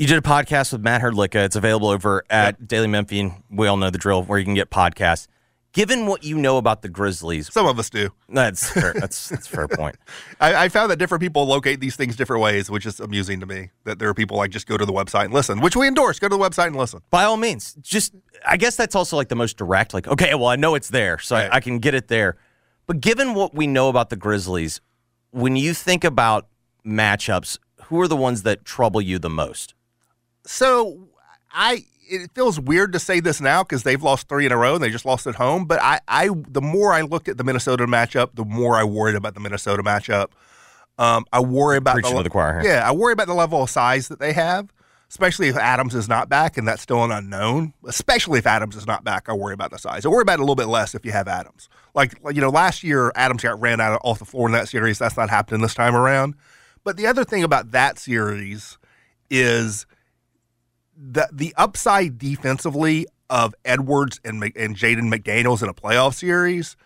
You 0.00 0.06
did 0.06 0.16
a 0.16 0.22
podcast 0.22 0.72
with 0.72 0.80
Matt 0.80 1.02
Herdlicka. 1.02 1.44
It's 1.44 1.56
available 1.56 1.88
over 1.88 2.24
at 2.30 2.66
Daily 2.66 2.86
Memphian. 2.86 3.42
We 3.50 3.66
all 3.66 3.76
know 3.76 3.90
the 3.90 3.98
drill 3.98 4.22
where 4.22 4.38
you 4.38 4.46
can 4.46 4.54
get 4.54 4.70
podcasts. 4.70 5.26
Given 5.72 6.06
what 6.06 6.24
you 6.24 6.36
know 6.36 6.56
about 6.56 6.80
the 6.80 6.88
Grizzlies, 6.88 7.52
some 7.52 7.66
of 7.66 7.78
us 7.78 7.90
do. 7.90 8.08
That's 8.28 8.70
fair. 8.70 8.92
That's 8.98 9.28
that's 9.28 9.46
a 9.46 9.50
fair 9.50 9.68
point. 9.68 9.96
I, 10.40 10.64
I 10.64 10.68
found 10.68 10.90
that 10.90 10.96
different 10.96 11.20
people 11.20 11.46
locate 11.46 11.80
these 11.80 11.94
things 11.96 12.16
different 12.16 12.42
ways, 12.42 12.70
which 12.70 12.86
is 12.86 12.98
amusing 12.98 13.40
to 13.40 13.46
me. 13.46 13.70
That 13.84 13.98
there 13.98 14.08
are 14.08 14.14
people 14.14 14.38
like 14.38 14.50
just 14.50 14.66
go 14.66 14.76
to 14.76 14.86
the 14.86 14.92
website 14.92 15.26
and 15.26 15.34
listen, 15.34 15.60
which 15.60 15.76
we 15.76 15.86
endorse. 15.86 16.18
Go 16.18 16.28
to 16.28 16.36
the 16.36 16.42
website 16.42 16.68
and 16.68 16.76
listen. 16.76 17.02
By 17.10 17.24
all 17.24 17.36
means, 17.36 17.74
just 17.74 18.14
I 18.44 18.56
guess 18.56 18.74
that's 18.74 18.96
also 18.96 19.16
like 19.16 19.28
the 19.28 19.36
most 19.36 19.58
direct. 19.58 19.92
Like, 19.94 20.08
okay, 20.08 20.34
well, 20.34 20.48
I 20.48 20.56
know 20.56 20.74
it's 20.74 20.88
there, 20.88 21.18
so 21.18 21.36
I, 21.36 21.56
I 21.56 21.60
can 21.60 21.78
get 21.78 21.94
it 21.94 22.08
there. 22.08 22.36
But 22.90 23.00
given 23.00 23.34
what 23.34 23.54
we 23.54 23.68
know 23.68 23.88
about 23.88 24.10
the 24.10 24.16
Grizzlies, 24.16 24.80
when 25.30 25.54
you 25.54 25.74
think 25.74 26.02
about 26.02 26.48
matchups, 26.84 27.56
who 27.84 28.00
are 28.00 28.08
the 28.08 28.16
ones 28.16 28.42
that 28.42 28.64
trouble 28.64 29.00
you 29.00 29.20
the 29.20 29.30
most? 29.30 29.74
So 30.44 31.06
I 31.52 31.84
it 32.08 32.32
feels 32.34 32.58
weird 32.58 32.92
to 32.94 32.98
say 32.98 33.20
this 33.20 33.40
now 33.40 33.62
because 33.62 33.84
they've 33.84 34.02
lost 34.02 34.28
three 34.28 34.44
in 34.44 34.50
a 34.50 34.56
row 34.56 34.74
and 34.74 34.82
they 34.82 34.90
just 34.90 35.04
lost 35.04 35.28
at 35.28 35.36
home. 35.36 35.66
But 35.66 35.80
I, 35.80 36.00
I 36.08 36.30
the 36.48 36.60
more 36.60 36.92
I 36.92 37.02
looked 37.02 37.28
at 37.28 37.38
the 37.38 37.44
Minnesota 37.44 37.86
matchup, 37.86 38.34
the 38.34 38.44
more 38.44 38.74
I 38.76 38.82
worried 38.82 39.14
about 39.14 39.34
the 39.34 39.40
Minnesota 39.40 39.84
matchup. 39.84 40.30
Um, 40.98 41.26
I 41.32 41.38
worry 41.38 41.76
about 41.76 41.94
Preaching 41.94 42.16
to 42.16 42.24
the 42.24 42.28
choir 42.28 42.58
here. 42.60 42.72
Yeah, 42.72 42.88
I 42.88 42.90
worry 42.90 43.12
about 43.12 43.28
the 43.28 43.34
level 43.34 43.62
of 43.62 43.70
size 43.70 44.08
that 44.08 44.18
they 44.18 44.32
have, 44.32 44.72
especially 45.08 45.46
if 45.46 45.56
Adams 45.56 45.94
is 45.94 46.08
not 46.08 46.28
back, 46.28 46.58
and 46.58 46.66
that's 46.66 46.82
still 46.82 47.04
an 47.04 47.12
unknown. 47.12 47.72
Especially 47.86 48.40
if 48.40 48.48
Adams 48.48 48.74
is 48.74 48.88
not 48.88 49.04
back, 49.04 49.28
I 49.28 49.32
worry 49.32 49.54
about 49.54 49.70
the 49.70 49.78
size. 49.78 50.04
I 50.04 50.08
worry 50.08 50.22
about 50.22 50.40
it 50.40 50.40
a 50.40 50.42
little 50.42 50.56
bit 50.56 50.66
less 50.66 50.96
if 50.96 51.06
you 51.06 51.12
have 51.12 51.28
Adams. 51.28 51.68
Like 51.94 52.14
you 52.32 52.40
know, 52.40 52.50
last 52.50 52.82
year 52.82 53.12
Adams 53.14 53.42
got 53.42 53.60
ran 53.60 53.80
out 53.80 53.92
of, 53.92 54.00
off 54.04 54.18
the 54.18 54.24
floor 54.24 54.46
in 54.46 54.52
that 54.52 54.68
series. 54.68 54.98
That's 54.98 55.16
not 55.16 55.30
happening 55.30 55.60
this 55.60 55.74
time 55.74 55.94
around. 55.94 56.34
But 56.84 56.96
the 56.96 57.06
other 57.06 57.24
thing 57.24 57.42
about 57.42 57.72
that 57.72 57.98
series 57.98 58.78
is 59.28 59.86
the 60.96 61.28
the 61.32 61.54
upside 61.56 62.18
defensively 62.18 63.06
of 63.28 63.54
Edwards 63.64 64.20
and 64.24 64.42
and 64.42 64.76
Jaden 64.76 65.12
McDaniels 65.12 65.62
in 65.62 65.68
a 65.68 65.74
playoff 65.74 66.14
series. 66.14 66.76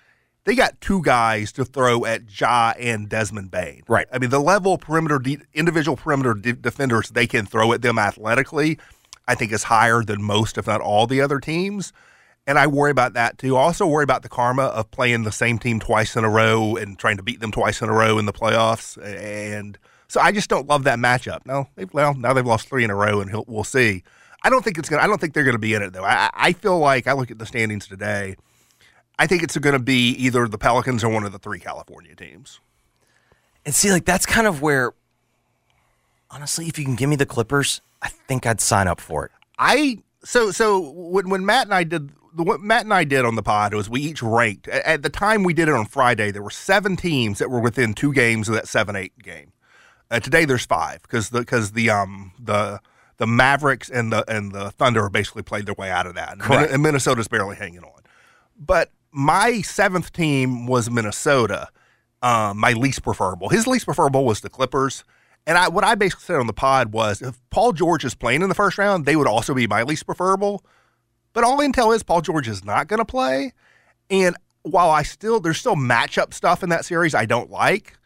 They 0.45 0.55
got 0.55 0.79
two 0.81 1.01
guys 1.03 1.53
to 1.53 1.65
throw 1.65 2.05
at 2.05 2.39
Ja 2.39 2.75
and 2.79 3.09
Desmond 3.09 3.51
Bane. 3.51 3.83
Right. 3.89 4.07
I 4.13 4.19
mean, 4.19 4.29
the 4.29 4.41
level 4.41 4.75
of 4.75 4.81
perimeter 4.83 5.19
de- 5.19 5.39
individual 5.55 5.97
perimeter 5.97 6.35
de- 6.35 6.53
defenders 6.53 7.09
they 7.09 7.27
can 7.27 7.47
throw 7.47 7.73
at 7.73 7.81
them 7.81 7.99
athletically, 7.99 8.79
I 9.27 9.35
think 9.35 9.53
is 9.53 9.65
higher 9.65 10.03
than 10.03 10.23
most, 10.23 10.59
if 10.59 10.67
not 10.67 10.83
all, 10.83 11.07
the 11.07 11.23
other 11.23 11.41
teams. 11.41 11.95
And 12.47 12.59
I 12.59 12.67
worry 12.67 12.91
about 12.91 13.15
that 13.15 13.39
too. 13.39 13.57
I 13.57 13.63
also 13.63 13.87
worry 13.87 14.05
about 14.05 14.23
the 14.23 14.29
karma 14.29 14.65
of 14.65 14.91
playing 14.91 15.23
the 15.23 15.33
same 15.33 15.59
team 15.59 15.81
twice 15.81 16.15
in 16.15 16.25
a 16.25 16.31
row 16.31 16.77
and 16.77 16.99
trying 16.99 17.17
to 17.17 17.23
beat 17.23 17.41
them 17.41 17.51
twice 17.51 17.81
in 17.81 17.89
a 17.89 17.93
row 17.93 18.19
in 18.19 18.27
the 18.27 18.33
playoffs. 18.33 18.99
And 19.03 19.79
so 20.09 20.21
I 20.21 20.31
just 20.31 20.51
don't 20.51 20.69
love 20.69 20.85
that 20.85 20.99
matchup. 20.99 21.47
No, 21.47 21.69
they've, 21.75 21.93
well, 21.93 22.15
now 22.15 22.35
they've 22.35 22.47
lost 22.47 22.69
three 22.69 22.85
in 22.85 22.91
a 22.91 22.95
row, 22.95 23.21
and 23.21 23.31
he'll, 23.31 23.45
we'll 23.49 23.65
see. 23.65 24.03
I 24.43 24.51
don't 24.51 24.63
think 24.63 24.77
it's 24.77 24.91
gonna. 24.91 25.03
I 25.03 25.07
don't 25.07 25.19
think 25.19 25.33
they're 25.33 25.45
gonna 25.45 25.59
be 25.59 25.73
in 25.73 25.81
it 25.81 25.95
though. 25.95 26.05
I, 26.05 26.29
I 26.35 26.53
feel 26.53 26.79
like 26.79 27.07
I 27.07 27.15
look 27.15 27.31
at 27.31 27.39
the 27.39 27.47
standings 27.47 27.89
today. 27.89 28.37
I 29.19 29.27
think 29.27 29.43
it's 29.43 29.57
going 29.57 29.75
to 29.75 29.83
be 29.83 30.11
either 30.11 30.49
the 30.49 30.59
Pelicans 30.59 31.05
or 31.05 31.09
one 31.09 31.25
of 31.25 31.33
the 31.33 31.39
three 31.39 31.61
California 31.61 32.15
teams. 32.15 32.61
And 33.65 33.75
see, 33.75 33.91
like 33.93 34.05
that's 34.05 34.27
kind 34.27 34.47
of 34.47 34.61
where, 34.61 34.93
honestly, 36.31 36.67
if 36.67 36.79
you 36.79 36.85
can 36.85 36.97
give 36.97 37.09
me 37.09 37.17
the 37.17 37.27
Clippers, 37.27 37.81
I 38.03 38.09
think 38.09 38.45
I'd 38.47 38.61
sign 38.61 38.89
up 38.89 39.01
for 39.01 39.25
it. 39.25 39.33
I 39.59 39.99
so 40.25 40.51
so 40.51 40.81
when 40.81 41.31
when 41.31 41.47
Matt 41.47 41.67
and 41.67 41.75
I 41.75 41.85
did 41.85 42.11
what 42.43 42.61
Matt 42.61 42.83
and 42.85 42.93
I 42.93 43.05
did 43.05 43.25
on 43.25 43.37
the 43.37 43.43
pod 43.43 43.75
was 43.75 43.89
we 43.89 44.01
each 44.01 44.23
ranked 44.23 44.69
at, 44.69 45.03
the 45.03 45.11
time 45.11 45.43
we 45.43 45.55
did 45.55 45.69
it 45.69 45.75
on 45.75 45.87
Friday. 45.87 46.31
There 46.31 46.43
were 46.43 46.51
seven 46.51 46.97
teams 46.97 47.39
that 47.39 47.51
were 47.51 47.61
within 47.61 47.95
two 47.95 48.13
games 48.13 48.49
of 48.49 48.55
that 48.55 48.69
seven 48.69 48.97
eight 48.97 49.17
game. 49.19 49.53
Uh, 50.11 50.21
today 50.21 50.45
there's 50.45 50.67
five 50.67 51.03
because 51.03 51.31
the 51.31 51.41
because 51.41 51.73
the 51.73 51.91
um 51.91 52.33
the 52.39 52.81
the 53.19 53.27
Mavericks 53.27 53.89
and 53.89 54.13
the 54.13 54.25
and 54.31 54.53
the 54.53 54.71
Thunder 54.73 55.09
basically 55.09 55.43
played 55.43 55.67
their 55.67 55.75
way 55.75 55.91
out 55.91 56.07
of 56.07 56.15
that. 56.15 56.33
And 56.33 56.41
Correct. 56.41 56.63
Min- 56.63 56.75
And 56.75 56.83
Minnesota's 56.83 57.29
barely 57.29 57.57
hanging 57.57 57.85
on. 57.85 58.01
But 58.59 58.91
my 59.11 59.61
seventh 59.63 60.13
team 60.13 60.67
was 60.67 60.91
Minnesota, 60.91 61.69
um, 62.23 62.59
my 62.59 62.73
least 62.73 63.03
preferable. 63.03 63.49
His 63.49 63.67
least 63.67 63.85
preferable 63.85 64.25
was 64.25 64.41
the 64.41 64.51
Clippers. 64.51 65.05
And 65.47 65.59
I, 65.59 65.69
what 65.69 65.85
I 65.85 65.95
basically 65.95 66.25
said 66.25 66.37
on 66.37 66.47
the 66.47 66.55
pod 66.55 66.93
was 66.93 67.21
if 67.21 67.39
Paul 67.51 67.73
George 67.73 68.05
is 68.05 68.15
playing 68.15 68.41
in 68.43 68.49
the 68.49 68.55
first 68.55 68.79
round, 68.79 69.05
they 69.05 69.15
would 69.15 69.27
also 69.27 69.53
be 69.55 69.67
my 69.67 69.83
least 69.83 70.07
preferable. 70.07 70.65
But 71.35 71.45
all 71.45 71.59
intel 71.59 71.95
is 71.95 72.03
Paul 72.03 72.23
George 72.23 72.49
is 72.49 72.65
not 72.65 72.89
going 72.89 72.99
to 72.99 73.05
play. 73.05 73.53
And 74.09 74.37
while 74.63 74.91
I 74.91 75.03
still, 75.03 75.41
there's 75.41 75.59
still 75.59 75.77
matchup 75.77 76.33
stuff 76.33 76.63
in 76.63 76.71
that 76.71 76.87
series 76.87 77.15
I 77.15 77.27
don't 77.27 77.51
like. 77.51 77.99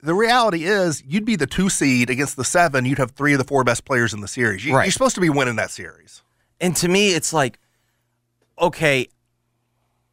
The 0.00 0.14
reality 0.14 0.64
is, 0.64 1.02
you'd 1.04 1.24
be 1.24 1.34
the 1.34 1.46
two 1.48 1.68
seed 1.68 2.08
against 2.08 2.36
the 2.36 2.44
seven. 2.44 2.84
You'd 2.84 2.98
have 2.98 3.10
three 3.10 3.32
of 3.32 3.38
the 3.38 3.44
four 3.44 3.64
best 3.64 3.84
players 3.84 4.14
in 4.14 4.20
the 4.20 4.28
series. 4.28 4.64
You, 4.64 4.76
Right. 4.76 4.84
You're 4.84 4.92
supposed 4.92 5.16
to 5.16 5.20
be 5.20 5.28
winning 5.30 5.56
that 5.56 5.72
series. 5.72 6.22
And 6.60 6.76
to 6.76 6.86
me, 6.88 7.10
it's 7.14 7.32
like, 7.32 7.58
okay, 8.60 9.08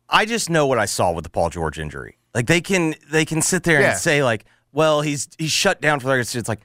I 0.10 0.26
just 0.26 0.50
know 0.50 0.66
what 0.66 0.80
I 0.80 0.86
saw 0.86 1.12
with 1.12 1.24
the 1.24 1.30
Paul 1.30 1.50
George 1.52 1.78
injury. 1.78 2.18
Like 2.34 2.48
they 2.48 2.62
can 2.62 2.96
they 3.12 3.26
can 3.26 3.42
sit 3.42 3.64
there 3.64 3.80
Yeah. 3.82 3.92
and 3.92 4.00
say 4.00 4.24
like, 4.24 4.46
well, 4.72 5.02
he's 5.02 5.28
he's 5.38 5.52
shut 5.52 5.82
down 5.82 6.00
for 6.00 6.08
the 6.08 6.16
rest. 6.16 6.36
It's 6.36 6.50
like 6.50 6.62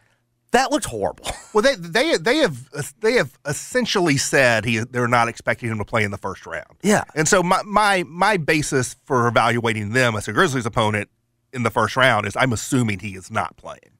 that 0.52 0.70
looked 0.70 0.86
horrible. 0.86 1.26
Well, 1.52 1.62
they 1.62 1.74
they 1.74 2.16
they 2.16 2.36
have 2.36 2.68
they 3.00 3.14
have 3.14 3.36
essentially 3.44 4.16
said 4.16 4.64
he 4.64 4.78
they're 4.78 5.08
not 5.08 5.26
expecting 5.26 5.68
him 5.68 5.78
to 5.78 5.84
play 5.84 6.04
in 6.04 6.12
the 6.12 6.16
first 6.16 6.46
round. 6.46 6.76
Yeah. 6.80 7.02
And 7.16 7.26
so 7.26 7.42
my 7.42 7.60
my 7.64 8.04
my 8.06 8.36
basis 8.36 8.94
for 9.04 9.26
evaluating 9.26 9.90
them 9.90 10.14
as 10.14 10.28
a 10.28 10.32
Grizzlies 10.32 10.64
opponent 10.64 11.08
in 11.52 11.64
the 11.64 11.70
first 11.70 11.96
round 11.96 12.24
is 12.28 12.36
I'm 12.36 12.52
assuming 12.52 13.00
he 13.00 13.16
is 13.16 13.32
not 13.32 13.56
playing. 13.56 13.98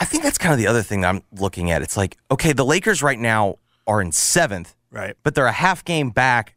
I 0.00 0.04
think 0.04 0.24
that's 0.24 0.36
kind 0.36 0.52
of 0.52 0.58
the 0.58 0.66
other 0.66 0.82
thing 0.82 1.04
I'm 1.04 1.22
looking 1.30 1.70
at. 1.70 1.80
It's 1.80 1.96
like, 1.96 2.16
okay, 2.28 2.52
the 2.52 2.64
Lakers 2.64 3.04
right 3.04 3.18
now 3.20 3.58
are 3.86 4.00
in 4.02 4.10
seventh, 4.10 4.74
Right. 4.90 5.14
but 5.22 5.36
they're 5.36 5.46
a 5.46 5.52
half 5.52 5.84
game 5.84 6.10
back 6.10 6.56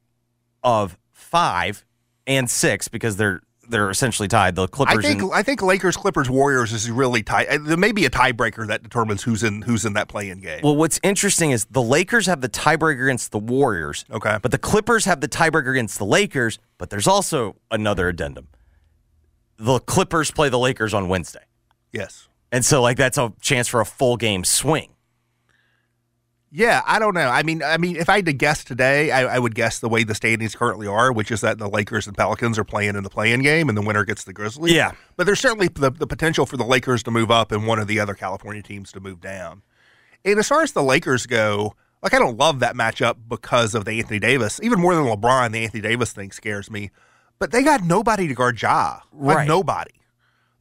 of 0.63 0.97
five 1.13 1.85
and 2.25 2.49
six 2.49 2.87
because 2.87 3.17
they're 3.17 3.41
they're 3.71 3.89
essentially 3.89 4.27
tied. 4.27 4.55
The 4.55 4.63
I 4.63 4.67
Clippers 4.67 5.03
think 5.03 5.21
and 5.23 5.33
I 5.33 5.41
think 5.41 5.61
Lakers 5.61 5.97
Clippers 5.97 6.29
Warriors 6.29 6.71
is 6.73 6.89
really 6.91 7.23
tight. 7.23 7.47
uh, 7.49 7.57
There 7.59 7.77
may 7.77 7.91
be 7.91 8.05
a 8.05 8.09
tiebreaker 8.09 8.67
that 8.67 8.83
determines 8.83 9.23
who's 9.23 9.41
in 9.43 9.63
who's 9.63 9.85
in 9.85 9.93
that 9.93 10.07
play-in 10.07 10.39
game. 10.41 10.61
Well, 10.63 10.75
what's 10.75 10.99
interesting 11.01 11.51
is 11.51 11.65
the 11.65 11.81
Lakers 11.81 12.27
have 12.27 12.41
the 12.41 12.49
tiebreaker 12.49 13.05
against 13.05 13.31
the 13.31 13.39
Warriors. 13.39 14.05
Okay. 14.11 14.37
But 14.41 14.51
the 14.51 14.57
Clippers 14.59 15.05
have 15.05 15.21
the 15.21 15.27
tiebreaker 15.27 15.71
against 15.71 15.97
the 15.97 16.05
Lakers, 16.05 16.59
but 16.77 16.89
there's 16.91 17.07
also 17.07 17.55
another 17.71 18.07
addendum. 18.09 18.47
The 19.57 19.79
Clippers 19.79 20.31
play 20.31 20.49
the 20.49 20.59
Lakers 20.59 20.93
on 20.93 21.07
Wednesday. 21.07 21.43
yes. 21.91 22.27
And 22.53 22.65
so 22.65 22.81
like 22.81 22.97
that's 22.97 23.17
a 23.17 23.31
chance 23.39 23.69
for 23.69 23.79
a 23.79 23.85
full 23.85 24.17
game 24.17 24.43
swing. 24.43 24.89
Yeah, 26.53 26.81
I 26.85 26.99
don't 26.99 27.13
know. 27.13 27.29
I 27.29 27.43
mean, 27.43 27.63
I 27.63 27.77
mean, 27.77 27.95
if 27.95 28.09
I 28.09 28.17
had 28.17 28.25
to 28.25 28.33
guess 28.33 28.65
today, 28.65 29.09
I, 29.09 29.35
I 29.35 29.39
would 29.39 29.55
guess 29.55 29.79
the 29.79 29.87
way 29.87 30.03
the 30.03 30.13
standings 30.13 30.53
currently 30.53 30.85
are, 30.85 31.11
which 31.13 31.31
is 31.31 31.39
that 31.41 31.57
the 31.59 31.69
Lakers 31.69 32.07
and 32.07 32.17
Pelicans 32.17 32.59
are 32.59 32.65
playing 32.65 32.95
in 32.97 33.03
the 33.03 33.09
play-in 33.09 33.41
game, 33.41 33.69
and 33.69 33.77
the 33.77 33.81
winner 33.81 34.03
gets 34.03 34.25
the 34.25 34.33
Grizzlies. 34.33 34.73
Yeah. 34.73 34.91
but 35.15 35.25
there's 35.25 35.39
certainly 35.39 35.69
the, 35.69 35.91
the 35.91 36.07
potential 36.07 36.45
for 36.45 36.57
the 36.57 36.65
Lakers 36.65 37.03
to 37.03 37.11
move 37.11 37.31
up 37.31 37.53
and 37.53 37.65
one 37.67 37.79
of 37.79 37.87
the 37.87 38.01
other 38.01 38.13
California 38.13 38.61
teams 38.61 38.91
to 38.91 38.99
move 38.99 39.21
down. 39.21 39.61
And 40.25 40.37
as 40.39 40.47
far 40.49 40.61
as 40.61 40.73
the 40.73 40.83
Lakers 40.83 41.25
go, 41.25 41.73
like 42.03 42.13
I 42.13 42.19
don't 42.19 42.37
love 42.37 42.59
that 42.59 42.75
matchup 42.75 43.15
because 43.29 43.73
of 43.73 43.85
the 43.85 43.93
Anthony 43.93 44.19
Davis. 44.19 44.59
Even 44.61 44.81
more 44.81 44.93
than 44.93 45.05
LeBron, 45.05 45.53
the 45.53 45.63
Anthony 45.63 45.81
Davis 45.81 46.11
thing 46.11 46.31
scares 46.31 46.69
me. 46.69 46.91
But 47.39 47.51
they 47.51 47.63
got 47.63 47.81
nobody 47.83 48.27
to 48.27 48.33
guard 48.35 48.61
Ja. 48.61 48.99
Like 49.13 49.37
Right. 49.37 49.47
nobody. 49.47 49.91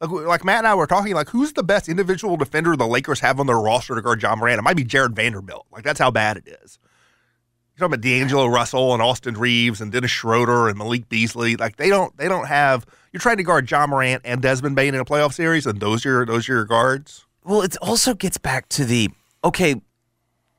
Like, 0.01 0.09
like 0.09 0.43
Matt 0.43 0.59
and 0.59 0.67
I 0.67 0.75
were 0.75 0.87
talking, 0.87 1.13
like 1.13 1.29
who's 1.29 1.53
the 1.53 1.63
best 1.63 1.87
individual 1.87 2.35
defender 2.35 2.75
the 2.75 2.87
Lakers 2.87 3.19
have 3.19 3.39
on 3.39 3.45
their 3.47 3.59
roster 3.59 3.95
to 3.95 4.01
guard 4.01 4.21
Ja 4.21 4.35
Morant? 4.35 4.59
It 4.59 4.63
might 4.63 4.75
be 4.75 4.83
Jarred 4.83 5.15
Vanderbilt. 5.15 5.67
Like 5.71 5.83
that's 5.83 5.99
how 5.99 6.09
bad 6.11 6.37
it 6.37 6.47
is. 6.63 6.79
You're 7.77 7.87
talking 7.87 7.93
about 7.93 8.01
D'Angelo 8.01 8.47
Russell 8.47 8.93
and 8.93 9.01
Austin 9.01 9.35
Reaves 9.35 9.79
and 9.79 9.91
Dennis 9.91 10.11
Schroeder 10.11 10.67
and 10.67 10.77
Malik 10.77 11.07
Beasley. 11.07 11.55
Like 11.55 11.77
they 11.77 11.89
don't 11.89 12.15
they 12.17 12.27
don't 12.27 12.47
have. 12.47 12.85
You're 13.13 13.21
trying 13.21 13.37
to 13.37 13.43
guard 13.43 13.69
Ja 13.69 13.85
Morant 13.87 14.23
and 14.25 14.41
Desmond 14.41 14.75
Bane 14.75 14.93
in 14.95 14.99
a 14.99 15.05
playoff 15.05 15.33
series, 15.33 15.65
and 15.65 15.79
those 15.79 16.05
are 16.05 16.09
your, 16.09 16.25
those 16.25 16.49
are 16.49 16.53
your 16.53 16.65
guards. 16.65 17.25
Well, 17.43 17.61
it 17.61 17.77
also 17.81 18.13
gets 18.13 18.37
back 18.37 18.69
to 18.69 18.85
the 18.85 19.09
okay, 19.43 19.81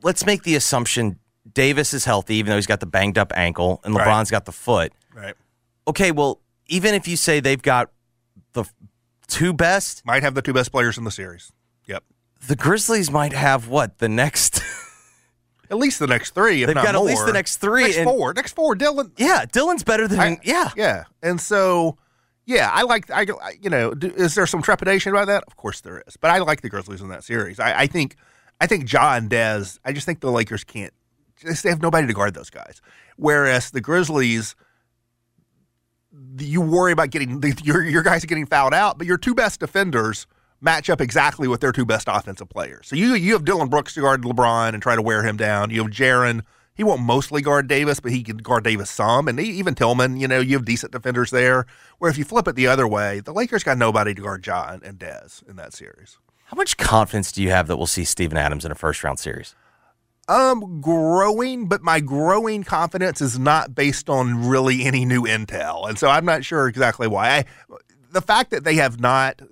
let's 0.02 0.24
make 0.24 0.42
the 0.44 0.54
assumption 0.54 1.18
Davis 1.52 1.92
is 1.92 2.04
healthy, 2.04 2.36
even 2.36 2.50
though 2.50 2.56
he's 2.56 2.66
got 2.66 2.80
the 2.80 2.86
banged 2.86 3.18
up 3.18 3.32
ankle, 3.36 3.80
and 3.84 3.94
Right. 3.94 4.06
LeBron's 4.06 4.30
got 4.30 4.44
the 4.44 4.52
foot. 4.52 4.92
Right. 5.14 5.34
Okay, 5.88 6.12
well, 6.12 6.40
even 6.68 6.94
if 6.94 7.08
you 7.08 7.16
say 7.16 7.40
they've 7.40 7.60
got 7.60 7.90
the 8.52 8.64
two 9.32 9.52
best, 9.52 10.04
Might 10.06 10.22
have 10.22 10.34
the 10.34 10.42
two 10.42 10.52
best 10.52 10.70
players 10.72 10.98
in 10.98 11.04
the 11.04 11.10
series. 11.10 11.52
Yep. 11.86 12.04
the 12.48 12.56
Grizzlies 12.56 13.10
might 13.10 13.32
have 13.32 13.68
what 13.68 13.98
the 13.98 14.08
next. 14.08 14.62
At 15.70 15.78
least 15.78 15.98
the 16.00 16.06
next 16.06 16.34
three. 16.34 16.62
If 16.62 16.66
They've 16.66 16.74
not 16.76 16.84
got 16.84 16.94
at 16.96 17.02
least 17.02 17.24
the 17.24 17.32
next 17.32 17.56
three, 17.56 17.84
Next 17.84 17.96
and- 17.96 18.04
four. 18.04 18.34
Next 18.34 18.52
four. 18.54 18.74
Dillon. 18.74 19.10
yeah, 19.16 19.46
Dillon's 19.50 19.82
better 19.82 20.06
than 20.06 20.20
I- 20.20 20.38
yeah. 20.44 20.68
Yeah. 20.76 21.04
And 21.22 21.40
so, 21.40 21.96
yeah, 22.44 22.70
I 22.70 22.82
like, 22.82 23.10
I, 23.10 23.22
I- 23.42 23.54
you 23.60 23.70
know, 23.70 23.94
do, 23.94 24.08
is 24.08 24.34
there 24.34 24.46
some 24.46 24.60
trepidation 24.60 25.12
about 25.12 25.28
that? 25.28 25.44
Of 25.46 25.56
course 25.56 25.80
there 25.80 26.02
is. 26.06 26.18
But 26.18 26.30
I 26.30 26.38
like 26.38 26.60
the 26.60 26.68
Grizzlies 26.68 27.00
in 27.00 27.08
that 27.08 27.24
series. 27.24 27.58
I, 27.58 27.80
I 27.82 27.86
think, 27.86 28.16
I 28.60 28.66
think 28.66 28.92
Ja 28.92 29.18
Dez, 29.20 29.78
I 29.84 29.92
just 29.94 30.04
think 30.04 30.20
the 30.20 30.30
Lakers 30.30 30.62
can't, 30.62 30.92
they 31.42 31.70
have 31.70 31.80
nobody 31.80 32.06
to 32.06 32.12
guard 32.12 32.34
those 32.34 32.50
guys. 32.50 32.82
Whereas 33.16 33.70
the 33.70 33.80
Grizzlies, 33.80 34.54
you 36.38 36.60
worry 36.60 36.92
about 36.92 37.10
getting, 37.10 37.40
the, 37.40 37.58
your, 37.64 37.82
your 37.82 38.02
guys 38.02 38.24
getting 38.24 38.46
fouled 38.46 38.74
out, 38.74 38.98
but 38.98 39.06
your 39.06 39.18
two 39.18 39.34
best 39.34 39.60
defenders 39.60 40.26
match 40.60 40.88
up 40.88 41.00
exactly 41.00 41.48
with 41.48 41.60
their 41.60 41.72
two 41.72 41.84
best 41.84 42.08
offensive 42.10 42.48
players. 42.48 42.86
So 42.86 42.96
you, 42.96 43.14
you 43.14 43.32
have 43.32 43.44
Dillon 43.44 43.68
Brooks 43.68 43.94
to 43.94 44.00
guard 44.00 44.22
LeBron 44.22 44.74
and 44.74 44.82
try 44.82 44.94
to 44.94 45.02
wear 45.02 45.24
him 45.24 45.36
down. 45.36 45.70
You 45.70 45.82
have 45.82 45.90
Jaren 45.90 46.42
He 46.74 46.84
won't 46.84 47.02
mostly 47.02 47.42
guard 47.42 47.68
Davis, 47.68 48.00
but 48.00 48.12
he 48.12 48.22
can 48.22 48.38
guard 48.38 48.64
Davis 48.64 48.90
some. 48.90 49.28
And 49.28 49.38
even 49.40 49.74
Tillman, 49.74 50.16
you 50.18 50.28
know, 50.28 50.40
you 50.40 50.56
have 50.56 50.64
decent 50.64 50.92
defenders 50.92 51.30
there. 51.30 51.66
Where 51.98 52.10
if 52.10 52.16
you 52.16 52.24
flip 52.24 52.48
it 52.48 52.54
the 52.54 52.66
other 52.66 52.88
way, 52.88 53.20
the 53.20 53.32
Lakers 53.32 53.64
got 53.64 53.76
nobody 53.76 54.14
to 54.14 54.22
guard 54.22 54.46
Ja 54.46 54.78
and 54.82 54.98
Dez 54.98 55.46
in 55.48 55.56
that 55.56 55.72
series. 55.72 56.18
How 56.46 56.56
much 56.56 56.76
confidence 56.76 57.32
do 57.32 57.42
you 57.42 57.50
have 57.50 57.66
that 57.66 57.76
we'll 57.76 57.86
see 57.86 58.04
Steven 58.04 58.38
Adams 58.38 58.64
in 58.64 58.72
a 58.72 58.74
first 58.74 59.02
round 59.02 59.18
series? 59.18 59.54
Um, 60.28 60.80
growing, 60.80 61.66
but 61.66 61.82
my 61.82 61.98
growing 62.00 62.62
confidence 62.62 63.20
is 63.20 63.38
not 63.38 63.74
based 63.74 64.08
on 64.08 64.46
really 64.48 64.84
any 64.84 65.04
new 65.04 65.22
intel, 65.22 65.88
and 65.88 65.98
so 65.98 66.08
I'm 66.08 66.24
not 66.24 66.44
sure 66.44 66.68
exactly 66.68 67.08
why. 67.08 67.28
I, 67.28 67.44
the 68.12 68.22
fact 68.22 68.50
that 68.52 68.62
they 68.62 68.76
have 68.76 69.00
not, 69.00 69.42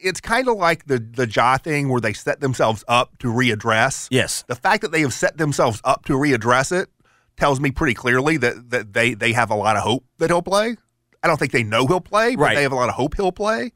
it's 0.00 0.20
kind 0.20 0.48
of 0.48 0.56
like 0.58 0.86
the 0.86 0.98
the 1.00 1.26
Ja 1.28 1.58
thing 1.58 1.88
where 1.88 2.00
they 2.00 2.12
set 2.12 2.40
themselves 2.40 2.84
up 2.86 3.18
to 3.18 3.28
readdress. 3.32 4.06
Yes, 4.10 4.44
the 4.46 4.54
fact 4.54 4.82
that 4.82 4.92
they 4.92 5.00
have 5.00 5.12
set 5.12 5.38
themselves 5.38 5.80
up 5.82 6.04
to 6.04 6.12
readdress 6.12 6.70
it 6.70 6.88
tells 7.36 7.58
me 7.58 7.72
pretty 7.72 7.94
clearly 7.94 8.36
that 8.36 8.70
that 8.70 8.92
they 8.92 9.12
they 9.14 9.32
have 9.32 9.50
a 9.50 9.56
lot 9.56 9.76
of 9.76 9.82
hope 9.82 10.04
that 10.18 10.30
he'll 10.30 10.40
play. 10.40 10.76
I 11.22 11.26
don't 11.26 11.36
think 11.38 11.50
they 11.50 11.64
know 11.64 11.84
he'll 11.88 12.00
play, 12.00 12.36
but 12.36 12.42
Right. 12.42 12.54
they 12.54 12.62
have 12.62 12.72
a 12.72 12.76
lot 12.76 12.88
of 12.88 12.94
hope 12.94 13.16
he'll 13.16 13.32
play. 13.32 13.72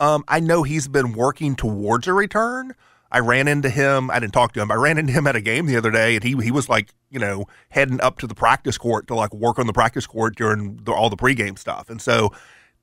Um, 0.00 0.24
I 0.28 0.40
know 0.40 0.62
he's 0.62 0.88
been 0.88 1.12
working 1.12 1.56
towards 1.56 2.06
a 2.08 2.14
return. 2.14 2.74
I 3.10 3.20
ran 3.20 3.48
into 3.48 3.70
him. 3.70 4.10
I 4.10 4.18
didn't 4.18 4.34
talk 4.34 4.52
to 4.52 4.60
him. 4.60 4.70
I 4.70 4.74
ran 4.74 4.98
into 4.98 5.12
him 5.12 5.26
at 5.26 5.34
a 5.34 5.40
game 5.40 5.66
the 5.66 5.76
other 5.76 5.90
day, 5.90 6.16
and 6.16 6.24
he 6.24 6.36
he 6.42 6.50
was 6.50 6.68
like, 6.68 6.94
you 7.10 7.18
know, 7.18 7.46
heading 7.70 8.00
up 8.00 8.18
to 8.18 8.26
the 8.26 8.34
practice 8.34 8.76
court 8.76 9.06
to 9.08 9.14
like 9.14 9.32
work 9.32 9.58
on 9.58 9.66
the 9.66 9.72
practice 9.72 10.06
court 10.06 10.36
during 10.36 10.76
the, 10.84 10.92
all 10.92 11.08
the 11.08 11.16
pregame 11.16 11.58
stuff. 11.58 11.88
And 11.88 12.02
so, 12.02 12.32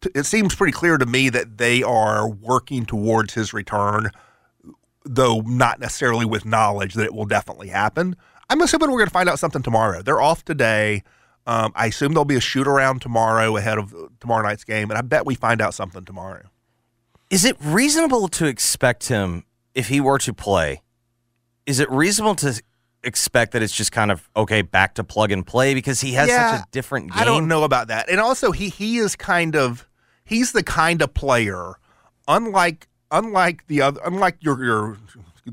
t- 0.02 0.10
it 0.16 0.26
seems 0.26 0.56
pretty 0.56 0.74
clear 0.74 0.98
to 0.98 1.06
me 1.06 1.30
that 1.30 1.58
they 1.58 1.84
are 1.84 2.28
working 2.28 2.86
towards 2.86 3.36
his 3.36 3.54
return, 3.54 4.10
though 5.04 5.42
not 5.42 5.80
necessarily 5.80 6.26
with 6.26 6.46
knowledge 6.46 6.96
that 6.96 7.06
it 7.06 7.14
will 7.14 7.26
definitely 7.26 7.68
happen. 7.68 8.16
I'm 8.50 8.62
assuming 8.62 8.90
we're 8.92 8.98
going 8.98 9.08
to 9.08 9.14
find 9.14 9.30
out 9.30 9.40
something 9.40 9.62
tomorrow. 9.62 10.02
They're 10.02 10.22
off 10.22 10.44
today. 10.46 11.04
Um, 11.48 11.72
I 11.76 11.88
assume 11.88 12.14
there'll 12.14 12.26
be 12.26 12.36
a 12.36 12.42
shoot 12.42 12.68
around 12.68 13.02
tomorrow 13.02 13.56
ahead 13.58 13.78
of 13.78 13.94
tomorrow 14.20 14.44
night's 14.44 14.64
game, 14.64 14.90
and 14.90 14.98
I 14.98 15.02
bet 15.02 15.26
we 15.26 15.36
find 15.36 15.62
out 15.62 15.76
something 15.76 16.04
tomorrow. 16.04 16.50
Is 17.30 17.46
it 17.46 17.56
reasonable 17.62 18.28
to 18.30 18.46
expect 18.46 19.08
him, 19.08 19.44
if 19.76 19.90
he 19.90 20.02
were 20.02 20.18
to 20.20 20.34
play, 20.34 20.82
is 21.68 21.80
it 21.80 21.90
reasonable 21.92 22.36
to 22.36 22.62
expect 23.04 23.52
that 23.52 23.62
it's 23.62 23.76
just 23.76 23.92
kind 23.92 24.12
of, 24.12 24.28
okay, 24.36 24.64
back 24.64 24.96
to 24.96 25.04
plug 25.04 25.32
and 25.32 25.46
play 25.46 25.76
because 25.76 26.02
he 26.02 26.14
has 26.14 26.28
Yeah, 26.28 26.56
such 26.58 26.62
a 26.62 26.66
different 26.72 27.12
game? 27.12 27.20
I 27.20 27.26
don't 27.26 27.48
know 27.48 27.64
about 27.64 27.90
that. 27.90 28.10
And 28.10 28.20
also 28.20 28.52
he 28.52 28.70
he 28.70 28.98
is 28.98 29.16
kind 29.16 29.56
of 29.56 29.88
he's 30.24 30.54
the 30.54 30.64
kind 30.64 31.02
of 31.04 31.14
player 31.14 31.74
unlike 32.28 32.88
unlike 33.12 33.68
the 33.68 33.82
other 33.82 34.02
unlike 34.04 34.38
your 34.40 34.64
your 34.64 34.98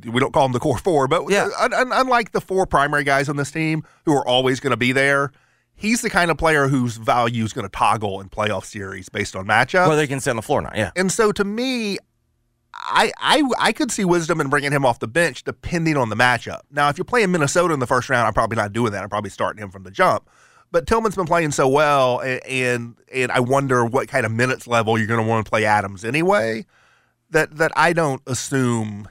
we 0.06 0.18
don't 0.20 0.32
call 0.32 0.44
them 0.44 0.52
the 0.52 0.60
core 0.60 0.78
four, 0.78 1.06
but 1.06 1.28
yeah. 1.28 1.50
un, 1.60 1.74
un- 1.74 1.92
unlike 1.92 2.32
the 2.32 2.40
four 2.40 2.64
primary 2.64 3.04
guys 3.04 3.28
on 3.28 3.36
this 3.36 3.50
team 3.50 3.84
who 4.06 4.14
are 4.16 4.26
always 4.26 4.58
going 4.58 4.70
to 4.70 4.76
be 4.78 4.92
there, 4.92 5.32
he's 5.74 6.00
the 6.00 6.08
kind 6.08 6.30
of 6.30 6.38
player 6.38 6.68
whose 6.68 6.96
value 6.96 7.44
is 7.44 7.52
going 7.52 7.66
to 7.66 7.76
toggle 7.76 8.22
in 8.22 8.30
playoff 8.30 8.64
series 8.64 9.10
based 9.10 9.36
on 9.36 9.46
matchup. 9.46 9.88
Well, 9.88 9.96
they 9.96 10.06
can 10.06 10.18
stay 10.20 10.30
on 10.30 10.36
the 10.36 10.42
floor 10.42 10.62
now, 10.62 10.70
yeah. 10.74 10.92
And 10.96 11.12
so 11.12 11.30
to 11.32 11.44
me, 11.44 11.98
I, 12.74 13.12
I 13.18 13.42
I 13.58 13.72
could 13.72 13.92
see 13.92 14.04
wisdom 14.04 14.40
in 14.40 14.48
bringing 14.48 14.72
him 14.72 14.84
off 14.84 14.98
the 14.98 15.08
bench 15.08 15.44
depending 15.44 15.96
on 15.96 16.08
the 16.08 16.16
matchup. 16.16 16.62
Now, 16.70 16.88
if 16.88 16.98
you're 16.98 17.04
playing 17.04 17.30
Minnesota 17.30 17.74
in 17.74 17.80
the 17.80 17.86
first 17.86 18.08
round, 18.08 18.26
I'm 18.26 18.34
probably 18.34 18.56
not 18.56 18.72
doing 18.72 18.92
that. 18.92 19.02
I'm 19.02 19.08
probably 19.08 19.30
starting 19.30 19.62
him 19.62 19.70
from 19.70 19.82
the 19.82 19.90
jump. 19.90 20.28
But 20.70 20.86
Tillman's 20.86 21.16
been 21.16 21.26
playing 21.26 21.50
so 21.52 21.68
well, 21.68 22.20
and 22.20 22.44
and, 22.46 22.94
and 23.12 23.32
I 23.32 23.40
wonder 23.40 23.84
what 23.84 24.08
kind 24.08 24.24
of 24.24 24.32
minutes 24.32 24.66
level 24.66 24.96
you're 24.96 25.06
going 25.06 25.22
to 25.22 25.26
want 25.26 25.44
to 25.44 25.50
play 25.50 25.64
Adams 25.64 26.04
anyway. 26.04 26.66
That 27.30 27.56
that 27.58 27.72
I 27.76 27.92
don't 27.92 28.22
assume 28.26 29.08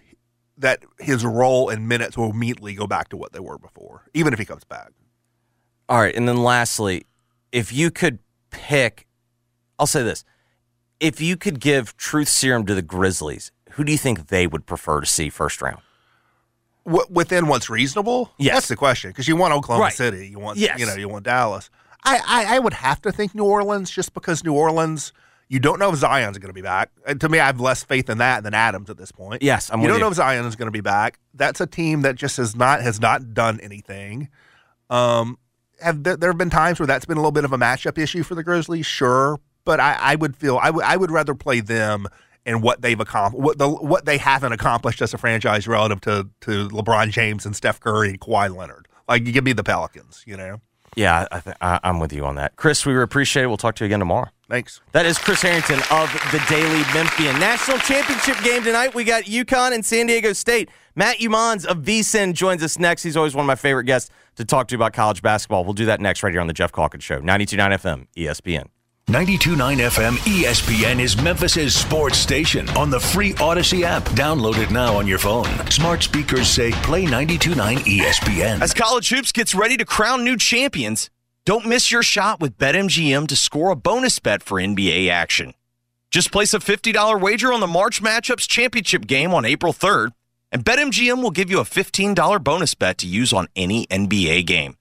that 0.58 0.84
his 1.00 1.26
role 1.26 1.69
and 1.69 1.88
minutes 1.88 2.17
will 2.17 2.32
immediately 2.32 2.74
go 2.74 2.88
back 2.88 3.10
to 3.10 3.17
what 3.17 3.34
they 3.34 3.39
were 3.39 3.58
before, 3.58 4.06
even 4.13 4.34
if 4.34 4.39
he 4.39 4.45
comes 4.45 4.63
back. 4.63 4.91
All 5.89 6.00
right. 6.00 6.15
And 6.15 6.28
then 6.28 6.38
lastly, 6.38 7.06
if 7.52 7.74
you 7.74 7.91
could 7.91 8.19
pick, 8.50 9.08
I'll 9.78 9.88
say 9.88 10.04
this. 10.04 10.24
If 11.01 11.19
you 11.19 11.35
could 11.35 11.59
give 11.59 11.97
truth 11.97 12.29
serum 12.29 12.65
to 12.67 12.73
the 12.75 12.81
Grizzlies, 12.81 13.51
who 13.71 13.83
do 13.83 13.91
you 13.91 13.97
think 13.97 14.27
they 14.27 14.47
would 14.47 14.65
prefer 14.65 15.01
to 15.01 15.05
see 15.05 15.29
first 15.29 15.61
round? 15.61 15.81
W- 16.85 17.05
within 17.09 17.47
what's 17.47 17.69
reasonable? 17.69 18.31
Yes. 18.37 18.53
that's 18.55 18.67
the 18.69 18.75
question. 18.75 19.09
Because 19.09 19.27
you 19.27 19.35
want 19.35 19.53
Oklahoma 19.53 19.85
Right. 19.85 19.93
City, 19.93 20.27
you 20.29 20.39
want 20.39 20.57
Yes. 20.57 20.79
you 20.79 20.85
know 20.85 20.95
you 20.95 21.09
want 21.09 21.25
Dallas. 21.25 21.69
I, 22.03 22.21
I 22.25 22.55
I 22.55 22.59
would 22.59 22.73
have 22.73 23.01
to 23.01 23.11
think 23.11 23.35
New 23.35 23.43
Orleans 23.43 23.91
just 23.91 24.13
because 24.13 24.43
New 24.43 24.53
Orleans. 24.53 25.11
You 25.49 25.59
don't 25.59 25.79
know 25.79 25.89
if 25.91 25.97
Zion's 25.97 26.37
going 26.37 26.47
to 26.47 26.53
be 26.53 26.61
back. 26.61 26.91
And 27.05 27.19
to 27.19 27.27
me, 27.27 27.37
I 27.37 27.45
have 27.47 27.59
less 27.59 27.83
faith 27.83 28.09
in 28.09 28.19
that 28.19 28.43
than 28.43 28.53
Adams 28.53 28.89
at 28.89 28.95
this 28.97 29.11
point. 29.11 29.43
Yes, 29.43 29.69
I'm 29.69 29.81
you 29.81 29.87
don't 29.87 29.97
you. 29.97 30.01
know 30.01 30.07
if 30.07 30.13
Zion 30.13 30.45
is 30.45 30.55
going 30.55 30.67
to 30.67 30.71
be 30.71 30.79
back. 30.79 31.19
That's 31.33 31.59
a 31.59 31.67
team 31.67 32.03
that 32.03 32.15
just 32.15 32.37
has 32.37 32.55
not 32.55 32.81
has 32.81 33.01
not 33.01 33.33
done 33.33 33.59
anything. 33.59 34.29
Um, 34.89 35.37
have 35.81 36.03
there, 36.03 36.15
there 36.15 36.29
have 36.29 36.37
been 36.37 36.49
times 36.49 36.79
where 36.79 36.87
that's 36.87 37.03
been 37.05 37.17
a 37.17 37.19
little 37.19 37.33
bit 37.33 37.43
of 37.43 37.51
a 37.51 37.57
matchup 37.57 37.97
issue 37.97 38.23
for 38.23 38.33
the 38.33 38.43
Grizzlies? 38.43 38.85
Sure, 38.85 39.39
but 39.65 39.80
I, 39.80 39.93
I 40.00 40.15
would 40.15 40.36
feel 40.36 40.58
I 40.62 40.69
would 40.69 40.84
I 40.84 40.97
would 40.97 41.12
rather 41.12 41.36
play 41.36 41.60
them 41.60 42.08
and 42.45 42.63
what 42.63 42.82
they've 42.82 43.00
accomplished, 43.00 43.43
what 43.43 43.58
the 43.58 43.69
what 43.69 44.06
they 44.06 44.17
haven't 44.17 44.52
accomplished 44.52 45.02
as 45.02 45.13
a 45.13 45.17
franchise 45.17 45.67
relative 45.67 46.02
to 46.02 46.30
to 46.41 46.67
LeBron 46.69 47.12
James 47.12 47.45
and 47.45 47.56
Steph 47.56 47.80
Curry 47.80 48.10
and 48.10 48.19
Kawhi 48.19 48.56
Leonard. 48.56 48.88
Like, 49.08 49.26
give 49.26 49.43
me 49.43 49.54
the 49.54 49.63
Pelicans, 49.63 50.24
you 50.26 50.38
know. 50.38 50.62
Yeah, 50.95 51.26
I 51.32 51.39
th- 51.39 51.56
I, 51.62 51.80
I'm 51.84 52.00
with 52.00 52.12
you 52.12 52.26
on 52.26 52.36
that. 52.36 52.56
Chris, 52.58 52.86
we 52.86 53.00
appreciate 53.02 53.43
it. 53.43 53.47
We'll 53.47 53.58
talk 53.58 53.76
to 53.76 53.84
you 53.84 53.88
again 53.88 54.00
tomorrow. 54.00 54.28
Thanks. 54.50 54.82
That 54.91 55.06
is 55.06 55.17
Chris 55.17 55.41
Herrington 55.41 55.80
of 55.89 56.12
the 56.32 56.43
Daily 56.50 56.84
Memphian. 56.93 57.39
National 57.39 57.78
Championship 57.78 58.43
game 58.43 58.63
tonight. 58.63 58.93
We 58.93 59.06
got 59.06 59.24
UConn 59.24 59.74
and 59.74 59.86
San 59.86 60.08
Diego 60.08 60.34
State. 60.34 60.69
Matt 60.93 61.17
Youmans 61.19 61.65
of 61.65 61.78
VSIN 61.80 62.34
joins 62.34 62.62
us 62.62 62.78
next. 62.78 63.04
He's 63.04 63.15
always 63.15 63.34
one 63.34 63.45
of 63.45 63.47
my 63.47 63.56
favorite 63.56 63.86
guests 63.86 64.10
to 64.36 64.43
talk 64.43 64.67
to 64.67 64.76
about 64.76 64.91
college 64.91 65.21
basketball. 65.21 65.63
We'll 65.63 65.74
do 65.74 65.86
that 65.86 66.02
next 66.02 66.21
right 66.24 66.34
here 66.34 66.41
on 66.41 66.47
the 66.47 66.54
Geoff 66.54 66.74
Calkins 66.74 67.04
Show. 67.06 67.21
92.9 67.21 67.58
FM, 67.80 68.08
ESPN. 68.17 68.67
92.9 69.07 69.57
FM 69.89 70.15
ESPN 70.19 71.01
is 71.01 71.21
Memphis' 71.21 71.75
sports 71.75 72.17
station 72.17 72.69
on 72.77 72.89
the 72.89 72.99
free 72.99 73.33
Audacy 73.33 73.81
app. 73.81 74.03
Download 74.11 74.57
it 74.57 74.71
now 74.71 74.95
on 74.95 75.05
your 75.05 75.17
phone. 75.17 75.49
Smart 75.69 76.01
speakers 76.01 76.47
say 76.47 76.71
play 76.71 77.03
92.9 77.05 77.79
ESPN. 77.79 78.61
As 78.61 78.73
college 78.73 79.09
hoops 79.09 79.33
gets 79.33 79.53
ready 79.53 79.75
to 79.75 79.83
crown 79.83 80.23
new 80.23 80.37
champions, 80.37 81.09
don't 81.43 81.65
miss 81.65 81.91
your 81.91 82.03
shot 82.03 82.39
with 82.39 82.57
BetMGM 82.57 83.27
to 83.27 83.35
score 83.35 83.71
a 83.71 83.75
bonus 83.75 84.17
bet 84.19 84.43
for 84.43 84.61
NBA 84.61 85.09
action. 85.09 85.55
Just 86.09 86.31
place 86.31 86.53
a 86.53 86.59
$50 86.59 87.19
wager 87.19 87.51
on 87.51 87.59
the 87.59 87.67
March 87.67 88.01
Matchups 88.01 88.47
championship 88.47 89.07
game 89.07 89.33
on 89.33 89.43
April 89.43 89.73
3rd, 89.73 90.11
and 90.53 90.63
BetMGM 90.63 91.21
will 91.21 91.31
give 91.31 91.49
you 91.49 91.59
a 91.59 91.63
$15 91.63 92.41
bonus 92.41 92.75
bet 92.75 92.97
to 92.99 93.07
use 93.07 93.33
on 93.33 93.47
any 93.57 93.87
NBA 93.87 94.45
game. 94.45 94.77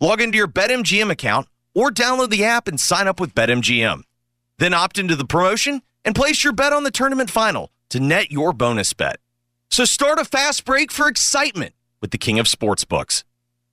Log 0.00 0.22
into 0.22 0.38
your 0.38 0.48
BetMGM 0.48 1.10
account 1.10 1.46
or 1.76 1.90
download 1.90 2.30
the 2.30 2.44
app 2.44 2.66
and 2.66 2.80
sign 2.80 3.06
up 3.06 3.20
with 3.20 3.34
BetMGM. 3.34 4.02
Then 4.58 4.72
opt 4.72 4.98
into 4.98 5.14
the 5.14 5.26
promotion 5.26 5.82
and 6.04 6.14
place 6.14 6.42
your 6.42 6.54
bet 6.54 6.72
on 6.72 6.84
the 6.84 6.90
tournament 6.90 7.30
final 7.30 7.70
to 7.90 8.00
net 8.00 8.32
your 8.32 8.54
bonus 8.54 8.94
bet. 8.94 9.16
So 9.68 9.84
start 9.84 10.18
a 10.18 10.24
fast 10.24 10.64
break 10.64 10.90
for 10.90 11.06
excitement 11.06 11.74
with 12.00 12.12
the 12.12 12.18
king 12.18 12.38
of 12.38 12.46
sportsbooks. 12.46 13.24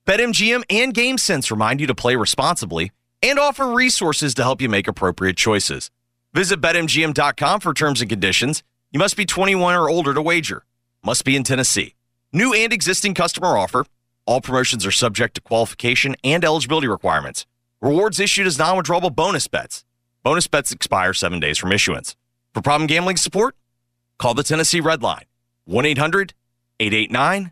BetMGM 0.06 0.64
and 0.70 0.94
GameSense 0.94 1.50
remind 1.50 1.80
you 1.80 1.88
to 1.88 1.96
play 1.96 2.18
responsibly 2.18 2.92
and 3.22 3.40
offer 3.40 3.72
resources 3.72 4.34
to 4.34 4.44
help 4.44 4.62
you 4.62 4.68
make 4.68 4.88
appropriate 4.88 5.38
choices. 5.38 5.90
Visit 6.34 6.60
BetMGM.com 6.60 7.62
for 7.62 7.74
terms 7.74 8.02
and 8.02 8.10
conditions. 8.10 8.64
You 8.92 9.00
must 9.00 9.16
be 9.16 9.26
21 9.26 9.76
or 9.76 9.90
older 9.90 10.14
to 10.14 10.22
wager. 10.22 10.66
Must 11.06 11.24
be 11.24 11.38
in 11.38 11.44
Tennessee. 11.44 11.96
New 12.34 12.54
and 12.54 12.74
existing 12.74 13.14
customer 13.14 13.58
offer. 13.58 13.86
All 14.26 14.42
promotions 14.42 14.86
are 14.86 14.92
subject 14.92 15.36
to 15.36 15.42
qualification 15.42 16.16
and 16.24 16.44
eligibility 16.44 16.88
requirements. 16.88 17.46
Rewards 17.84 18.18
issued 18.22 18.48
as 18.48 18.58
non 18.58 18.78
withdrawable 18.78 19.14
bonus 19.14 19.50
bets. 19.50 19.84
Bonus 20.24 20.48
bets 20.48 20.72
expire 20.72 21.14
seven 21.14 21.42
days 21.42 21.58
from 21.58 21.74
issuance. 21.74 22.16
For 22.54 22.62
problem 22.62 22.88
gambling 22.88 23.18
support, 23.18 23.58
call 24.18 24.34
the 24.34 24.42
Tennessee 24.42 24.80
Red 24.80 25.04
Line 25.04 25.26
1 25.66 25.86
800 25.88 26.34
889 26.80 27.52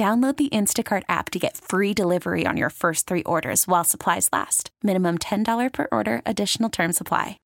Download 0.00 0.34
the 0.34 0.48
Instacart 0.48 1.02
app 1.10 1.28
to 1.28 1.38
get 1.38 1.58
free 1.58 1.92
delivery 1.92 2.46
on 2.46 2.56
your 2.56 2.70
first 2.70 3.06
three 3.06 3.22
orders 3.24 3.68
while 3.68 3.84
supplies 3.84 4.30
last. 4.32 4.70
Minimum 4.82 5.18
$10 5.18 5.70
per 5.74 5.88
order, 5.92 6.22
additional 6.24 6.70
term 6.70 6.92
supply. 6.92 7.38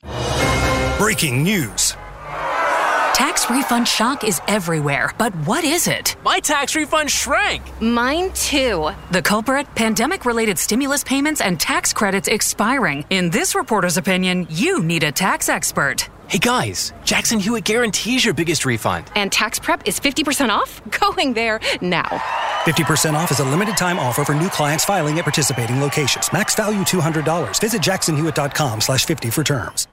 Breaking 0.97 1.43
news. 1.43 1.97
Tax 3.13 3.51
refund 3.51 3.89
shock 3.89 4.23
is 4.23 4.41
everywhere, 4.47 5.11
but 5.19 5.35
what 5.49 5.65
is 5.65 5.89
it? 5.89 6.15
My 6.25 6.39
tax 6.39 6.77
refund 6.77 7.11
shrank. 7.11 7.63
Mine 7.83 8.31
too. 8.35 8.91
The 9.11 9.23
culprit? 9.23 9.67
Pandemic 9.75 10.25
related 10.25 10.57
stimulus 10.57 11.03
payments 11.03 11.41
and 11.41 11.59
tax 11.59 11.93
credits 11.93 12.29
expiring. 12.29 13.05
In 13.11 13.31
this 13.31 13.57
reporter's 13.57 13.97
opinion, 13.97 14.47
you 14.49 14.81
need 14.81 15.03
a 15.03 15.11
tax 15.11 15.49
expert. 15.49 16.09
Hey 16.29 16.39
guys, 16.39 16.93
Jackson 17.05 17.39
Hewitt 17.39 17.65
guarantees 17.65 18.25
your 18.25 18.35
biggest 18.35 18.65
refund. 18.65 19.11
And 19.15 19.31
tax 19.31 19.59
prep 19.59 19.87
is 19.87 20.01
50% 20.01 20.49
off? 20.49 20.81
Going 21.01 21.35
there 21.35 21.61
now. 21.83 22.09
50% 22.65 23.15
off 23.15 23.31
is 23.31 23.41
a 23.41 23.45
limited 23.45 23.77
time 23.77 23.99
offer 23.99 24.25
for 24.25 24.35
new 24.35 24.49
clients 24.49 24.85
filing 24.85 25.19
at 25.19 25.25
participating 25.25 25.81
locations. 25.81 26.33
Max 26.33 26.55
value 26.55 26.81
$200. 26.81 27.61
Visit 27.61 27.83
jacksonhewitt.com 27.83 28.81
slash 28.81 29.05
50 29.05 29.31
for 29.31 29.45
terms. 29.45 29.87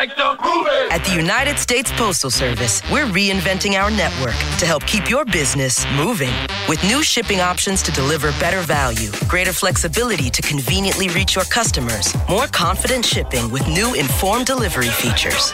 Like 0.00 0.16
the. 0.16 0.88
At 0.90 1.04
the 1.04 1.14
United 1.14 1.58
States 1.58 1.92
Postal 1.92 2.30
Service, 2.30 2.82
we're 2.90 3.06
reinventing 3.06 3.74
our 3.80 3.90
network 3.90 4.34
to 4.58 4.66
help 4.66 4.86
keep 4.86 5.10
your 5.10 5.24
business 5.24 5.84
moving. 5.96 6.32
With 6.68 6.82
new 6.84 7.02
shipping 7.02 7.40
options 7.40 7.82
to 7.82 7.92
deliver 7.92 8.32
better 8.40 8.60
value, 8.62 9.10
greater 9.28 9.52
flexibility 9.52 10.30
to 10.30 10.42
conveniently 10.42 11.08
reach 11.08 11.34
your 11.34 11.44
customers, 11.44 12.14
more 12.28 12.46
confident 12.46 13.04
shipping 13.04 13.50
with 13.50 13.66
new 13.68 13.94
informed 13.94 14.46
delivery 14.46 14.88
features, 14.88 15.52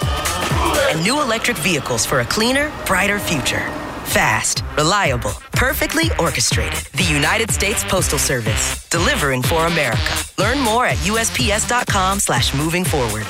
and 0.91 1.03
new 1.03 1.21
electric 1.21 1.57
vehicles 1.59 2.07
for 2.07 2.21
a 2.21 2.25
cleaner, 2.25 2.73
brighter 2.87 3.19
future. 3.19 3.65
Fast, 4.07 4.63
reliable, 4.77 5.33
perfectly 5.53 6.05
orchestrated. 6.21 6.87
The 6.93 7.03
United 7.13 7.51
States 7.51 7.83
Postal 7.83 8.21
Service, 8.21 8.89
delivering 8.89 9.43
for 9.43 9.67
America. 9.67 10.15
Learn 10.39 10.61
more 10.61 10.87
at 10.87 10.97
USPS.com 10.99 12.21
slash 12.21 12.55
moving 12.55 12.85
forward. 12.85 13.27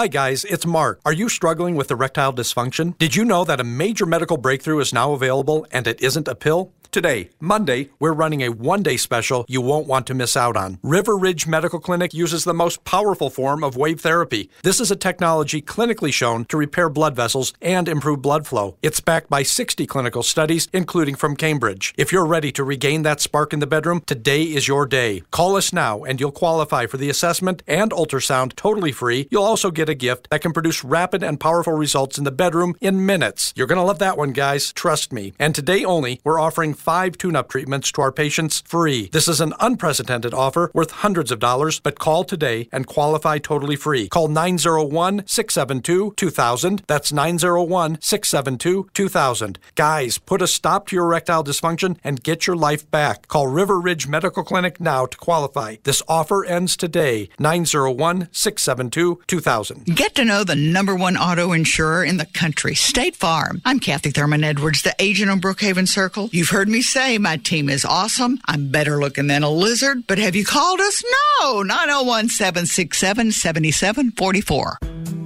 Hi 0.00 0.06
guys, 0.06 0.46
it's 0.46 0.64
Mark. 0.64 0.98
Are 1.04 1.12
you 1.12 1.28
struggling 1.28 1.76
with 1.76 1.90
erectile 1.90 2.32
dysfunction? 2.32 2.96
Did 2.96 3.14
you 3.14 3.22
know 3.22 3.44
that 3.44 3.60
a 3.60 3.64
major 3.64 4.06
medical 4.06 4.38
breakthrough 4.38 4.80
is 4.80 4.94
now 4.94 5.12
available 5.12 5.66
and 5.72 5.86
it 5.86 6.00
isn't 6.00 6.26
a 6.26 6.34
pill? 6.34 6.72
Today, 6.92 7.30
Monday, 7.38 7.88
we're 8.00 8.12
running 8.12 8.42
a 8.42 8.48
one 8.48 8.82
day 8.82 8.96
special 8.96 9.44
you 9.48 9.60
won't 9.60 9.86
want 9.86 10.08
to 10.08 10.14
miss 10.14 10.36
out 10.36 10.56
on. 10.56 10.80
River 10.82 11.16
Ridge 11.16 11.46
Medical 11.46 11.78
Clinic 11.78 12.12
uses 12.12 12.42
the 12.42 12.52
most 12.52 12.82
powerful 12.82 13.30
form 13.30 13.62
of 13.62 13.76
wave 13.76 14.00
therapy. 14.00 14.50
This 14.64 14.80
is 14.80 14.90
a 14.90 14.96
technology 14.96 15.62
clinically 15.62 16.12
shown 16.12 16.46
to 16.46 16.56
repair 16.56 16.88
blood 16.88 17.14
vessels 17.14 17.52
and 17.62 17.88
improve 17.88 18.22
blood 18.22 18.44
flow. 18.44 18.76
It's 18.82 18.98
backed 18.98 19.30
by 19.30 19.44
60 19.44 19.86
clinical 19.86 20.24
studies, 20.24 20.66
including 20.72 21.14
from 21.14 21.36
Cambridge. 21.36 21.94
If 21.96 22.10
you're 22.10 22.26
ready 22.26 22.50
to 22.52 22.64
regain 22.64 23.02
that 23.02 23.20
spark 23.20 23.52
in 23.52 23.60
the 23.60 23.68
bedroom, 23.68 24.02
today 24.04 24.42
is 24.42 24.66
your 24.66 24.84
day. 24.84 25.22
Call 25.30 25.54
us 25.54 25.72
now 25.72 26.02
and 26.02 26.18
you'll 26.18 26.32
qualify 26.32 26.86
for 26.86 26.96
the 26.96 27.08
assessment 27.08 27.62
and 27.68 27.92
ultrasound 27.92 28.56
totally 28.56 28.90
free. 28.90 29.28
You'll 29.30 29.44
also 29.44 29.70
get 29.70 29.88
a 29.88 29.94
gift 29.94 30.28
that 30.30 30.40
can 30.40 30.52
produce 30.52 30.82
rapid 30.82 31.22
and 31.22 31.38
powerful 31.38 31.72
results 31.72 32.18
in 32.18 32.24
the 32.24 32.32
bedroom 32.32 32.74
in 32.80 33.06
minutes. 33.06 33.52
You're 33.54 33.68
going 33.68 33.78
to 33.78 33.84
love 33.84 34.00
that 34.00 34.18
one, 34.18 34.32
guys. 34.32 34.72
Trust 34.72 35.12
me. 35.12 35.34
And 35.38 35.54
today 35.54 35.84
only, 35.84 36.20
we're 36.24 36.40
offering 36.40 36.74
five 36.80 37.18
tune 37.18 37.36
up 37.36 37.48
treatments 37.48 37.92
to 37.92 38.00
our 38.00 38.10
patients 38.10 38.62
free. 38.66 39.08
This 39.12 39.28
is 39.28 39.40
an 39.40 39.54
unprecedented 39.60 40.34
offer 40.34 40.70
worth 40.74 40.90
hundreds 40.90 41.30
of 41.30 41.38
dollars, 41.38 41.78
but 41.78 41.98
call 41.98 42.24
today 42.24 42.68
and 42.72 42.86
qualify 42.86 43.38
totally 43.38 43.76
free. 43.76 44.08
Call 44.08 44.28
901 44.28 45.24
672 45.26 46.14
2000. 46.16 46.82
That's 46.86 47.12
901 47.12 47.98
672 48.00 48.88
2000. 48.94 49.58
Guys, 49.74 50.18
put 50.18 50.42
a 50.42 50.46
stop 50.46 50.86
to 50.88 50.96
your 50.96 51.04
erectile 51.04 51.44
dysfunction 51.44 51.98
and 52.02 52.22
get 52.22 52.46
your 52.46 52.56
life 52.56 52.90
back. 52.90 53.28
Call 53.28 53.46
River 53.46 53.78
Ridge 53.78 54.08
Medical 54.08 54.42
Clinic 54.42 54.80
now 54.80 55.06
to 55.06 55.18
qualify. 55.18 55.76
This 55.84 56.02
offer 56.08 56.44
ends 56.44 56.76
today. 56.76 57.28
901 57.38 58.28
672 58.32 59.20
2000. 59.26 59.84
Get 59.84 60.14
to 60.14 60.24
know 60.24 60.44
the 60.44 60.56
number 60.56 60.94
one 60.94 61.16
auto 61.16 61.52
insurer 61.52 62.04
in 62.04 62.16
the 62.16 62.26
country, 62.26 62.74
State 62.74 63.16
Farm. 63.16 63.60
I'm 63.64 63.80
Kathy 63.80 64.10
Thurman 64.10 64.44
Edwards, 64.44 64.82
the 64.82 64.94
agent 64.98 65.30
on 65.30 65.40
Brookhaven 65.40 65.86
Circle. 65.86 66.30
You've 66.32 66.48
heard 66.50 66.68
me 66.70 66.82
say 66.82 67.18
my 67.18 67.36
team 67.36 67.68
is 67.68 67.84
awesome. 67.84 68.38
I'm 68.46 68.70
better 68.70 69.00
looking 69.00 69.26
than 69.26 69.42
a 69.42 69.50
lizard, 69.50 70.06
but 70.06 70.18
have 70.18 70.36
you 70.36 70.44
called 70.44 70.80
us? 70.80 71.02
No, 71.40 71.62
901 71.62 72.28
767 72.28 73.32
7744. 73.32 75.19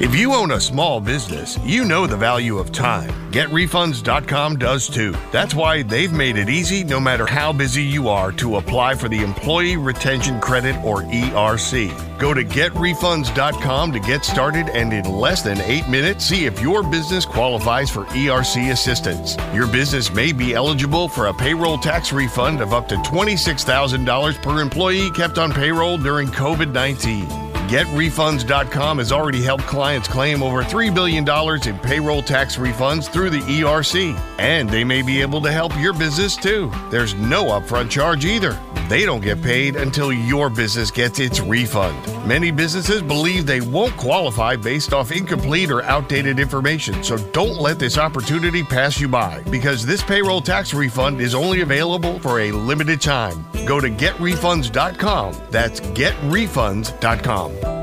If 0.00 0.14
you 0.14 0.32
own 0.32 0.52
a 0.52 0.60
small 0.60 0.98
business, 0.98 1.58
you 1.62 1.84
know 1.84 2.06
the 2.06 2.16
value 2.16 2.56
of 2.56 2.72
time. 2.72 3.10
GetRefunds.com 3.32 4.56
does 4.56 4.88
too. 4.88 5.14
That's 5.30 5.54
why 5.54 5.82
they've 5.82 6.10
made 6.10 6.38
it 6.38 6.48
easy, 6.48 6.82
no 6.82 6.98
matter 6.98 7.26
how 7.26 7.52
busy 7.52 7.82
you 7.82 8.08
are, 8.08 8.32
to 8.32 8.56
apply 8.56 8.94
for 8.94 9.10
the 9.10 9.22
Employee 9.22 9.76
Retention 9.76 10.40
Credit 10.40 10.74
or 10.82 11.02
ERC. 11.02 12.18
Go 12.18 12.32
to 12.32 12.42
GetRefunds.com 12.42 13.92
to 13.92 14.00
get 14.00 14.24
started 14.24 14.70
and 14.70 14.94
in 14.94 15.04
less 15.04 15.42
than 15.42 15.60
eight 15.60 15.86
minutes, 15.86 16.24
see 16.24 16.46
if 16.46 16.62
your 16.62 16.82
business 16.82 17.26
qualifies 17.26 17.90
for 17.90 18.06
ERC 18.06 18.72
assistance. 18.72 19.36
Your 19.52 19.66
business 19.66 20.10
may 20.10 20.32
be 20.32 20.54
eligible 20.54 21.08
for 21.08 21.26
a 21.26 21.34
payroll 21.34 21.76
tax 21.76 22.10
refund 22.10 22.62
of 22.62 22.72
up 22.72 22.88
to 22.88 22.96
$26,000 22.96 24.42
per 24.42 24.62
employee 24.62 25.10
kept 25.10 25.36
on 25.36 25.52
payroll 25.52 25.98
during 25.98 26.28
COVID 26.28 26.72
19. 26.72 27.49
GetRefunds.com 27.70 28.98
has 28.98 29.12
already 29.12 29.42
helped 29.42 29.62
clients 29.62 30.08
claim 30.08 30.42
over 30.42 30.64
$3 30.64 30.92
billion 30.92 31.22
in 31.68 31.78
payroll 31.78 32.20
tax 32.20 32.56
refunds 32.56 33.08
through 33.08 33.30
the 33.30 33.38
ERC. 33.38 34.20
And 34.40 34.68
they 34.68 34.82
may 34.82 35.02
be 35.02 35.20
able 35.20 35.40
to 35.42 35.52
help 35.52 35.78
your 35.78 35.92
business 35.92 36.34
too. 36.34 36.68
There's 36.90 37.14
no 37.14 37.44
upfront 37.44 37.88
charge 37.88 38.24
either. 38.24 38.58
They 38.90 39.06
don't 39.06 39.22
get 39.22 39.40
paid 39.40 39.76
until 39.76 40.12
your 40.12 40.50
business 40.50 40.90
gets 40.90 41.20
its 41.20 41.38
refund. 41.38 41.96
Many 42.26 42.50
businesses 42.50 43.02
believe 43.02 43.46
they 43.46 43.60
won't 43.60 43.96
qualify 43.96 44.56
based 44.56 44.92
off 44.92 45.12
incomplete 45.12 45.70
or 45.70 45.84
outdated 45.84 46.40
information, 46.40 47.04
so 47.04 47.16
don't 47.16 47.60
let 47.60 47.78
this 47.78 47.98
opportunity 47.98 48.64
pass 48.64 48.98
you 48.98 49.06
by 49.06 49.44
because 49.48 49.86
this 49.86 50.02
payroll 50.02 50.40
tax 50.40 50.74
refund 50.74 51.20
is 51.20 51.36
only 51.36 51.60
available 51.60 52.18
for 52.18 52.40
a 52.40 52.50
limited 52.50 53.00
time. 53.00 53.46
Go 53.64 53.80
to 53.80 53.88
getrefunds.com. 53.88 55.36
That's 55.50 55.78
getrefunds.com. 55.78 57.79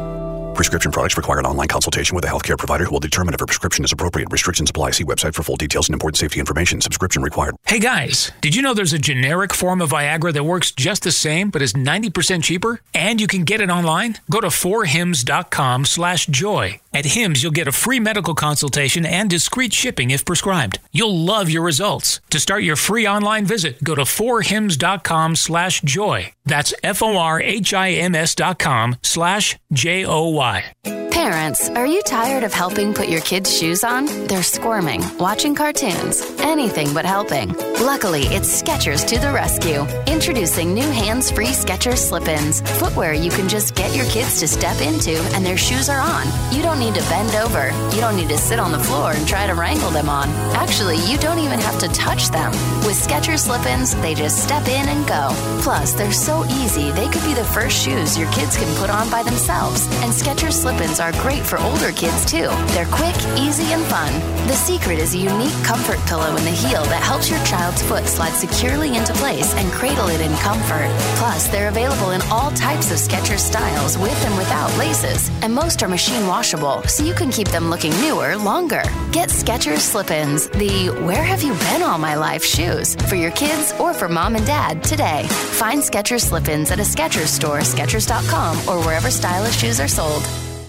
Prescription 0.57 0.91
products 0.91 1.15
require 1.15 1.37
an 1.37 1.45
online 1.45 1.67
consultation 1.67 2.15
with 2.15 2.25
a 2.25 2.27
healthcare 2.27 2.57
provider 2.57 2.83
who 2.83 2.89
will 2.89 2.99
determine 2.99 3.35
if 3.35 3.41
a 3.41 3.45
prescription 3.45 3.85
is 3.85 3.91
appropriate. 3.91 4.27
Restrictions 4.31 4.71
apply. 4.71 4.89
See 4.89 5.03
website 5.03 5.35
for 5.35 5.43
full 5.43 5.55
details 5.55 5.87
and 5.87 5.93
important 5.93 6.17
safety 6.17 6.39
information. 6.39 6.81
Subscription 6.81 7.21
required. 7.21 7.55
Hey 7.67 7.77
guys, 7.79 8.31
did 8.41 8.55
you 8.55 8.63
know 8.63 8.73
there's 8.73 8.91
a 8.91 8.97
generic 8.97 9.53
form 9.53 9.81
of 9.81 9.91
Viagra 9.91 10.33
that 10.33 10.43
works 10.43 10.71
just 10.71 11.03
the 11.03 11.11
same 11.11 11.51
but 11.51 11.61
is 11.61 11.73
90% 11.73 12.43
cheaper? 12.43 12.81
And 12.95 13.21
you 13.21 13.27
can 13.27 13.43
get 13.43 13.61
it 13.61 13.69
online? 13.69 14.17
Go 14.31 14.41
to 14.41 14.47
forhims.com 14.47 15.85
slash 15.85 16.25
joy. 16.25 16.79
At 16.97 17.05
Hims, 17.05 17.43
you'll 17.43 17.51
get 17.51 17.67
a 17.67 17.71
free 17.71 17.99
medical 17.99 18.33
consultation 18.33 19.05
and 19.05 19.29
discreet 19.29 19.71
shipping 19.71 20.09
if 20.09 20.25
prescribed. 20.25 20.79
You'll 20.91 21.15
love 21.15 21.47
your 21.47 21.61
results. 21.61 22.21
To 22.31 22.39
start 22.39 22.63
your 22.63 22.75
free 22.75 23.07
online 23.07 23.45
visit, 23.45 23.83
go 23.83 23.93
to 23.93 24.01
forhims.com 24.01 25.35
slash 25.35 25.81
joy. 25.83 26.31
That's 26.45 26.73
F-O-R-H-I-M-S 26.81 28.33
dot 28.33 28.57
com 28.57 28.95
slash 29.03 29.59
J-O-Y. 29.71 31.06
Parents, 31.27 31.67
are 31.71 31.85
you 31.85 32.01
tired 32.03 32.45
of 32.45 32.53
helping 32.53 32.93
put 32.93 33.09
your 33.09 33.19
kids' 33.19 33.53
shoes 33.53 33.83
on? 33.83 34.05
They're 34.27 34.41
squirming, 34.41 35.03
watching 35.17 35.55
cartoons, 35.55 36.21
anything 36.39 36.93
but 36.93 37.03
helping. 37.03 37.51
Luckily, 37.83 38.21
it's 38.27 38.61
Skechers 38.61 39.05
to 39.07 39.19
the 39.19 39.33
rescue. 39.33 39.81
Introducing 40.07 40.73
new 40.73 40.89
hands-free 40.89 41.47
Skechers 41.47 41.97
slip-ins, 41.97 42.61
footwear 42.79 43.13
you 43.13 43.29
can 43.29 43.49
just 43.49 43.75
get 43.75 43.93
your 43.93 44.05
kids 44.05 44.39
to 44.39 44.47
step 44.47 44.79
into 44.79 45.19
and 45.35 45.45
their 45.45 45.57
shoes 45.57 45.89
are 45.89 45.99
on. 45.99 46.25
You 46.55 46.63
don't 46.63 46.79
need 46.79 46.95
to 46.95 47.09
bend 47.09 47.35
over. 47.35 47.71
You 47.93 47.99
don't 47.99 48.15
need 48.15 48.29
to 48.29 48.37
sit 48.37 48.57
on 48.57 48.71
the 48.71 48.79
floor 48.79 49.11
and 49.11 49.27
try 49.27 49.47
to 49.47 49.53
wrangle 49.53 49.89
them 49.89 50.07
on. 50.07 50.29
Actually, 50.55 50.95
you 51.11 51.17
don't 51.17 51.39
even 51.39 51.59
have 51.59 51.77
to 51.79 51.89
touch 51.89 52.29
them. 52.29 52.51
With 52.85 52.95
Skechers 52.95 53.39
slip-ins, 53.39 53.95
they 53.95 54.15
just 54.15 54.41
step 54.41 54.65
in 54.69 54.87
and 54.87 55.05
go. 55.05 55.31
Plus, 55.61 55.91
they're 55.91 56.13
so 56.13 56.45
easy, 56.45 56.91
they 56.91 57.09
could 57.09 57.23
be 57.23 57.33
the 57.33 57.51
first 57.51 57.83
shoes 57.83 58.17
your 58.17 58.31
kids 58.31 58.55
can 58.55 58.73
put 58.77 58.89
on 58.89 59.09
by 59.09 59.23
themselves. 59.23 59.85
And 60.03 60.13
Skechers 60.13 60.53
slip-ins 60.53 61.01
are 61.01 61.16
great 61.19 61.45
for 61.45 61.59
older 61.59 61.91
kids 61.91 62.25
too. 62.25 62.49
They're 62.73 62.85
quick, 62.87 63.15
easy, 63.37 63.73
and 63.73 63.83
fun. 63.85 64.11
The 64.47 64.53
secret 64.53 64.99
is 64.99 65.13
a 65.13 65.17
unique 65.17 65.53
comfort 65.63 65.99
pillow 66.07 66.35
in 66.35 66.43
the 66.43 66.51
heel 66.51 66.83
that 66.85 67.03
helps 67.03 67.29
your 67.29 67.43
child's 67.43 67.81
foot 67.81 68.05
slide 68.05 68.33
securely 68.33 68.95
into 68.95 69.13
place 69.13 69.53
and 69.55 69.71
cradle 69.71 70.07
it 70.07 70.21
in 70.21 70.33
comfort. 70.37 70.89
Plus, 71.17 71.47
they're 71.47 71.69
available 71.69 72.11
in 72.11 72.21
all 72.31 72.51
types 72.51 72.91
of 72.91 72.97
Skechers 72.97 73.39
styles 73.39 73.97
with 73.97 74.25
and 74.25 74.37
without 74.37 74.75
laces, 74.77 75.29
and 75.41 75.53
most 75.53 75.83
are 75.83 75.87
machine 75.87 76.27
washable, 76.27 76.81
so 76.83 77.03
you 77.03 77.13
can 77.13 77.31
keep 77.31 77.47
them 77.49 77.69
looking 77.69 77.91
newer 78.01 78.35
longer. 78.35 78.83
Get 79.11 79.29
Skechers 79.29 79.79
slip-ins, 79.79 80.47
the 80.49 80.89
"Where 81.05 81.23
have 81.23 81.43
you 81.43 81.53
been 81.53 81.83
all 81.83 81.97
my 81.97 82.15
life?" 82.15 82.43
shoes 82.43 82.95
for 83.09 83.15
your 83.15 83.31
kids 83.31 83.73
or 83.79 83.93
for 83.93 84.07
mom 84.07 84.35
and 84.35 84.45
dad 84.45 84.83
today. 84.83 85.27
Find 85.61 85.81
Skechers 85.81 86.21
slip-ins 86.21 86.71
at 86.71 86.79
a 86.79 86.83
Skechers 86.83 87.27
store, 87.27 87.59
Skechers.com, 87.59 88.57
or 88.69 88.83
wherever 88.85 89.11
stylish 89.11 89.57
shoes 89.57 89.79
are 89.79 89.87
sold. 89.87 90.23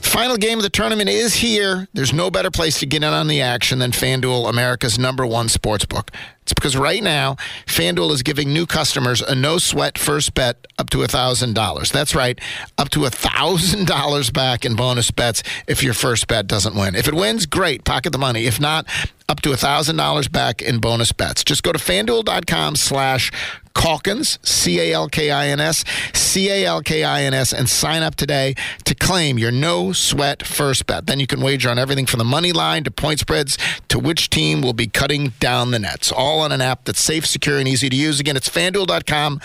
Final 0.08 0.38
game 0.38 0.58
of 0.58 0.62
the 0.62 0.70
tournament 0.70 1.10
is 1.10 1.34
here. 1.34 1.86
There's 1.92 2.14
no 2.14 2.30
better 2.30 2.50
place 2.50 2.80
to 2.80 2.86
get 2.86 3.02
in 3.02 3.12
on 3.12 3.28
the 3.28 3.42
action 3.42 3.78
than 3.78 3.92
FanDuel, 3.92 4.48
America's 4.48 4.98
number 4.98 5.26
one 5.26 5.50
sports 5.50 5.84
book. 5.84 6.10
It's 6.42 6.54
because 6.54 6.78
right 6.78 7.02
now, 7.02 7.36
FanDuel 7.66 8.10
is 8.12 8.22
giving 8.22 8.50
new 8.50 8.64
customers 8.64 9.20
a 9.20 9.34
no 9.34 9.58
sweat 9.58 9.98
first 9.98 10.32
bet 10.32 10.66
up 10.78 10.88
to 10.90 10.98
$1,000. 10.98 11.92
That's 11.92 12.14
right, 12.14 12.40
up 12.78 12.88
to 12.88 13.00
$1,000 13.00 14.32
back 14.32 14.64
in 14.64 14.76
bonus 14.76 15.10
bets 15.10 15.42
if 15.66 15.82
your 15.82 15.92
first 15.92 16.26
bet 16.26 16.46
doesn't 16.46 16.74
win. 16.74 16.94
If 16.94 17.06
it 17.06 17.14
wins, 17.14 17.44
great, 17.44 17.84
pocket 17.84 18.10
the 18.10 18.18
money. 18.18 18.46
If 18.46 18.58
not, 18.58 18.86
up 19.28 19.42
to 19.42 19.50
$1,000 19.50 20.32
back 20.32 20.62
in 20.62 20.78
bonus 20.78 21.12
bets. 21.12 21.44
Just 21.44 21.62
go 21.62 21.70
to 21.70 21.78
fanduel.com 21.78 22.76
slash 22.76 23.30
Calkins, 23.78 24.40
C 24.42 24.80
A 24.80 24.92
L 24.92 25.08
K 25.08 25.30
I 25.30 25.46
N 25.46 25.60
S, 25.60 25.84
C 26.12 26.50
A 26.50 26.66
L 26.66 26.82
K 26.82 27.04
I 27.04 27.22
N 27.22 27.32
S, 27.32 27.52
and 27.52 27.68
sign 27.68 28.02
up 28.02 28.16
today 28.16 28.54
to 28.84 28.94
claim 28.94 29.38
your 29.38 29.52
no 29.52 29.92
sweat 29.92 30.44
first 30.44 30.84
bet. 30.86 31.06
Then 31.06 31.20
you 31.20 31.28
can 31.28 31.40
wager 31.40 31.70
on 31.70 31.78
everything 31.78 32.04
from 32.04 32.18
the 32.18 32.24
money 32.24 32.50
line 32.50 32.82
to 32.84 32.90
point 32.90 33.20
spreads 33.20 33.56
to 33.86 34.00
which 34.00 34.30
team 34.30 34.62
will 34.62 34.72
be 34.72 34.88
cutting 34.88 35.28
down 35.38 35.70
the 35.70 35.78
nets. 35.78 36.10
All 36.10 36.40
on 36.40 36.50
an 36.50 36.60
app 36.60 36.84
that's 36.86 37.00
safe, 37.00 37.24
secure, 37.24 37.58
and 37.58 37.68
easy 37.68 37.88
to 37.88 37.96
use. 37.96 38.18
Again, 38.18 38.36
it's 38.36 38.48
fanduel.com. 38.48 39.40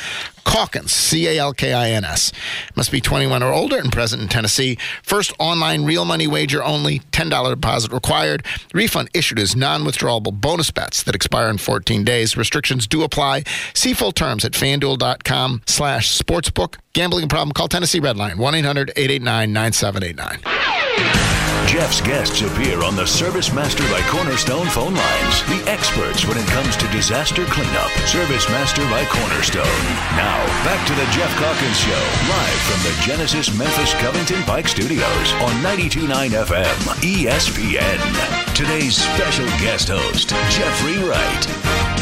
Calkins, 0.45 0.91
C 0.91 1.27
A 1.27 1.38
L 1.38 1.53
K 1.53 1.71
I 1.71 1.91
N 1.91 2.03
S. 2.03 2.31
Must 2.75 2.91
be 2.91 2.99
21 2.99 3.43
or 3.43 3.53
older 3.53 3.77
and 3.77 3.91
present 3.91 4.21
in 4.21 4.27
Tennessee. 4.27 4.79
First 5.03 5.31
online 5.39 5.86
real 5.86 6.05
money 6.05 6.25
wager 6.25 6.63
only, 6.63 6.99
$10 7.11 7.49
deposit 7.49 7.93
required. 7.93 8.45
Refund 8.73 9.09
issued 9.13 9.38
as 9.38 9.55
non 9.55 9.84
withdrawable 9.84 10.34
bonus 10.34 10.71
bets 10.71 11.03
that 11.03 11.13
expire 11.13 11.49
in 11.49 11.59
14 11.59 12.03
days. 12.03 12.36
Restrictions 12.36 12.88
do 12.88 13.03
apply. 13.03 13.43
See 13.75 13.93
full 13.93 14.11
terms 14.11 14.22
at 14.24 14.53
fanduel.com 14.53 15.61
slash 15.65 16.17
sportsbook. 16.17 16.78
Gambling 16.93 17.28
problem? 17.28 17.51
Call 17.51 17.67
Tennessee 17.67 17.99
Redline 17.99 18.38
1 18.38 18.55
800 18.55 18.91
889 18.95 19.51
9789. 19.51 20.63
Geoff's 21.67 22.01
guests 22.01 22.41
appear 22.41 22.84
on 22.84 22.95
the 22.95 23.05
Service 23.05 23.51
Master 23.51 23.84
by 23.89 23.99
Cornerstone 24.07 24.67
phone 24.67 24.93
lines. 24.93 25.43
The 25.49 25.63
experts 25.69 26.26
when 26.26 26.38
it 26.38 26.45
comes 26.47 26.78
to 26.78 26.88
disaster 26.89 27.43
cleanup. 27.45 27.89
Service 28.07 28.47
Master 28.49 28.84
by 28.84 29.03
Cornerstone. 29.05 29.63
Now, 30.15 30.45
back 30.63 30.86
to 30.88 30.93
the 30.93 31.05
Geoff 31.11 31.34
Calkins 31.36 31.80
Show, 31.80 32.03
live 32.30 32.59
from 32.69 32.84
the 32.84 33.01
Genesis 33.01 33.57
Memphis 33.57 33.93
Covington 33.95 34.43
Pike 34.43 34.67
Studios 34.67 35.34
on 35.41 35.51
92.9 35.63 36.45
FM, 36.45 36.76
ESPN. 37.01 38.53
Today's 38.53 38.95
special 38.95 39.47
guest 39.59 39.89
host, 39.89 40.30
Jeffrey 40.30 40.97
Wright. 41.03 41.93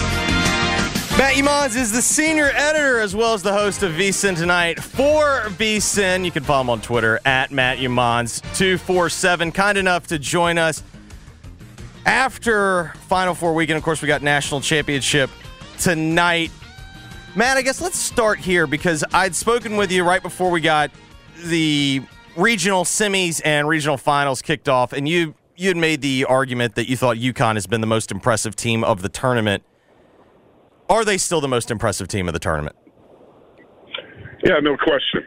Matt 1.17 1.35
Youmans 1.35 1.75
is 1.75 1.91
the 1.91 2.01
senior 2.01 2.51
editor 2.53 2.99
as 2.99 3.13
well 3.15 3.33
as 3.33 3.43
the 3.43 3.51
host 3.51 3.83
of 3.83 3.91
VSIN 3.91 4.35
Tonight 4.35 4.81
for 4.81 5.41
VSIN. 5.49 6.23
You 6.23 6.31
can 6.31 6.43
follow 6.43 6.61
him 6.61 6.69
on 6.69 6.81
Twitter 6.81 7.19
at 7.25 7.51
Matt 7.51 7.79
Youmans247. 7.79 9.53
Kind 9.53 9.77
enough 9.77 10.07
to 10.07 10.17
join 10.17 10.57
us 10.57 10.81
after 12.05 12.93
Final 13.07 13.35
Four 13.35 13.53
weekend. 13.53 13.77
Of 13.77 13.83
course, 13.83 14.01
we 14.01 14.07
got 14.07 14.23
national 14.23 14.61
championship 14.61 15.29
tonight. 15.77 16.49
Matt, 17.35 17.57
I 17.57 17.61
guess 17.61 17.81
let's 17.81 17.99
start 17.99 18.39
here 18.39 18.65
because 18.65 19.03
I'd 19.13 19.35
spoken 19.35 19.75
with 19.75 19.91
you 19.91 20.03
right 20.03 20.23
before 20.23 20.49
we 20.49 20.61
got 20.61 20.91
the 21.43 22.01
regional 22.37 22.83
semis 22.85 23.41
and 23.43 23.67
regional 23.67 23.97
finals 23.97 24.41
kicked 24.41 24.69
off, 24.69 24.93
and 24.93 25.07
you 25.07 25.35
you 25.57 25.67
had 25.67 25.77
made 25.77 26.01
the 26.01 26.25
argument 26.25 26.75
that 26.75 26.89
you 26.89 26.95
thought 26.95 27.17
UConn 27.17 27.55
has 27.55 27.67
been 27.67 27.81
the 27.81 27.87
most 27.87 28.11
impressive 28.11 28.55
team 28.55 28.83
of 28.83 29.01
the 29.01 29.09
tournament. 29.09 29.63
Are 30.91 31.05
they 31.05 31.17
still 31.17 31.39
the 31.39 31.47
most 31.47 31.71
impressive 31.71 32.09
team 32.09 32.27
of 32.27 32.33
the 32.33 32.39
tournament? 32.39 32.75
Yeah, 34.43 34.59
no 34.61 34.75
question. 34.75 35.23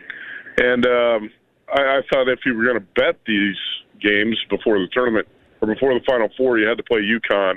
And 0.59 0.85
um, 0.85 1.31
I, 1.75 1.81
I 1.81 2.01
thought 2.13 2.29
if 2.29 2.41
you 2.45 2.55
were 2.55 2.65
going 2.65 2.77
to 2.77 2.87
bet 2.95 3.19
these 3.27 3.57
games 3.99 4.39
before 4.51 4.79
the 4.79 4.89
tournament 4.93 5.27
or 5.63 5.73
before 5.73 5.95
the 5.95 6.05
Final 6.07 6.29
Four, 6.37 6.59
you 6.59 6.69
had 6.69 6.77
to 6.77 6.83
play 6.83 7.01
UConn, 7.01 7.57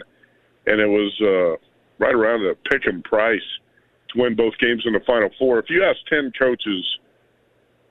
and 0.68 0.80
it 0.80 0.88
was 0.88 1.12
uh, 1.20 1.60
right 2.00 2.16
around 2.16 2.46
a 2.46 2.56
pick 2.70 2.86
and 2.86 3.04
price 3.04 3.42
to 4.14 4.22
win 4.22 4.38
both 4.38 4.54
games 4.62 4.84
in 4.86 4.94
the 4.94 5.02
Final 5.06 5.30
Four. 5.38 5.60
If 5.60 5.66
you 5.70 5.84
ask 5.84 5.98
ten 6.08 6.32
coaches 6.40 6.86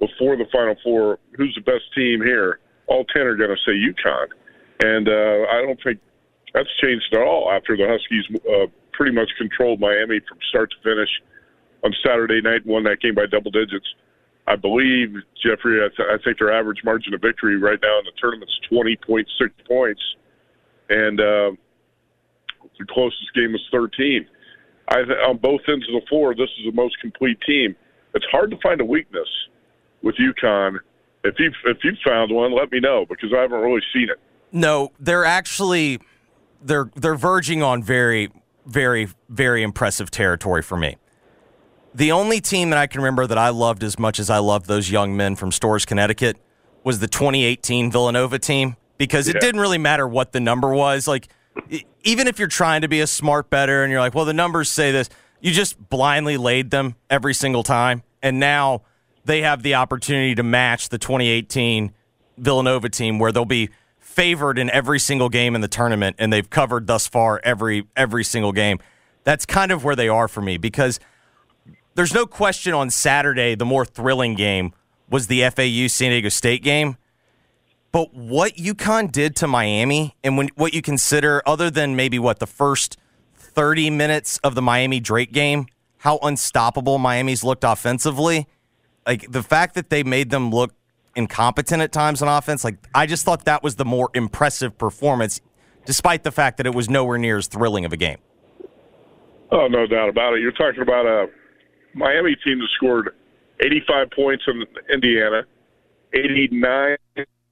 before 0.01 0.39
the 0.39 0.47
Final 0.51 0.77
Four, 0.83 1.19
who's 1.37 1.55
the 1.55 1.71
best 1.71 1.93
team 1.95 2.23
here? 2.23 2.61
All 2.87 3.05
ten 3.05 3.27
are 3.27 3.37
going 3.37 3.51
to 3.51 3.63
say 3.67 3.73
UConn, 3.73 4.29
and 4.83 5.09
uh, 5.11 5.53
I 5.53 5.61
don't 5.61 5.79
think 5.85 6.01
that's 6.55 6.71
changed 6.81 7.13
at 7.13 7.21
all 7.21 7.53
after 7.53 7.77
the 7.77 7.87
Huskies 7.87 8.25
uh, 8.49 8.67
pretty 8.97 9.13
much 9.13 9.29
controlled 9.39 9.81
Miami 9.81 10.21
from 10.29 10.39
start 10.49 10.71
to 10.71 10.77
finish 10.83 11.11
on 11.85 11.95
Saturday 12.05 12.41
night 12.41 12.63
and 12.65 12.73
won 12.73 12.85
that 12.85 13.01
game 13.01 13.15
by 13.15 13.27
double 13.27 13.51
digits. 13.51 13.87
I 14.49 14.57
believe, 14.57 15.15
Jeffrey, 15.43 15.85
I, 15.85 15.89
th- 15.95 16.09
I 16.09 16.23
think 16.23 16.39
their 16.39 16.53
average 16.53 16.79
margin 16.85 17.15
of 17.15 17.21
victory 17.21 17.57
right 17.59 17.79
now 17.83 17.99
in 17.99 18.05
the 18.05 18.13
tournament 18.19 18.51
is 18.51 18.71
20.6 18.71 19.27
points. 19.67 20.01
And 20.89 21.21
uh, 21.21 21.51
the 22.79 22.87
closest 22.89 23.35
game 23.35 23.53
was 23.53 23.63
13. 23.73 24.27
I 24.89 24.95
th- 25.03 25.19
on 25.27 25.39
both 25.39 25.61
ends 25.69 25.87
of 25.89 26.01
the 26.01 26.07
floor, 26.09 26.35
this 26.35 26.51
is 26.59 26.67
the 26.67 26.73
most 26.73 26.99
complete 27.01 27.39
team. 27.47 27.75
It's 28.15 28.27
hard 28.31 28.51
to 28.53 28.57
find 28.63 28.81
a 28.81 28.85
weakness 28.85 29.29
with 30.03 30.15
UConn. 30.17 30.79
If 31.25 31.35
you 31.41 31.51
if 31.65 31.79
you 31.83 31.93
found 32.07 32.33
one, 32.33 32.55
let 32.55 32.71
me 32.71 32.79
know 32.79 33.05
because 33.09 33.33
I 33.37 33.43
haven't 33.43 33.61
really 33.61 33.83
seen 33.93 34.09
it. 34.09 34.21
No, 34.53 34.93
they're 35.01 35.25
actually 35.25 35.99
they're 36.63 36.89
they're 36.95 37.17
verging 37.17 37.65
on 37.65 37.83
very 37.83 38.31
very, 38.67 39.09
very 39.29 39.63
impressive 39.63 40.11
territory 40.11 40.63
for 40.63 40.77
me. 40.77 40.97
The 41.95 42.13
only 42.13 42.41
team 42.41 42.71
that 42.71 42.79
I 42.79 42.87
can 42.87 43.01
remember 43.01 43.27
that 43.27 43.39
I 43.39 43.49
loved 43.49 43.83
as 43.83 43.99
much 43.99 44.19
as 44.19 44.29
I 44.29 44.39
loved 44.39 44.67
those 44.67 44.91
young 44.91 45.17
men 45.17 45.35
from 45.35 45.51
Storrs, 45.51 45.87
Connecticut, 45.87 46.37
was 46.85 46.99
the 46.99 47.07
2018 47.07 47.91
Villanova 47.91 48.39
team 48.39 48.77
because 48.99 49.29
it 49.29 49.37
yeah. 49.37 49.41
didn't 49.41 49.61
really 49.61 49.79
matter 49.79 50.07
what 50.07 50.33
the 50.33 50.41
number 50.41 50.75
was. 50.75 51.09
Like, 51.09 51.29
even 52.05 52.27
if 52.27 52.39
you're 52.39 52.49
trying 52.49 52.83
to 52.83 52.89
be 52.89 53.01
a 53.01 53.07
smart 53.07 53.49
better 53.49 53.83
and 53.83 53.91
you're 53.91 54.01
like, 54.01 54.15
well, 54.15 54.25
the 54.25 54.35
numbers 54.35 54.69
say 54.69 54.93
this, 54.93 55.09
you 55.41 55.53
just 55.53 55.89
blindly 55.89 56.37
laid 56.37 56.71
them 56.71 56.97
every 57.09 57.35
single 57.35 57.63
time. 57.63 58.03
And 58.23 58.39
now 58.39 58.83
they 59.25 59.43
have 59.43 59.63
the 59.63 59.75
opportunity 59.75 60.35
to 60.35 60.43
match 60.43 60.89
the 60.89 60.99
2018 60.99 61.93
Villanova 62.39 62.89
team 62.89 63.19
where 63.19 63.33
they'll 63.33 63.45
be 63.45 63.71
favored 64.17 64.59
in 64.59 64.71
every 64.71 64.99
single 64.99 65.29
game 65.29 65.55
in 65.55 65.61
the 65.61 65.69
tournament, 65.69 66.17
and 66.19 66.33
they've 66.33 66.49
covered 66.49 66.87
thus 66.87 67.07
far 67.07 67.39
every 67.45 67.87
every 67.95 68.25
single 68.25 68.53
game. 68.53 68.81
That's 69.25 69.45
kind 69.45 69.71
of 69.71 69.85
where 69.85 69.95
they 69.95 70.09
are 70.09 70.27
for 70.27 70.41
me 70.41 70.57
because 70.57 70.99
there's 71.95 72.15
no 72.15 72.27
question 72.27 72.73
on 72.73 72.91
Saturday 72.91 73.55
the 73.55 73.67
more 73.67 73.85
thrilling 73.85 74.35
game 74.35 74.73
was 75.11 75.27
the 75.27 75.43
FAU 75.51 75.87
San 75.89 76.11
Diego 76.11 76.31
State 76.31 76.63
game. 76.63 76.97
But 77.93 78.15
what 78.15 78.55
UConn 78.55 79.13
did 79.13 79.37
to 79.37 79.47
Miami 79.47 80.17
and 80.25 80.37
when 80.37 80.49
what 80.57 80.75
you 80.75 80.83
consider 80.83 81.43
other 81.47 81.71
than 81.71 81.95
maybe 81.95 82.19
what 82.19 82.39
the 82.39 82.47
first 82.47 82.97
30 83.37 83.91
minutes 83.91 84.39
of 84.39 84.55
the 84.55 84.63
Miami 84.63 84.99
Drake 84.99 85.33
game, 85.33 85.67
how 85.99 86.19
unstoppable 86.23 86.99
Miami's 86.99 87.45
looked 87.45 87.65
offensively, 87.65 88.47
like 89.07 89.31
the 89.31 89.43
fact 89.43 89.75
that 89.75 89.91
they 89.91 90.03
made 90.03 90.31
them 90.31 90.51
look 90.51 90.75
incompetent 91.17 91.83
at 91.83 91.93
times 91.93 92.23
on 92.23 92.29
offense. 92.29 92.63
Like 92.63 92.77
I 92.95 93.07
just 93.07 93.25
thought 93.25 93.45
that 93.47 93.63
was 93.63 93.77
the 93.77 93.85
more 93.85 94.11
impressive 94.15 94.79
performance, 94.79 95.41
despite 95.85 96.23
the 96.23 96.31
fact 96.31 96.59
that 96.59 96.67
it 96.67 96.75
was 96.75 96.89
nowhere 96.89 97.19
near 97.19 97.39
as 97.39 97.47
thrilling 97.49 97.85
of 97.85 97.93
a 97.93 97.97
game. 97.97 98.19
Oh, 99.51 99.69
no 99.69 99.87
doubt 99.87 100.09
about 100.09 100.35
it. 100.35 100.41
You're 100.41 100.53
talking 100.53 100.83
about 100.83 101.07
a 101.07 101.27
Miami 101.95 102.37
team 102.45 102.59
that 102.59 102.69
scored 102.77 103.11
85 103.61 104.11
points 104.11 104.45
in 104.49 104.65
Indiana, 104.93 105.45
89 106.13 106.97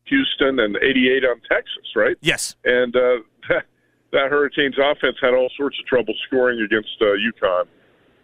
Houston, 0.07 0.61
and 0.61 0.77
88 0.77 1.25
on 1.25 1.41
Texas, 1.49 1.87
right? 1.97 2.17
Yes. 2.21 2.57
And 2.65 2.95
uh, 2.95 3.01
that, 3.49 3.65
that 4.13 4.31
Hurricanes 4.31 4.77
offense 4.79 5.17
had 5.21 5.35
all 5.35 5.51
sorts 5.57 5.79
of 5.79 5.87
trouble 5.87 6.15
scoring 6.27 6.61
against 6.61 6.97
uh, 7.01 7.05
UConn, 7.05 7.65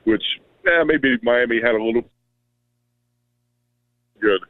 which 0.04 0.22
eh, 0.66 0.84
maybe 0.84 1.16
Miami 1.22 1.60
had 1.62 1.74
a 1.74 1.82
little 1.82 2.04
good 4.20 4.40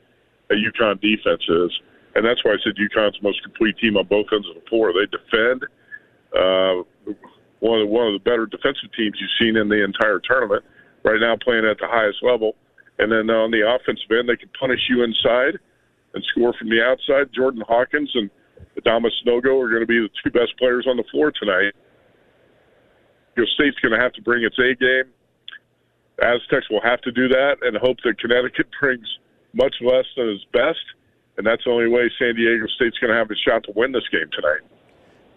a 0.50 0.54
UConn 0.54 1.00
defense 1.00 1.42
is, 1.48 1.70
and 2.14 2.26
that's 2.26 2.44
why 2.44 2.52
I 2.52 2.56
said 2.64 2.74
UConn's 2.74 3.16
the 3.20 3.22
most 3.22 3.42
complete 3.42 3.78
team 3.78 3.96
on 3.96 4.06
both 4.06 4.26
ends 4.32 4.48
of 4.48 4.54
the 4.54 4.68
floor. 4.68 4.92
They 4.92 5.06
defend. 5.06 5.64
Uh, 6.34 6.82
one 7.60 7.80
of 7.80 7.86
the, 7.86 7.92
one 7.92 8.06
of 8.08 8.14
the 8.14 8.24
better 8.24 8.46
defensive 8.46 8.90
teams 8.96 9.14
you've 9.20 9.36
seen 9.38 9.56
in 9.56 9.68
the 9.68 9.84
entire 9.84 10.18
tournament. 10.20 10.64
Right 11.04 11.20
now, 11.20 11.36
playing 11.40 11.64
at 11.64 11.78
the 11.78 11.88
highest 11.88 12.18
level, 12.22 12.56
and 12.98 13.10
then 13.10 13.30
on 13.30 13.50
the 13.50 13.64
offensive 13.64 14.10
end, 14.10 14.28
they 14.28 14.36
can 14.36 14.50
punish 14.58 14.80
you 14.90 15.02
inside 15.02 15.56
and 16.12 16.24
score 16.28 16.52
from 16.58 16.68
the 16.68 16.82
outside. 16.84 17.32
Jordan 17.32 17.62
Hawkins 17.66 18.10
and 18.14 18.28
Adama 18.76 19.08
Sanogo 19.24 19.56
are 19.56 19.70
going 19.70 19.80
to 19.80 19.88
be 19.88 20.00
the 20.00 20.10
two 20.22 20.30
best 20.30 20.52
players 20.58 20.86
on 20.88 20.96
the 20.96 21.04
floor 21.10 21.32
tonight. 21.32 21.72
Your 23.36 23.46
State's 23.54 23.78
going 23.80 23.96
to 23.96 24.00
have 24.00 24.12
to 24.14 24.22
bring 24.22 24.44
its 24.44 24.58
A 24.58 24.74
game. 24.74 25.08
Aztecs 26.20 26.68
will 26.68 26.82
have 26.82 27.00
to 27.02 27.12
do 27.12 27.28
that 27.28 27.56
and 27.62 27.76
hope 27.78 27.96
that 28.04 28.18
Connecticut 28.18 28.66
brings 28.80 29.08
much 29.52 29.74
less 29.80 30.04
than 30.16 30.28
his 30.28 30.44
best, 30.52 30.78
and 31.36 31.46
that's 31.46 31.64
the 31.64 31.70
only 31.70 31.88
way 31.88 32.10
San 32.18 32.34
Diego 32.34 32.66
State's 32.76 32.98
going 32.98 33.10
to 33.12 33.16
have 33.16 33.30
a 33.30 33.34
shot 33.36 33.64
to 33.64 33.72
win 33.74 33.92
this 33.92 34.06
game 34.10 34.28
tonight. 34.32 34.60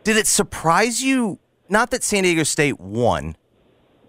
Did 0.03 0.17
it 0.17 0.27
surprise 0.27 1.03
you? 1.03 1.39
Not 1.69 1.91
that 1.91 2.03
San 2.03 2.23
Diego 2.23 2.43
State 2.43 2.79
won, 2.79 3.35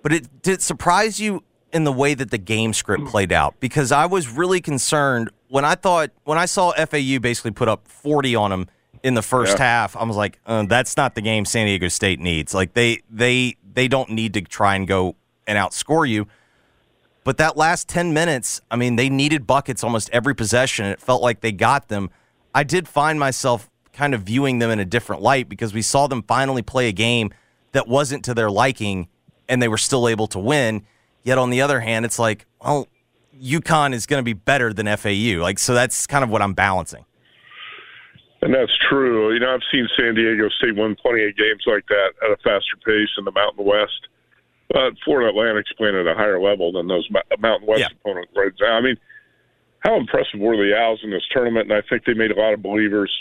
but 0.03 0.13
it 0.13 0.43
did 0.43 0.55
it 0.55 0.63
surprise 0.63 1.21
you 1.21 1.45
in 1.73 1.85
the 1.85 1.93
way 1.93 2.15
that 2.15 2.31
the 2.31 2.39
game 2.39 2.73
script 2.73 3.07
played 3.07 3.33
out? 3.33 3.55
Because 3.61 3.93
I 3.93 4.07
was 4.07 4.29
really 4.29 4.61
concerned 4.61 5.31
when 5.49 5.65
I 5.65 5.77
thought 5.77 6.11
when 6.25 6.37
I 6.37 6.47
saw 6.47 6.73
FAU 6.73 7.21
basically 7.21 7.53
put 7.53 7.69
up 7.69 7.87
40 7.87 8.35
on 8.35 8.51
them 8.51 8.69
in 9.05 9.15
the 9.15 9.23
first 9.23 9.59
Yeah. 9.59 9.65
half, 9.65 9.97
I 9.97 10.03
was 10.05 10.17
like, 10.17 10.41
uh, 10.47 10.65
that's 10.65 10.97
not 10.97 11.15
the 11.15 11.21
game 11.21 11.45
San 11.45 11.67
Diego 11.67 11.89
State 11.89 12.19
needs. 12.21 12.53
Like 12.55 12.75
they 12.75 13.01
they 13.09 13.55
they 13.73 13.87
don't 13.87 14.11
need 14.11 14.35
to 14.35 14.41
try 14.43 14.75
and 14.75 14.87
go 14.89 15.15
and 15.47 15.57
outscore 15.57 16.09
you. 16.09 16.27
But 17.25 17.39
that 17.39 17.57
last 17.57 17.89
10 17.89 18.13
minutes, 18.13 18.61
I 18.71 18.77
mean, 18.77 18.97
they 18.97 19.09
needed 19.09 19.47
buckets 19.47 19.83
almost 19.83 20.11
every 20.13 20.35
possession. 20.35 20.87
It 20.87 21.01
felt 21.01 21.23
like 21.23 21.41
they 21.41 21.53
got 21.53 21.89
them. 21.89 22.11
I 22.55 22.63
did 22.63 22.87
find 22.87 23.19
myself 23.19 23.71
kind 23.95 24.15
of 24.15 24.23
viewing 24.23 24.59
them 24.59 24.71
in 24.71 24.79
a 24.79 24.85
different 24.85 25.23
light 25.23 25.49
because 25.49 25.73
we 25.73 25.81
saw 25.81 26.07
them 26.07 26.23
finally 26.23 26.63
play 26.63 26.89
a 26.89 26.93
game 26.93 27.33
that 27.73 27.89
wasn't 27.89 28.25
to 28.27 28.35
their 28.35 28.51
liking 28.51 29.09
and 29.49 29.63
they 29.63 29.69
were 29.69 29.79
still 29.79 30.09
able 30.09 30.27
to 30.29 30.39
win. 30.39 30.85
Yet 31.23 31.39
on 31.39 31.51
the 31.51 31.63
other 31.63 31.81
hand, 31.81 32.05
it's 32.05 32.19
like, 32.19 32.45
well, 32.63 32.89
UConn 33.43 33.95
is 33.95 34.05
going 34.07 34.21
to 34.21 34.25
be 34.25 34.35
better 34.35 34.73
than 34.73 34.87
FAU. 34.97 35.41
Like, 35.41 35.59
so 35.59 35.73
that's 35.73 36.07
kind 36.07 36.23
of 36.23 36.31
what 36.31 36.43
I'm 36.43 36.55
balancing. 36.55 37.05
And 38.43 38.53
that's 38.53 38.73
true. 38.91 39.33
You 39.33 39.41
know, 39.41 39.55
I've 39.55 39.63
seen 39.73 39.89
San 39.99 40.15
Diego 40.15 40.51
State 40.51 40.77
win 40.77 40.95
plenty 40.97 41.25
of 41.25 41.35
games 41.37 41.63
like 41.67 41.87
that 41.89 42.13
at 42.23 42.31
a 42.31 42.37
faster 42.45 42.77
pace 42.85 43.09
in 43.17 43.25
the 43.25 43.33
Mountain 43.33 43.65
West. 43.65 44.09
But 44.71 44.95
Florida 45.05 45.31
Atlantic's 45.31 45.73
playing 45.77 45.97
at 45.97 46.07
a 46.07 46.15
higher 46.15 46.41
level 46.41 46.73
than 46.73 46.89
those 46.89 47.09
Mountain 47.39 47.69
West 47.69 47.93
opponents 48.01 48.33
right 48.35 48.53
now. 48.61 48.77
I 48.77 48.81
mean, 48.81 48.97
how 49.81 49.97
impressive 49.97 50.41
were 50.41 50.57
the 50.57 50.75
Owls 50.77 51.01
in 51.05 51.11
this 51.11 51.23
tournament? 51.31 51.71
And 51.71 51.79
I 51.79 51.87
think 51.89 52.05
they 52.05 52.15
made 52.15 52.31
a 52.31 52.41
lot 52.41 52.55
of 52.55 52.63
believers. 52.63 53.13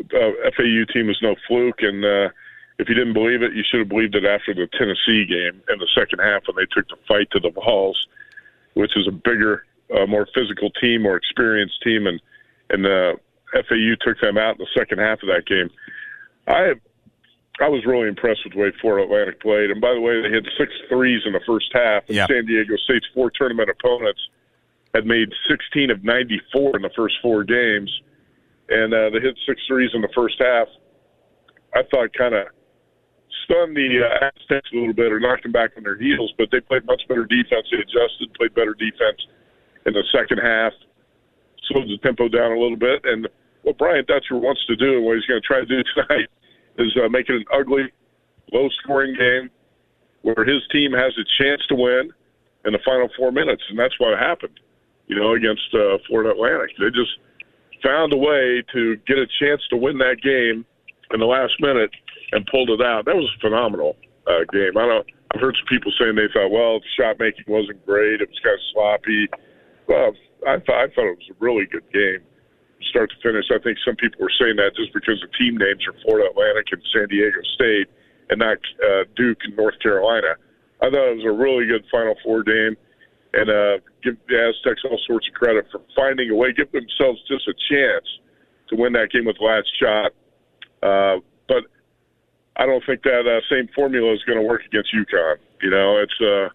Uh, 0.00 0.32
FAU 0.56 0.84
team 0.92 1.10
is 1.10 1.18
no 1.22 1.34
fluke, 1.46 1.80
and 1.80 2.04
uh, 2.04 2.30
if 2.78 2.88
you 2.88 2.94
didn't 2.94 3.12
believe 3.12 3.42
it, 3.42 3.52
you 3.52 3.64
should 3.68 3.80
have 3.80 3.88
believed 3.88 4.14
it 4.14 4.24
after 4.24 4.54
the 4.54 4.68
Tennessee 4.78 5.26
game 5.26 5.60
in 5.68 5.78
the 5.78 5.88
second 5.94 6.20
half 6.20 6.42
when 6.46 6.56
they 6.56 6.66
took 6.72 6.88
the 6.88 6.96
fight 7.06 7.28
to 7.32 7.40
the 7.40 7.50
Vols, 7.50 7.98
which 8.74 8.96
is 8.96 9.06
a 9.06 9.12
bigger, 9.12 9.64
uh, 9.94 10.06
more 10.06 10.26
physical 10.34 10.70
team, 10.80 11.02
more 11.02 11.16
experienced 11.16 11.82
team, 11.82 12.06
and 12.06 12.20
and 12.70 12.86
uh, 12.86 13.16
FAU 13.52 13.94
took 14.00 14.20
them 14.20 14.36
out 14.38 14.58
in 14.58 14.58
the 14.58 14.78
second 14.78 14.98
half 14.98 15.22
of 15.22 15.28
that 15.28 15.46
game. 15.46 15.70
I 16.46 16.74
I 17.60 17.68
was 17.68 17.84
really 17.84 18.06
impressed 18.06 18.40
with 18.44 18.54
the 18.54 18.60
way 18.60 18.72
Florida 18.80 19.04
Atlantic 19.04 19.40
played. 19.40 19.70
And 19.70 19.80
by 19.80 19.92
the 19.92 20.00
way, 20.00 20.22
they 20.22 20.30
hit 20.30 20.46
six 20.58 20.72
threes 20.88 21.22
in 21.26 21.32
the 21.32 21.42
first 21.46 21.66
half. 21.72 22.04
And 22.06 22.16
Yeah. 22.16 22.26
San 22.26 22.46
Diego 22.46 22.76
State's 22.76 23.06
four 23.14 23.30
tournament 23.30 23.68
opponents 23.68 24.20
had 24.94 25.06
made 25.06 25.28
16 25.50 25.90
of 25.90 26.04
94 26.04 26.76
in 26.76 26.82
the 26.82 26.90
first 26.94 27.16
four 27.20 27.42
games. 27.42 27.90
And 28.68 28.94
uh, 28.94 29.10
they 29.10 29.20
hit 29.20 29.36
six 29.46 29.60
threes 29.66 29.90
in 29.92 30.02
the 30.02 30.12
first 30.14 30.36
half. 30.38 30.68
I 31.74 31.82
thought 31.90 32.14
kind 32.14 32.34
of 32.34 32.46
stunned 33.44 33.76
the 33.76 34.06
uh, 34.06 34.30
Aztecs 34.30 34.70
a 34.72 34.76
little 34.76 34.94
bit 34.94 35.12
or 35.12 35.18
knocked 35.18 35.42
them 35.42 35.52
back 35.52 35.72
on 35.76 35.82
their 35.82 35.98
heels, 35.98 36.32
but 36.38 36.48
they 36.52 36.60
played 36.60 36.86
much 36.86 37.02
better 37.08 37.24
defense. 37.24 37.66
They 37.72 37.78
adjusted, 37.78 38.32
played 38.34 38.54
better 38.54 38.74
defense 38.74 39.18
in 39.84 39.94
the 39.94 40.04
second 40.12 40.38
half, 40.38 40.72
slowed 41.66 41.88
the 41.88 41.98
tempo 42.02 42.28
down 42.28 42.52
a 42.52 42.58
little 42.60 42.76
bit. 42.76 43.02
And 43.04 43.28
what 43.62 43.78
Brian 43.78 44.04
Dutcher 44.06 44.36
wants 44.36 44.64
to 44.66 44.76
do 44.76 44.96
and 44.96 45.04
what 45.04 45.16
he's 45.16 45.26
going 45.26 45.40
to 45.42 45.46
try 45.46 45.60
to 45.60 45.66
do 45.66 45.82
tonight 45.94 46.28
is 46.78 46.96
uh, 46.96 47.08
make 47.08 47.28
it 47.28 47.36
an 47.36 47.44
ugly, 47.52 47.92
low-scoring 48.52 49.14
game 49.18 49.50
where 50.22 50.44
his 50.44 50.62
team 50.72 50.92
has 50.92 51.12
a 51.18 51.26
chance 51.42 51.62
to 51.68 51.74
win 51.74 52.10
in 52.64 52.72
the 52.72 52.78
final 52.84 53.08
four 53.16 53.30
minutes, 53.32 53.62
and 53.70 53.78
that's 53.78 53.94
what 53.98 54.18
happened. 54.18 54.58
You 55.06 55.16
know, 55.16 55.32
against 55.32 55.72
uh, 55.72 55.98
Florida 56.06 56.30
Atlantic, 56.30 56.76
they 56.78 56.90
just 56.90 57.16
found 57.82 58.12
a 58.12 58.16
way 58.16 58.62
to 58.72 58.96
get 59.06 59.16
a 59.16 59.26
chance 59.40 59.62
to 59.70 59.76
win 59.76 59.98
that 59.98 60.20
game 60.22 60.66
in 61.12 61.20
the 61.20 61.26
last 61.26 61.54
minute 61.60 61.90
and 62.32 62.46
pulled 62.50 62.70
it 62.70 62.82
out. 62.82 63.06
That 63.06 63.16
was 63.16 63.30
a 63.36 63.40
phenomenal 63.40 63.96
uh, 64.26 64.44
game. 64.52 64.76
I 64.76 64.86
don't. 64.86 65.06
I've 65.34 65.40
heard 65.40 65.56
some 65.60 65.68
people 65.68 65.92
saying 66.00 66.16
they 66.16 66.28
thought, 66.32 66.48
well, 66.48 66.80
the 66.80 66.86
shot 66.96 67.18
making 67.18 67.44
wasn't 67.48 67.84
great. 67.84 68.20
It 68.20 68.28
was 68.28 68.40
kind 68.42 68.54
of 68.54 68.64
sloppy. 68.72 69.28
Well, 69.86 70.12
I 70.46 70.60
thought 70.60 70.80
I 70.80 70.86
thought 70.92 71.12
it 71.12 71.18
was 71.20 71.30
a 71.32 71.36
really 71.40 71.66
good 71.66 71.84
game, 71.92 72.20
start 72.90 73.10
to 73.10 73.16
finish. 73.22 73.46
I 73.50 73.58
think 73.58 73.78
some 73.84 73.96
people 73.96 74.20
were 74.22 74.32
saying 74.40 74.56
that 74.56 74.76
just 74.76 74.94
because 74.94 75.20
the 75.20 75.30
team 75.38 75.56
names 75.56 75.82
are 75.86 75.94
Florida 76.02 76.30
Atlantic 76.30 76.66
and 76.72 76.82
San 76.94 77.08
Diego 77.08 77.40
State, 77.54 77.88
and 78.30 78.38
not 78.38 78.58
uh, 78.84 79.04
Duke 79.16 79.38
and 79.44 79.56
North 79.56 79.78
Carolina. 79.80 80.36
I 80.80 80.90
thought 80.90 81.10
it 81.10 81.16
was 81.16 81.26
a 81.26 81.32
really 81.32 81.66
good 81.66 81.84
Final 81.90 82.14
Four 82.22 82.42
game, 82.44 82.76
and 83.34 83.50
uh, 83.50 83.78
give 84.02 84.16
the 84.28 84.38
Aztecs 84.38 84.82
all 84.84 85.00
sorts 85.06 85.26
of 85.28 85.34
credit 85.34 85.66
for 85.72 85.80
finding 85.96 86.30
a 86.30 86.34
way, 86.34 86.52
give 86.52 86.70
themselves 86.72 87.20
just 87.26 87.48
a 87.48 87.54
chance 87.68 88.06
to 88.68 88.76
win 88.76 88.92
that 88.92 89.10
game 89.10 89.24
with 89.24 89.36
last 89.40 89.68
shot. 89.80 90.12
Uh, 90.82 91.20
but 91.48 91.64
I 92.56 92.66
don't 92.66 92.84
think 92.86 93.02
that 93.02 93.26
uh, 93.26 93.40
same 93.50 93.68
formula 93.74 94.12
is 94.12 94.22
going 94.24 94.38
to 94.38 94.46
work 94.46 94.62
against 94.66 94.94
UConn. 94.94 95.36
You 95.62 95.70
know, 95.70 95.98
it's 95.98 96.20
uh, 96.20 96.48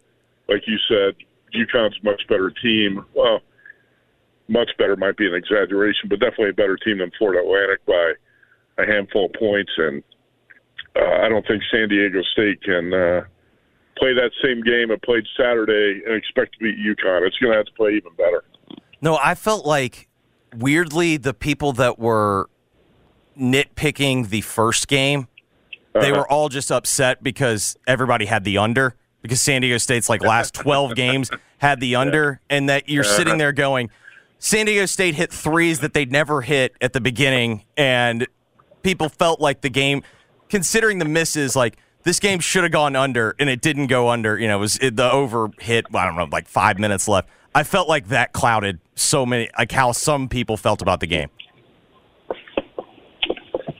like 0.47 0.63
you 0.67 0.78
said, 0.88 1.15
UConn's 1.53 1.97
a 2.01 2.05
much 2.05 2.21
better 2.30 2.51
team. 2.61 3.05
Well, 3.13 3.41
much 4.47 4.69
better 4.77 4.95
might 4.95 5.17
be 5.17 5.25
an 5.27 5.33
exaggeration, 5.33 6.09
but 6.09 6.19
definitely 6.19 6.49
a 6.49 6.53
better 6.53 6.77
team 6.77 6.97
than 6.99 7.11
Florida 7.17 7.41
Atlantic 7.41 7.85
by 7.85 8.13
a 8.77 8.85
handful 8.85 9.25
of 9.25 9.33
points. 9.33 9.71
And 9.77 10.03
uh, 10.95 11.23
I 11.23 11.29
don't 11.29 11.45
think 11.47 11.63
San 11.71 11.89
Diego 11.89 12.21
State 12.33 12.61
can 12.63 12.93
uh, 12.93 13.21
play 13.97 14.13
that 14.13 14.31
same 14.43 14.61
game 14.63 14.91
it 14.91 15.01
played 15.01 15.25
Saturday 15.37 16.01
and 16.05 16.15
expect 16.15 16.53
to 16.53 16.59
beat 16.59 16.77
UConn. 16.77 17.25
It's 17.25 17.37
going 17.37 17.51
to 17.53 17.57
have 17.57 17.65
to 17.67 17.73
play 17.73 17.91
even 17.91 18.11
better. 18.17 18.43
No, 19.01 19.17
I 19.21 19.35
felt 19.35 19.65
like 19.65 20.07
weirdly 20.55 21.17
the 21.17 21.33
people 21.33 21.73
that 21.73 21.97
were 21.99 22.49
nitpicking 23.39 24.29
the 24.29 24.41
first 24.41 24.87
game, 24.87 25.27
they 25.93 26.11
Uh-huh. 26.11 26.19
were 26.19 26.31
all 26.31 26.49
just 26.49 26.71
upset 26.71 27.23
because 27.23 27.77
everybody 27.87 28.25
had 28.25 28.43
the 28.43 28.57
under 28.57 28.95
because 29.21 29.41
San 29.41 29.61
Diego 29.61 29.77
State's 29.77 30.09
like 30.09 30.21
last 30.23 30.53
12 30.53 30.95
games 30.95 31.31
had 31.57 31.79
the 31.79 31.95
under 31.95 32.41
and 32.49 32.69
that 32.69 32.89
you're 32.89 33.03
Uh-huh. 33.03 33.15
sitting 33.17 33.37
there 33.37 33.51
going 33.51 33.89
San 34.43 34.65
Diego 34.65 34.85
State 34.85 35.15
hit 35.15 35.31
threes 35.31 35.79
that 35.79 35.93
they'd 35.93 36.11
never 36.11 36.41
hit 36.41 36.75
at 36.81 36.91
the 36.91 36.99
beginning 36.99 37.63
and 37.77 38.27
people 38.81 39.07
felt 39.07 39.39
like 39.39 39.61
the 39.61 39.69
game 39.69 40.03
considering 40.49 40.97
the 40.97 41.05
misses 41.05 41.55
like 41.55 41.77
this 42.03 42.19
game 42.19 42.41
should 42.41 42.63
have 42.63 42.73
gone 42.73 42.93
under 42.97 43.37
and 43.39 43.49
it 43.49 43.61
didn't 43.61 43.87
go 43.87 44.09
under, 44.09 44.37
you 44.37 44.49
know, 44.49 44.57
it 44.57 44.59
was 44.59 44.77
it, 44.79 44.97
the 44.97 45.09
over 45.09 45.49
hit, 45.61 45.85
I 45.93 46.05
don't 46.05 46.17
know, 46.17 46.27
like 46.29 46.49
5 46.49 46.77
minutes 46.77 47.07
left. 47.07 47.29
I 47.55 47.63
felt 47.63 47.87
like 47.87 48.09
that 48.09 48.33
clouded 48.33 48.81
so 48.95 49.25
many 49.25 49.49
like 49.57 49.71
how 49.71 49.93
some 49.93 50.27
people 50.27 50.57
felt 50.57 50.81
about 50.81 50.99
the 50.99 51.07
game. 51.07 51.29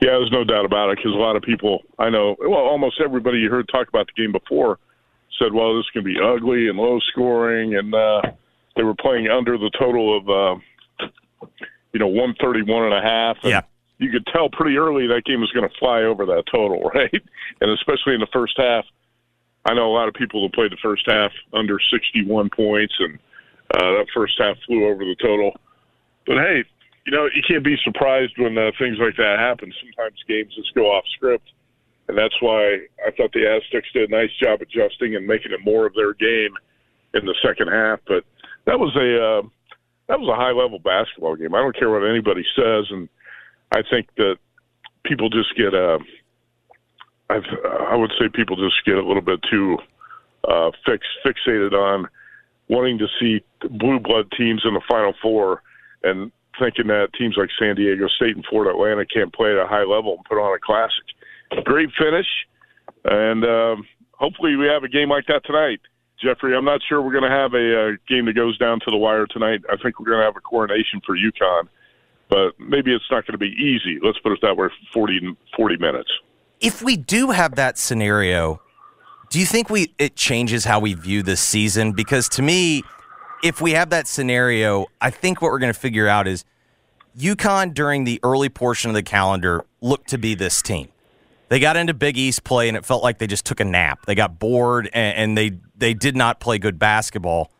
Yeah, 0.00 0.16
there's 0.16 0.32
no 0.32 0.44
doubt 0.44 0.64
about 0.64 0.88
it 0.88 0.96
because 0.96 1.12
a 1.12 1.20
lot 1.20 1.36
of 1.36 1.42
people 1.42 1.82
I 1.98 2.08
know, 2.08 2.36
well, 2.40 2.54
almost 2.54 3.02
everybody 3.04 3.36
you 3.36 3.50
heard 3.50 3.68
talk 3.68 3.88
about 3.88 4.06
the 4.06 4.22
game 4.22 4.32
before 4.32 4.78
said, 5.38 5.52
well, 5.52 5.76
this 5.76 5.84
is 5.84 5.90
going 5.92 6.06
to 6.06 6.14
be 6.14 6.18
ugly 6.18 6.68
and 6.68 6.78
low 6.78 7.00
scoring, 7.12 7.74
and 7.74 7.94
uh, 7.94 8.22
they 8.76 8.82
were 8.82 8.94
playing 8.94 9.28
under 9.28 9.56
the 9.56 9.70
total 9.78 10.16
of, 10.16 10.28
uh, 10.28 11.08
you 11.92 12.00
know, 12.00 12.08
131 12.08 12.84
and 12.84 12.94
a 12.94 13.00
half. 13.00 13.36
And 13.42 13.50
Yeah. 13.50 13.62
You 13.98 14.10
could 14.10 14.26
tell 14.26 14.48
pretty 14.50 14.76
early 14.76 15.06
that 15.06 15.24
game 15.24 15.40
was 15.40 15.52
going 15.52 15.68
to 15.68 15.74
fly 15.78 16.02
over 16.02 16.26
that 16.26 16.44
total, 16.50 16.82
right? 16.94 17.22
And 17.60 17.70
especially 17.70 18.14
in 18.14 18.20
the 18.20 18.28
first 18.32 18.54
half. 18.56 18.84
I 19.66 19.72
know 19.72 19.90
a 19.90 19.94
lot 19.94 20.08
of 20.08 20.14
people 20.14 20.42
that 20.42 20.52
played 20.52 20.72
the 20.72 20.82
first 20.82 21.04
half 21.06 21.32
under 21.54 21.78
61 21.90 22.50
points, 22.50 22.92
and 22.98 23.18
uh, 23.72 23.96
that 23.96 24.06
first 24.14 24.34
half 24.38 24.56
flew 24.66 24.86
over 24.86 25.04
the 25.04 25.16
total. 25.22 25.56
But 26.26 26.36
hey, 26.36 26.64
you 27.06 27.12
know, 27.12 27.28
you 27.34 27.42
can't 27.46 27.64
be 27.64 27.76
surprised 27.82 28.32
when 28.36 28.56
uh, 28.56 28.72
things 28.78 28.98
like 28.98 29.16
that 29.16 29.38
happen. 29.38 29.72
Sometimes 29.80 30.22
games 30.28 30.54
just 30.54 30.74
go 30.74 30.92
off 30.92 31.04
script, 31.16 31.48
and 32.08 32.16
that's 32.16 32.34
why 32.40 32.78
I 33.06 33.10
thought 33.16 33.32
the 33.32 33.46
Aztecs 33.46 33.88
did 33.92 34.10
a 34.10 34.12
nice 34.12 34.30
job 34.42 34.60
adjusting 34.62 35.16
and 35.16 35.26
making 35.26 35.52
it 35.52 35.60
more 35.64 35.86
of 35.86 35.94
their 35.94 36.14
game 36.14 36.52
in 37.14 37.24
the 37.24 37.34
second 37.42 37.68
half. 37.68 38.00
But 38.06 38.24
that 38.66 38.78
was 38.78 38.94
a 38.96 39.08
uh, 39.16 39.42
that 40.08 40.20
was 40.20 40.28
a 40.28 40.36
high 40.36 40.52
level 40.52 40.78
basketball 40.78 41.36
game. 41.36 41.54
I 41.54 41.60
don't 41.60 41.76
care 41.76 41.90
what 41.90 42.08
anybody 42.08 42.44
says, 42.56 42.86
and 42.90 43.08
I 43.72 43.82
think 43.88 44.08
that 44.16 44.36
people 45.04 45.28
just 45.30 45.56
get 45.56 45.74
uh, 45.74 45.98
I've, 47.30 47.44
I 47.88 47.96
would 47.96 48.12
say 48.18 48.28
people 48.32 48.56
just 48.56 48.84
get 48.84 48.96
a 48.96 49.06
little 49.06 49.22
bit 49.22 49.40
too 49.50 49.78
uh, 50.48 50.70
fix, 50.84 51.06
fixated 51.24 51.72
on 51.72 52.06
wanting 52.68 52.98
to 52.98 53.06
see 53.20 53.42
blue 53.68 53.98
blood 53.98 54.30
teams 54.36 54.62
in 54.64 54.74
the 54.74 54.82
Final 54.88 55.14
Four 55.22 55.62
and 56.02 56.30
thinking 56.58 56.86
that 56.88 57.08
teams 57.18 57.36
like 57.36 57.48
San 57.58 57.76
Diego 57.76 58.06
State 58.08 58.36
and 58.36 58.44
Florida 58.48 58.70
Atlantic 58.70 59.08
can't 59.12 59.32
play 59.32 59.52
at 59.52 59.58
a 59.58 59.66
high 59.66 59.84
level 59.84 60.16
and 60.16 60.24
put 60.24 60.38
on 60.38 60.54
a 60.54 60.60
classic. 60.60 61.64
Great 61.64 61.90
finish, 61.98 62.26
and 63.04 63.44
um, 63.44 63.86
hopefully 64.12 64.56
we 64.56 64.66
have 64.66 64.84
a 64.84 64.88
game 64.88 65.10
like 65.10 65.26
that 65.26 65.44
tonight. 65.44 65.80
Jeffrey, 66.22 66.56
I'm 66.56 66.64
not 66.64 66.80
sure 66.88 67.02
we're 67.02 67.12
going 67.12 67.30
to 67.30 67.36
have 67.36 67.54
a, 67.54 67.88
uh 67.88 67.90
game 68.08 68.26
that 68.26 68.34
goes 68.34 68.56
down 68.58 68.80
to 68.80 68.90
the 68.90 68.96
wire 68.96 69.26
tonight. 69.26 69.62
I 69.70 69.76
think 69.76 69.98
we're 69.98 70.06
going 70.06 70.20
to 70.20 70.24
have 70.24 70.36
a 70.36 70.40
coronation 70.40 71.00
for 71.04 71.16
UConn, 71.16 71.68
but 72.28 72.58
maybe 72.58 72.94
it's 72.94 73.04
not 73.10 73.26
going 73.26 73.32
to 73.32 73.38
be 73.38 73.54
easy. 73.60 73.98
Let's 74.02 74.18
put 74.18 74.32
it 74.32 74.38
that 74.42 74.56
way, 74.56 74.68
40, 74.92 75.36
40 75.56 75.76
minutes. 75.78 76.10
If 76.60 76.82
we 76.82 76.96
do 76.96 77.30
have 77.30 77.56
that 77.56 77.78
scenario, 77.78 78.60
do 79.30 79.40
you 79.40 79.46
think 79.46 79.68
we 79.68 79.92
it 79.98 80.16
changes 80.16 80.64
how 80.64 80.80
we 80.80 80.94
view 80.94 81.22
this 81.22 81.40
season? 81.40 81.92
Because 81.92 82.28
to 82.30 82.42
me, 82.42 82.84
if 83.42 83.60
we 83.60 83.72
have 83.72 83.90
that 83.90 84.06
scenario, 84.06 84.86
I 85.00 85.10
think 85.10 85.42
what 85.42 85.50
we're 85.50 85.58
going 85.58 85.72
to 85.72 85.78
figure 85.78 86.08
out 86.08 86.26
is 86.26 86.44
UConn 87.18 87.74
during 87.74 88.04
the 88.04 88.18
early 88.22 88.48
portion 88.48 88.90
of 88.90 88.94
the 88.94 89.02
calendar 89.02 89.64
looked 89.80 90.08
to 90.10 90.18
be 90.18 90.34
this 90.34 90.62
team. 90.62 90.88
They 91.48 91.60
got 91.60 91.76
into 91.76 91.94
Big 91.94 92.16
East 92.16 92.44
play 92.44 92.68
and 92.68 92.76
it 92.76 92.84
felt 92.84 93.02
like 93.02 93.18
they 93.18 93.26
just 93.26 93.44
took 93.44 93.60
a 93.60 93.64
nap. 93.64 94.06
They 94.06 94.14
got 94.14 94.38
bored 94.38 94.88
and, 94.92 95.16
and 95.16 95.38
they 95.38 95.58
they 95.76 95.94
did 95.94 96.16
not 96.16 96.40
play 96.40 96.58
good 96.58 96.78
basketball. 96.78 97.50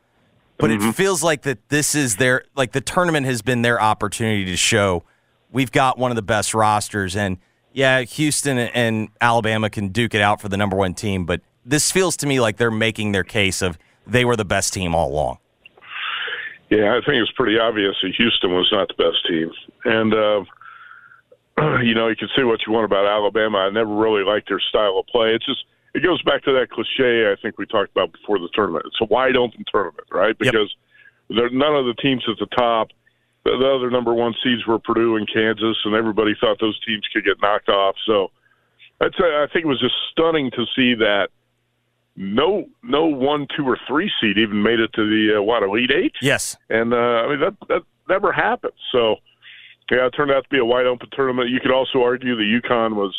but 0.56 0.70
it 0.70 0.80
feels 0.94 1.22
like 1.22 1.42
that 1.42 1.68
this 1.68 1.94
is 1.94 2.16
their 2.16 2.44
like 2.56 2.72
the 2.72 2.80
tournament 2.80 3.26
has 3.26 3.42
been 3.42 3.62
their 3.62 3.80
opportunity 3.80 4.44
to 4.46 4.56
show 4.56 5.02
we've 5.50 5.72
got 5.72 5.98
one 5.98 6.10
of 6.10 6.16
the 6.16 6.22
best 6.22 6.54
rosters 6.54 7.16
and 7.16 7.38
yeah, 7.74 8.02
Houston 8.02 8.56
and 8.56 9.08
Alabama 9.20 9.68
can 9.68 9.88
duke 9.88 10.14
it 10.14 10.20
out 10.20 10.40
for 10.40 10.48
the 10.48 10.56
number 10.56 10.76
one 10.76 10.94
team, 10.94 11.26
but 11.26 11.40
this 11.66 11.90
feels 11.90 12.16
to 12.18 12.26
me 12.26 12.38
like 12.38 12.56
they're 12.56 12.70
making 12.70 13.10
their 13.10 13.24
case 13.24 13.62
of 13.62 13.76
they 14.06 14.24
were 14.24 14.36
the 14.36 14.44
best 14.44 14.72
team 14.72 14.94
all 14.94 15.10
along. 15.10 15.38
Yeah, 16.70 16.92
I 16.92 17.04
think 17.04 17.20
it's 17.20 17.32
pretty 17.32 17.58
obvious 17.58 17.96
that 18.02 18.14
Houston 18.16 18.52
was 18.52 18.68
not 18.70 18.88
the 18.88 18.94
best 18.94 19.26
team, 19.26 19.50
and 19.84 20.14
uh, 20.14 20.44
you 21.82 21.94
know 21.94 22.08
you 22.08 22.16
can 22.16 22.28
say 22.36 22.44
what 22.44 22.60
you 22.66 22.72
want 22.72 22.84
about 22.84 23.06
Alabama. 23.06 23.58
I 23.58 23.70
never 23.70 23.94
really 23.94 24.24
liked 24.24 24.48
their 24.48 24.60
style 24.60 24.98
of 24.98 25.06
play. 25.06 25.34
It's 25.34 25.46
just 25.46 25.64
it 25.94 26.02
goes 26.02 26.22
back 26.22 26.42
to 26.44 26.52
that 26.52 26.70
cliche 26.70 27.30
I 27.30 27.36
think 27.40 27.58
we 27.58 27.66
talked 27.66 27.90
about 27.92 28.12
before 28.12 28.38
the 28.38 28.48
tournament. 28.54 28.86
It's 28.86 29.00
a 29.00 29.06
wide 29.06 29.36
open 29.36 29.64
tournament, 29.70 30.08
right? 30.10 30.36
Because 30.38 30.74
there, 31.28 31.50
none 31.50 31.74
of 31.74 31.86
the 31.86 31.94
teams 31.94 32.24
at 32.28 32.38
the 32.38 32.54
top, 32.56 32.88
the, 33.44 33.52
the 33.56 33.66
other 33.66 33.90
number 33.90 34.12
one 34.12 34.34
seeds 34.42 34.66
were 34.66 34.78
Purdue 34.78 35.16
and 35.16 35.28
Kansas, 35.32 35.76
and 35.84 35.94
everybody 35.94 36.34
thought 36.40 36.58
those 36.60 36.78
teams 36.84 37.02
could 37.12 37.24
get 37.24 37.40
knocked 37.40 37.68
off. 37.68 37.96
So 38.06 38.30
I'd 39.00 39.12
say 39.18 39.24
I 39.24 39.46
think 39.52 39.64
it 39.64 39.68
was 39.68 39.80
just 39.80 39.94
stunning 40.10 40.50
to 40.52 40.64
see 40.74 40.94
that 40.94 41.28
no 42.16 42.66
no 42.82 43.06
one, 43.06 43.46
two, 43.56 43.66
or 43.66 43.78
three 43.88 44.10
seed 44.20 44.38
even 44.38 44.62
made 44.62 44.80
it 44.80 44.92
to 44.94 45.02
the 45.08 45.38
uh, 45.38 45.42
what 45.42 45.62
elite 45.62 45.90
eight. 45.90 46.14
Yes, 46.22 46.56
and 46.70 46.92
uh, 46.92 46.96
I 46.96 47.28
mean 47.28 47.40
that 47.40 47.54
that 47.68 47.82
never 48.08 48.32
happened. 48.32 48.74
So 48.92 49.16
yeah, 49.90 50.06
it 50.06 50.10
turned 50.10 50.30
out 50.30 50.44
to 50.44 50.48
be 50.50 50.58
a 50.58 50.64
wide 50.64 50.86
open 50.86 51.08
tournament. 51.12 51.50
You 51.50 51.60
could 51.60 51.72
also 51.72 52.02
argue 52.02 52.36
the 52.36 52.60
UConn 52.60 52.94
was 52.94 53.14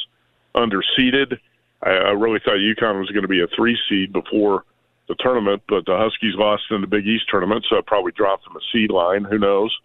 underseeded. 0.55 1.37
I, 1.83 1.89
I 1.89 2.11
really 2.11 2.39
thought 2.43 2.55
UConn 2.55 2.99
was 2.99 3.09
going 3.11 3.23
to 3.23 3.27
be 3.27 3.41
a 3.41 3.47
three 3.55 3.77
seed 3.87 4.13
before 4.13 4.63
the 5.07 5.15
tournament, 5.19 5.61
but 5.67 5.85
the 5.85 5.95
Huskies 5.95 6.33
lost 6.35 6.63
in 6.71 6.81
the 6.81 6.87
Big 6.87 7.05
East 7.05 7.25
tournament, 7.29 7.65
so 7.69 7.77
it 7.77 7.85
probably 7.85 8.11
dropped 8.11 8.45
them 8.45 8.55
a 8.55 8.59
seed 8.71 8.89
line. 8.89 9.23
Who 9.23 9.37
knows 9.37 9.75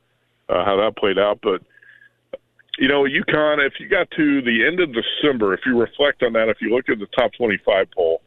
uh, 0.49 0.65
how 0.65 0.77
that 0.77 0.97
played 0.97 1.19
out? 1.19 1.41
But 1.43 1.63
you 2.79 2.89
know, 2.89 3.03
UConn. 3.03 3.65
If 3.67 3.75
you 3.79 3.89
got 3.89 4.11
to 4.13 4.41
the 4.41 4.67
end 4.67 4.81
of 4.81 4.95
December, 4.95 5.53
if 5.53 5.61
you 5.67 5.79
reflect 5.79 6.23
on 6.23 6.33
that, 6.33 6.49
if 6.49 6.59
you 6.63 6.75
look 6.75 6.89
at 6.89 6.99
the 6.99 7.07
top 7.07 7.33
twenty-five 7.35 7.89
poll, 7.95 8.23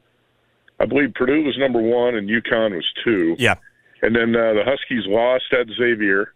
I 0.79 0.85
believe 0.85 1.15
Purdue 1.15 1.43
was 1.43 1.57
number 1.57 1.81
one 1.81 2.15
and 2.15 2.29
UConn 2.29 2.75
was 2.75 2.85
two. 3.03 3.35
Yeah, 3.39 3.55
and 4.03 4.15
then 4.15 4.35
uh, 4.35 4.53
the 4.53 4.63
Huskies 4.63 5.05
lost 5.07 5.45
at 5.53 5.65
Xavier, 5.75 6.33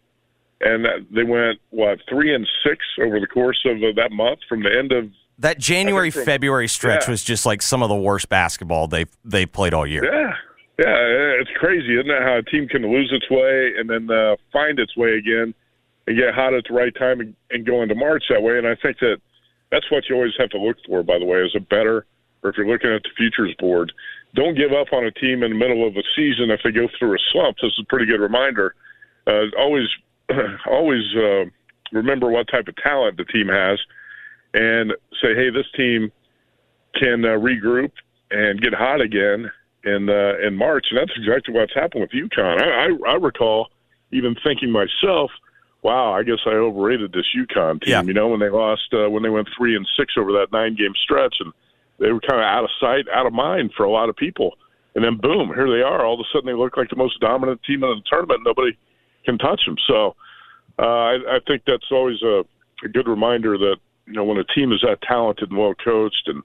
and 0.62 0.86
they 1.12 1.24
went 1.24 1.60
what 1.70 2.00
three 2.10 2.34
and 2.34 2.48
six 2.66 2.84
over 3.02 3.20
the 3.20 3.28
course 3.28 3.60
of 3.66 3.78
uh, 3.78 3.88
that 3.96 4.12
month 4.12 4.40
from 4.50 4.64
the 4.64 4.76
end 4.76 4.92
of 4.92 5.12
That 5.40 5.60
January 5.60 6.12
from- 6.12 6.26
February 6.26 6.68
stretch 6.68 7.06
yeah. 7.06 7.12
was 7.12 7.24
just 7.24 7.46
like 7.46 7.62
some 7.62 7.84
of 7.84 7.90
the 7.90 7.96
worst 7.96 8.30
basketball 8.30 8.88
they 8.88 9.06
they 9.24 9.46
played 9.46 9.74
all 9.74 9.86
year. 9.86 10.04
Yeah, 10.04 10.34
yeah, 10.80 11.42
it's 11.42 11.52
crazy, 11.58 11.96
isn't 11.96 12.10
it? 12.10 12.22
How 12.22 12.38
a 12.38 12.44
team 12.44 12.68
can 12.68 12.84
lose 12.92 13.12
its 13.12 13.30
way 13.30 13.74
and 13.78 13.90
then 13.90 14.10
uh, 14.10 14.36
find 14.52 14.80
its 14.80 14.96
way 14.96 15.14
again 15.14 15.54
and 16.08 16.18
get 16.18 16.34
hot 16.34 16.54
at 16.54 16.64
the 16.68 16.74
right 16.74 16.94
time 16.96 17.20
and, 17.20 17.36
and 17.52 17.66
go 17.66 17.82
into 17.82 17.96
March 17.96 18.24
that 18.30 18.42
way. 18.42 18.58
And 18.58 18.68
I 18.68 18.76
think 18.76 19.00
that 19.00 19.18
that's 19.72 19.90
what 19.92 20.04
you 20.10 20.16
always 20.16 20.34
have 20.40 20.50
to 20.52 20.58
look 20.58 20.78
for, 20.88 21.04
by 21.04 21.20
the 21.20 21.26
way, 21.26 21.44
as 21.44 21.54
a 21.56 21.60
better 21.60 22.06
or 22.44 22.50
if 22.50 22.58
you're 22.58 22.68
looking 22.68 22.94
at 22.94 23.04
the 23.04 23.10
futures 23.18 23.54
board. 23.60 23.92
Don't 24.36 24.56
give 24.56 24.72
up 24.72 24.94
on 24.94 25.04
a 25.06 25.12
team 25.12 25.44
in 25.44 25.52
the 25.52 25.58
middle 25.58 25.88
of 25.88 25.96
a 25.98 26.04
season 26.16 26.52
if 26.52 26.62
they 26.64 26.72
go 26.72 26.88
through 26.98 27.16
a 27.16 27.20
slump. 27.32 27.58
This 27.62 27.72
is 27.72 27.80
a 27.84 27.86
pretty 27.88 28.06
good 28.06 28.22
reminder. 28.22 28.76
Uh, 29.26 29.46
always, 29.58 29.88
always 30.70 31.04
uh, 31.16 31.46
remember 31.92 32.30
what 32.30 32.48
type 32.48 32.68
of 32.68 32.76
talent 32.78 33.18
the 33.18 33.26
team 33.26 33.48
has, 33.48 33.80
and 34.54 34.92
say, 35.22 35.36
hey, 35.36 35.50
this 35.50 35.68
team 35.76 36.12
can 36.96 37.24
uh, 37.26 37.30
regroup 37.30 37.92
and 38.32 38.62
get 38.62 38.74
hot 38.74 39.02
again 39.02 39.52
in 39.84 40.10
uh, 40.10 40.34
in 40.46 40.56
March, 40.56 40.88
and 40.90 41.00
that's 41.00 41.18
exactly 41.18 41.54
what's 41.54 41.74
happened 41.74 42.02
with 42.02 42.12
UConn. 42.12 42.62
I, 42.62 42.88
I, 42.88 43.12
I 43.12 43.16
recall 43.16 43.68
even 44.12 44.36
thinking 44.44 44.72
myself, 44.72 45.32
"Wow, 45.82 46.14
I 46.14 46.24
guess 46.24 46.40
I 46.46 46.52
overrated 46.52 47.14
this 47.14 47.26
UConn 47.36 47.82
team." 47.82 47.92
Yeah. 47.92 48.02
You 48.04 48.14
know, 48.14 48.28
when 48.28 48.40
they 48.40 48.50
lost, 48.50 48.94
uh, 48.94 49.10
when 49.10 49.24
they 49.24 49.30
went 49.30 49.48
three 49.58 49.76
and 49.76 49.88
six 49.98 50.14
over 50.18 50.32
that 50.34 50.48
nine 50.52 50.76
game 50.76 50.94
stretch, 51.04 51.36
and 51.40 51.54
they 52.00 52.12
were 52.12 52.22
kind 52.22 52.42
of 52.42 52.46
out 52.46 52.64
of 52.64 52.70
sight, 52.80 53.06
out 53.14 53.26
of 53.26 53.34
mind 53.34 53.72
for 53.76 53.84
a 53.84 53.92
lot 53.92 54.10
of 54.10 54.16
people. 54.16 54.56
And 54.96 55.06
then 55.06 55.18
boom, 55.18 55.54
here 55.54 55.70
they 55.70 55.84
are. 55.84 56.06
All 56.06 56.16
of 56.16 56.20
a 56.20 56.24
sudden, 56.34 56.48
they 56.48 56.58
look 56.58 56.76
like 56.76 56.90
the 56.90 56.96
most 56.96 57.20
dominant 57.20 57.62
team 57.64 57.84
in 57.84 57.90
the 57.90 58.02
tournament. 58.10 58.42
Nobody 58.44 58.78
can 59.28 59.38
touch 59.38 59.62
them. 59.66 59.76
So 59.88 60.16
uh, 60.80 60.82
I, 60.86 61.14
I 61.36 61.40
think 61.46 61.64
that's 61.68 61.92
always 61.92 62.22
a, 62.24 62.44
a 62.84 62.88
good 62.88 63.08
reminder 63.08 63.58
that 63.58 63.78
you 64.06 64.14
know 64.14 64.24
when 64.24 64.38
a 64.38 64.44
team 64.46 64.72
is 64.72 64.82
that 64.82 65.02
talented 65.02 65.50
and 65.50 65.58
well 65.60 65.74
coached, 65.76 66.24
and 66.28 66.42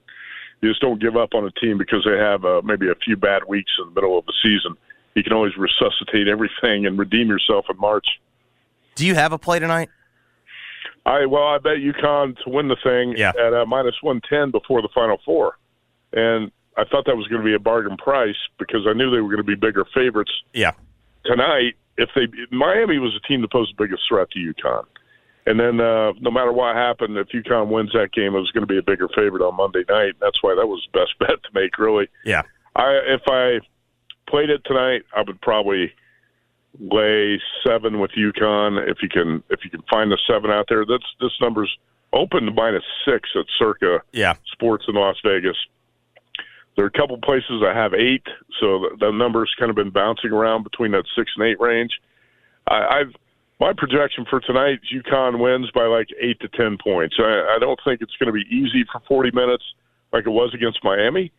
you 0.61 0.69
just 0.71 0.81
don't 0.81 1.01
give 1.01 1.17
up 1.17 1.31
on 1.35 1.45
a 1.47 1.51
team 1.53 1.79
because 1.79 2.05
they 2.05 2.17
have 2.19 2.45
uh, 2.45 2.61
maybe 2.65 2.89
a 2.91 2.95
few 3.05 3.17
bad 3.17 3.43
weeks 3.49 3.71
in 3.79 3.87
the 3.89 3.95
middle 3.95 4.19
of 4.19 4.27
the 4.27 4.35
season. 4.43 4.77
You 5.15 5.23
can 5.23 5.33
always 5.33 5.53
resuscitate 5.57 6.27
everything 6.29 6.87
and 6.87 6.99
redeem 6.99 7.29
yourself 7.29 7.67
in 7.71 7.77
March. 7.79 8.07
Do 8.95 9.07
you 9.07 9.15
have 9.15 9.33
a 9.33 9.39
play 9.39 9.59
tonight? 9.59 9.89
I 11.05 11.27
well, 11.27 11.45
I 11.45 11.59
bet 11.59 11.79
UConn 11.79 12.37
to 12.45 12.51
win 12.51 12.69
the 12.69 12.77
thing 12.83 13.15
Yeah. 13.17 13.33
at 13.39 13.53
uh, 13.53 13.67
minus 13.67 13.97
one 14.03 14.21
ten 14.29 14.51
before 14.51 14.83
the 14.83 14.89
Final 14.95 15.19
Four, 15.25 15.59
and 16.13 16.51
I 16.77 16.85
thought 16.85 17.05
that 17.07 17.17
was 17.17 17.27
going 17.29 17.43
to 17.43 17.45
be 17.47 17.55
a 17.55 17.59
bargain 17.59 17.97
price 17.97 18.37
because 18.59 18.87
I 18.89 18.93
knew 18.95 19.11
they 19.11 19.21
were 19.21 19.29
going 19.29 19.45
to 19.45 19.45
be 19.45 19.55
bigger 19.57 19.85
favorites 19.95 20.33
Yeah. 20.55 20.73
tonight. 21.25 21.75
If 21.99 22.11
they 22.15 22.27
Miami 22.51 22.99
was 22.99 23.15
a 23.15 23.27
team 23.27 23.43
that 23.43 23.53
posed 23.53 23.73
the 23.77 23.85
biggest 23.85 24.03
threat 24.09 24.31
to 24.31 24.39
UConn, 24.39 24.85
and 25.47 25.59
then 25.61 25.81
uh, 25.81 26.13
no 26.21 26.31
matter 26.31 26.53
what 26.53 26.75
happened, 26.77 27.17
if 27.19 27.29
UConn 27.29 27.69
wins 27.69 27.93
that 27.93 28.13
game, 28.13 28.35
it 28.35 28.39
was 28.41 28.51
going 28.53 28.63
to 28.63 28.73
be 28.73 28.79
a 28.79 28.83
bigger 28.83 29.09
favorite 29.15 29.43
on 29.43 29.57
Monday 29.57 29.85
night. 29.89 30.15
That's 30.21 30.43
why 30.43 30.55
that 30.55 30.67
was 30.67 30.87
the 30.93 30.99
best 31.01 31.13
bet 31.19 31.43
to 31.43 31.51
make. 31.55 31.79
Really, 31.79 32.09
Yeah. 32.25 32.43
I 32.77 33.01
if 33.07 33.23
I 33.27 33.61
played 34.29 34.49
it 34.51 34.63
tonight, 34.65 35.03
I 35.15 35.23
would 35.27 35.41
probably 35.43 35.93
lay 36.81 37.39
seven 37.67 38.01
with 38.01 38.13
UConn 38.13 38.89
if 38.91 38.99
you 39.03 39.09
can 39.09 39.43
if 39.51 39.61
you 39.65 39.71
can 39.71 39.83
find 39.91 40.11
the 40.11 40.19
seven 40.27 40.51
out 40.51 40.67
there. 40.69 40.85
That's 40.87 41.05
this 41.21 41.33
number's 41.41 41.77
open 42.15 42.45
to 42.47 42.53
minus 42.53 42.85
six 43.05 43.29
at 43.39 43.45
Circa 43.59 44.01
Yeah. 44.13 44.35
Sports 44.53 44.85
in 44.89 44.95
Las 44.95 45.17
Vegas. 45.25 45.57
There 46.77 46.85
are 46.85 46.89
a 46.89 46.91
couple 46.91 47.19
places 47.19 47.61
that 47.63 47.77
have 47.77 47.93
eight, 47.93 48.27
so 48.61 48.79
the, 48.81 48.97
the 49.01 49.11
number's 49.11 49.55
kind 49.59 49.71
of 49.71 49.77
been 49.77 49.91
bouncing 49.91 50.31
around 50.31 50.65
between 50.65 50.93
that 50.93 51.05
six 51.17 51.31
and 51.37 51.47
eight 51.47 51.61
range. 51.61 51.93
I, 52.67 53.01
I've 53.01 53.15
my 53.61 53.73
projection 53.73 54.25
for 54.29 54.41
tonight 54.41 54.81
UConn 54.93 55.39
wins 55.39 55.71
by 55.71 55.85
like 55.85 56.09
eight 56.21 56.41
to 56.41 56.49
ten 56.49 56.79
points. 56.83 57.17
I, 57.19 57.55
I 57.55 57.59
don't 57.61 57.79
think 57.85 58.01
it's 58.01 58.17
going 58.17 58.27
to 58.27 58.33
be 58.33 58.47
easy 58.51 58.85
for 58.91 59.01
forty 59.07 59.31
minutes 59.33 59.65
like 60.13 60.27
it 60.27 60.31
was 60.31 60.53
against 60.55 60.83
Miami, 60.83 61.31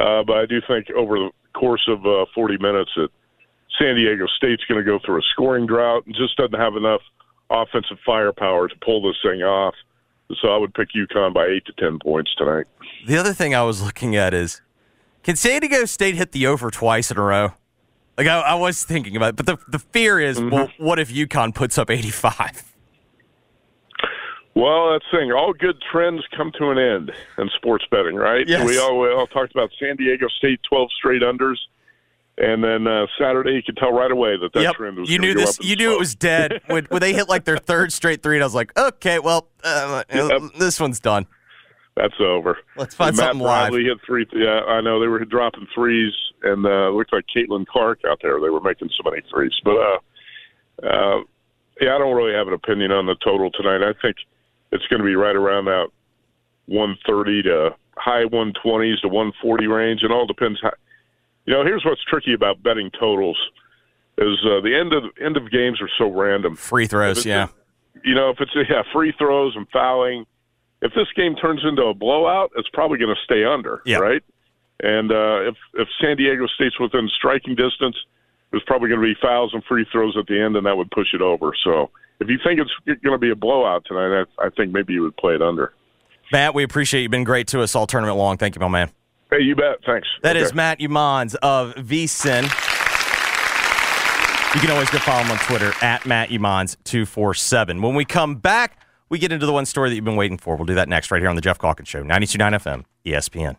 uh, 0.00 0.22
but 0.24 0.36
I 0.36 0.46
do 0.46 0.60
think 0.66 0.90
over 0.90 1.18
the 1.18 1.30
course 1.52 1.86
of 1.88 2.06
uh, 2.06 2.26
forty 2.34 2.56
minutes 2.58 2.92
that 2.96 3.08
San 3.78 3.96
Diego 3.96 4.26
State's 4.36 4.64
going 4.64 4.82
to 4.82 4.84
go 4.84 4.98
through 5.04 5.18
a 5.18 5.22
scoring 5.32 5.66
drought 5.66 6.06
and 6.06 6.14
just 6.14 6.36
doesn't 6.36 6.58
have 6.58 6.76
enough 6.76 7.02
offensive 7.50 7.98
firepower 8.06 8.68
to 8.68 8.74
pull 8.84 9.02
this 9.02 9.16
thing 9.22 9.42
off. 9.42 9.74
So 10.40 10.48
I 10.48 10.56
would 10.56 10.74
pick 10.74 10.88
UConn 10.96 11.34
by 11.34 11.46
eight 11.46 11.64
to 11.66 11.72
ten 11.72 11.98
points 11.98 12.34
tonight. 12.36 12.66
The 13.06 13.16
other 13.16 13.32
thing 13.32 13.54
I 13.54 13.62
was 13.62 13.82
looking 13.82 14.16
at 14.16 14.34
is 14.34 14.60
can 15.26 15.34
San 15.34 15.60
Diego 15.60 15.84
State 15.84 16.14
hit 16.14 16.30
the 16.30 16.46
over 16.46 16.70
twice 16.70 17.10
in 17.10 17.18
a 17.18 17.22
row? 17.22 17.52
Like 18.16 18.28
I, 18.28 18.38
I 18.40 18.54
was 18.54 18.84
thinking 18.84 19.16
about 19.16 19.30
it, 19.30 19.36
but 19.36 19.44
the 19.46 19.58
the 19.68 19.78
fear 19.80 20.20
is, 20.20 20.40
well, 20.40 20.70
what 20.78 20.98
if 20.98 21.12
UConn 21.12 21.52
puts 21.54 21.76
up 21.76 21.90
eighty 21.90 22.10
five? 22.10 22.72
Well, 24.54 24.92
that's 24.92 25.04
the 25.12 25.18
thing. 25.18 25.32
All 25.32 25.52
good 25.52 25.76
trends 25.92 26.22
come 26.34 26.50
to 26.58 26.70
an 26.70 26.78
end 26.78 27.12
in 27.36 27.50
sports 27.56 27.84
betting, 27.90 28.14
right? 28.14 28.48
Yes. 28.48 28.66
We 28.66 28.78
all 28.78 28.98
we 28.98 29.10
all 29.10 29.26
talked 29.26 29.50
about 29.52 29.70
San 29.78 29.96
Diego 29.96 30.28
State 30.28 30.60
twelve 30.66 30.88
straight 30.96 31.20
unders, 31.22 31.58
and 32.38 32.64
then 32.64 32.86
uh, 32.86 33.06
Saturday 33.18 33.52
you 33.52 33.62
could 33.62 33.76
tell 33.76 33.92
right 33.92 34.10
away 34.10 34.38
that 34.38 34.52
that 34.54 34.62
Yep. 34.62 34.74
trend 34.76 34.96
was. 34.98 35.10
You 35.10 35.18
knew 35.18 35.34
this. 35.34 35.58
You 35.60 35.76
knew 35.76 35.92
it 35.92 35.98
was 35.98 36.14
dead 36.14 36.62
when, 36.68 36.84
when 36.86 37.00
they 37.00 37.12
hit 37.12 37.28
like 37.28 37.44
their 37.44 37.58
third 37.58 37.92
straight 37.92 38.22
three, 38.22 38.36
and 38.36 38.42
I 38.42 38.46
was 38.46 38.54
like, 38.54 38.74
okay, 38.78 39.18
well, 39.18 39.48
uh, 39.64 40.04
this 40.58 40.80
one's 40.80 41.00
done. 41.00 41.26
That's 41.96 42.14
over. 42.20 42.58
Let's 42.76 42.94
find 42.94 43.16
Matt 43.16 43.28
something 43.28 43.40
live. 43.40 43.70
Bradley 43.70 43.84
hit 43.84 43.98
three. 44.04 44.26
Yeah, 44.34 44.60
I 44.68 44.82
know 44.82 45.00
they 45.00 45.06
were 45.06 45.24
dropping 45.24 45.66
threes, 45.74 46.12
and 46.42 46.64
uh, 46.66 46.88
it 46.88 46.92
looked 46.92 47.12
like 47.12 47.24
Caitlin 47.34 47.66
Clark 47.66 48.00
out 48.06 48.18
there. 48.22 48.38
They 48.38 48.50
were 48.50 48.60
making 48.60 48.90
so 48.90 49.10
many 49.10 49.22
threes, 49.30 49.52
but 49.64 49.76
uh, 49.76 49.98
uh, 50.86 51.20
yeah, 51.80 51.94
I 51.94 51.98
don't 51.98 52.14
really 52.14 52.34
have 52.34 52.48
an 52.48 52.54
opinion 52.54 52.92
on 52.92 53.06
the 53.06 53.16
total 53.24 53.50
tonight. 53.50 53.82
I 53.82 53.94
think 54.00 54.16
it's 54.72 54.86
going 54.88 55.00
to 55.00 55.06
be 55.06 55.16
right 55.16 55.34
around 55.34 55.64
that 55.66 55.88
130 56.66 57.42
to 57.44 57.70
high 57.96 58.24
120s 58.24 59.00
to 59.00 59.08
140 59.08 59.66
range, 59.66 60.02
and 60.02 60.12
all 60.12 60.26
depends. 60.26 60.60
How, 60.62 60.72
you 61.46 61.54
know, 61.54 61.64
here's 61.64 61.84
what's 61.84 62.04
tricky 62.04 62.34
about 62.34 62.62
betting 62.62 62.90
totals: 63.00 63.38
is 64.18 64.36
uh, 64.44 64.60
the 64.60 64.76
end 64.78 64.92
of 64.92 65.04
end 65.18 65.38
of 65.38 65.50
games 65.50 65.80
are 65.80 65.90
so 65.96 66.10
random. 66.10 66.56
Free 66.56 66.86
throws, 66.86 67.24
yeah. 67.24 67.48
you 68.04 68.14
know, 68.14 68.28
if 68.28 68.40
it's 68.40 68.52
yeah, 68.68 68.82
free 68.92 69.14
throws 69.16 69.56
and 69.56 69.66
fouling. 69.70 70.26
If 70.86 70.94
this 70.94 71.08
game 71.16 71.34
turns 71.34 71.62
into 71.64 71.82
a 71.82 71.94
blowout, 71.94 72.52
it's 72.56 72.68
probably 72.72 72.98
going 72.98 73.14
to 73.14 73.20
stay 73.24 73.44
under, 73.44 73.82
Yeah. 73.84 73.98
right? 73.98 74.22
And 74.82 75.10
uh, 75.10 75.48
if 75.48 75.56
if 75.74 75.88
San 76.00 76.16
Diego 76.16 76.46
State's 76.46 76.78
within 76.78 77.08
striking 77.16 77.54
distance, 77.56 77.96
there's 78.50 78.62
probably 78.66 78.88
going 78.88 79.00
to 79.00 79.06
be 79.06 79.18
fouls 79.20 79.52
and 79.54 79.64
free 79.64 79.84
throws 79.90 80.16
at 80.16 80.26
the 80.26 80.38
end, 80.40 80.54
and 80.56 80.64
that 80.66 80.76
would 80.76 80.90
push 80.90 81.08
it 81.14 81.20
over. 81.22 81.52
So 81.64 81.90
if 82.20 82.28
you 82.28 82.38
think 82.44 82.60
it's 82.60 82.70
going 83.02 83.14
to 83.14 83.18
be 83.18 83.30
a 83.30 83.34
blowout 83.34 83.84
tonight, 83.86 84.26
I, 84.38 84.46
I 84.46 84.50
think 84.50 84.72
maybe 84.72 84.92
you 84.92 85.02
would 85.02 85.16
play 85.16 85.34
it 85.34 85.42
under. 85.42 85.72
Matt, 86.30 86.54
we 86.54 86.62
appreciate 86.62 87.02
you. 87.02 87.08
Been 87.08 87.24
great 87.24 87.46
to 87.48 87.62
us 87.62 87.74
all 87.74 87.86
tournament 87.86 88.16
long. 88.18 88.36
Thank 88.36 88.54
you, 88.54 88.60
my 88.60 88.68
man. 88.68 88.90
Hey, 89.30 89.40
you 89.40 89.56
bet. 89.56 89.78
Thanks. 89.84 90.06
That 90.22 90.36
is 90.36 90.48
Okay. 90.48 90.56
Matt 90.56 90.78
Youmans 90.78 91.34
of 91.42 91.74
VSIN. 91.74 92.42
You 94.54 94.60
can 94.60 94.70
always 94.70 94.88
go 94.90 94.98
follow 94.98 95.22
him 95.22 95.30
on 95.32 95.38
Twitter 95.38 95.72
at 95.82 96.06
Matt 96.06 96.30
Youmans247. 96.30 97.82
When 97.82 97.94
we 97.94 98.04
come 98.06 98.36
back, 98.36 98.78
we 99.08 99.18
get 99.18 99.32
into 99.32 99.46
the 99.46 99.52
one 99.52 99.66
story 99.66 99.88
that 99.90 99.94
you've 99.94 100.04
been 100.04 100.16
waiting 100.16 100.38
for. 100.38 100.56
We'll 100.56 100.66
do 100.66 100.74
that 100.74 100.88
next 100.88 101.10
right 101.10 101.20
here 101.20 101.28
on 101.28 101.36
the 101.36 101.42
Geoff 101.42 101.58
Calkins 101.58 101.88
Show, 101.88 102.02
92.9 102.02 102.52
FM, 102.54 102.84
ESPN. 103.04 103.56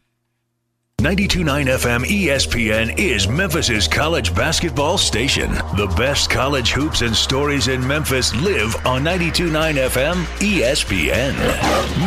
92.9 1.01 1.45
FM 1.67 2.05
ESPN 2.05 2.97
is 2.97 3.27
Memphis's 3.27 3.87
college 3.87 4.33
basketball 4.33 4.97
station. 4.97 5.51
The 5.51 5.93
best 5.95 6.31
college 6.31 6.71
hoops 6.71 7.03
and 7.03 7.15
stories 7.15 7.67
in 7.67 7.85
Memphis 7.85 8.33
live 8.33 8.75
on 8.83 9.03
92.9 9.03 9.75
FM 9.89 10.23
ESPN. 10.39 11.35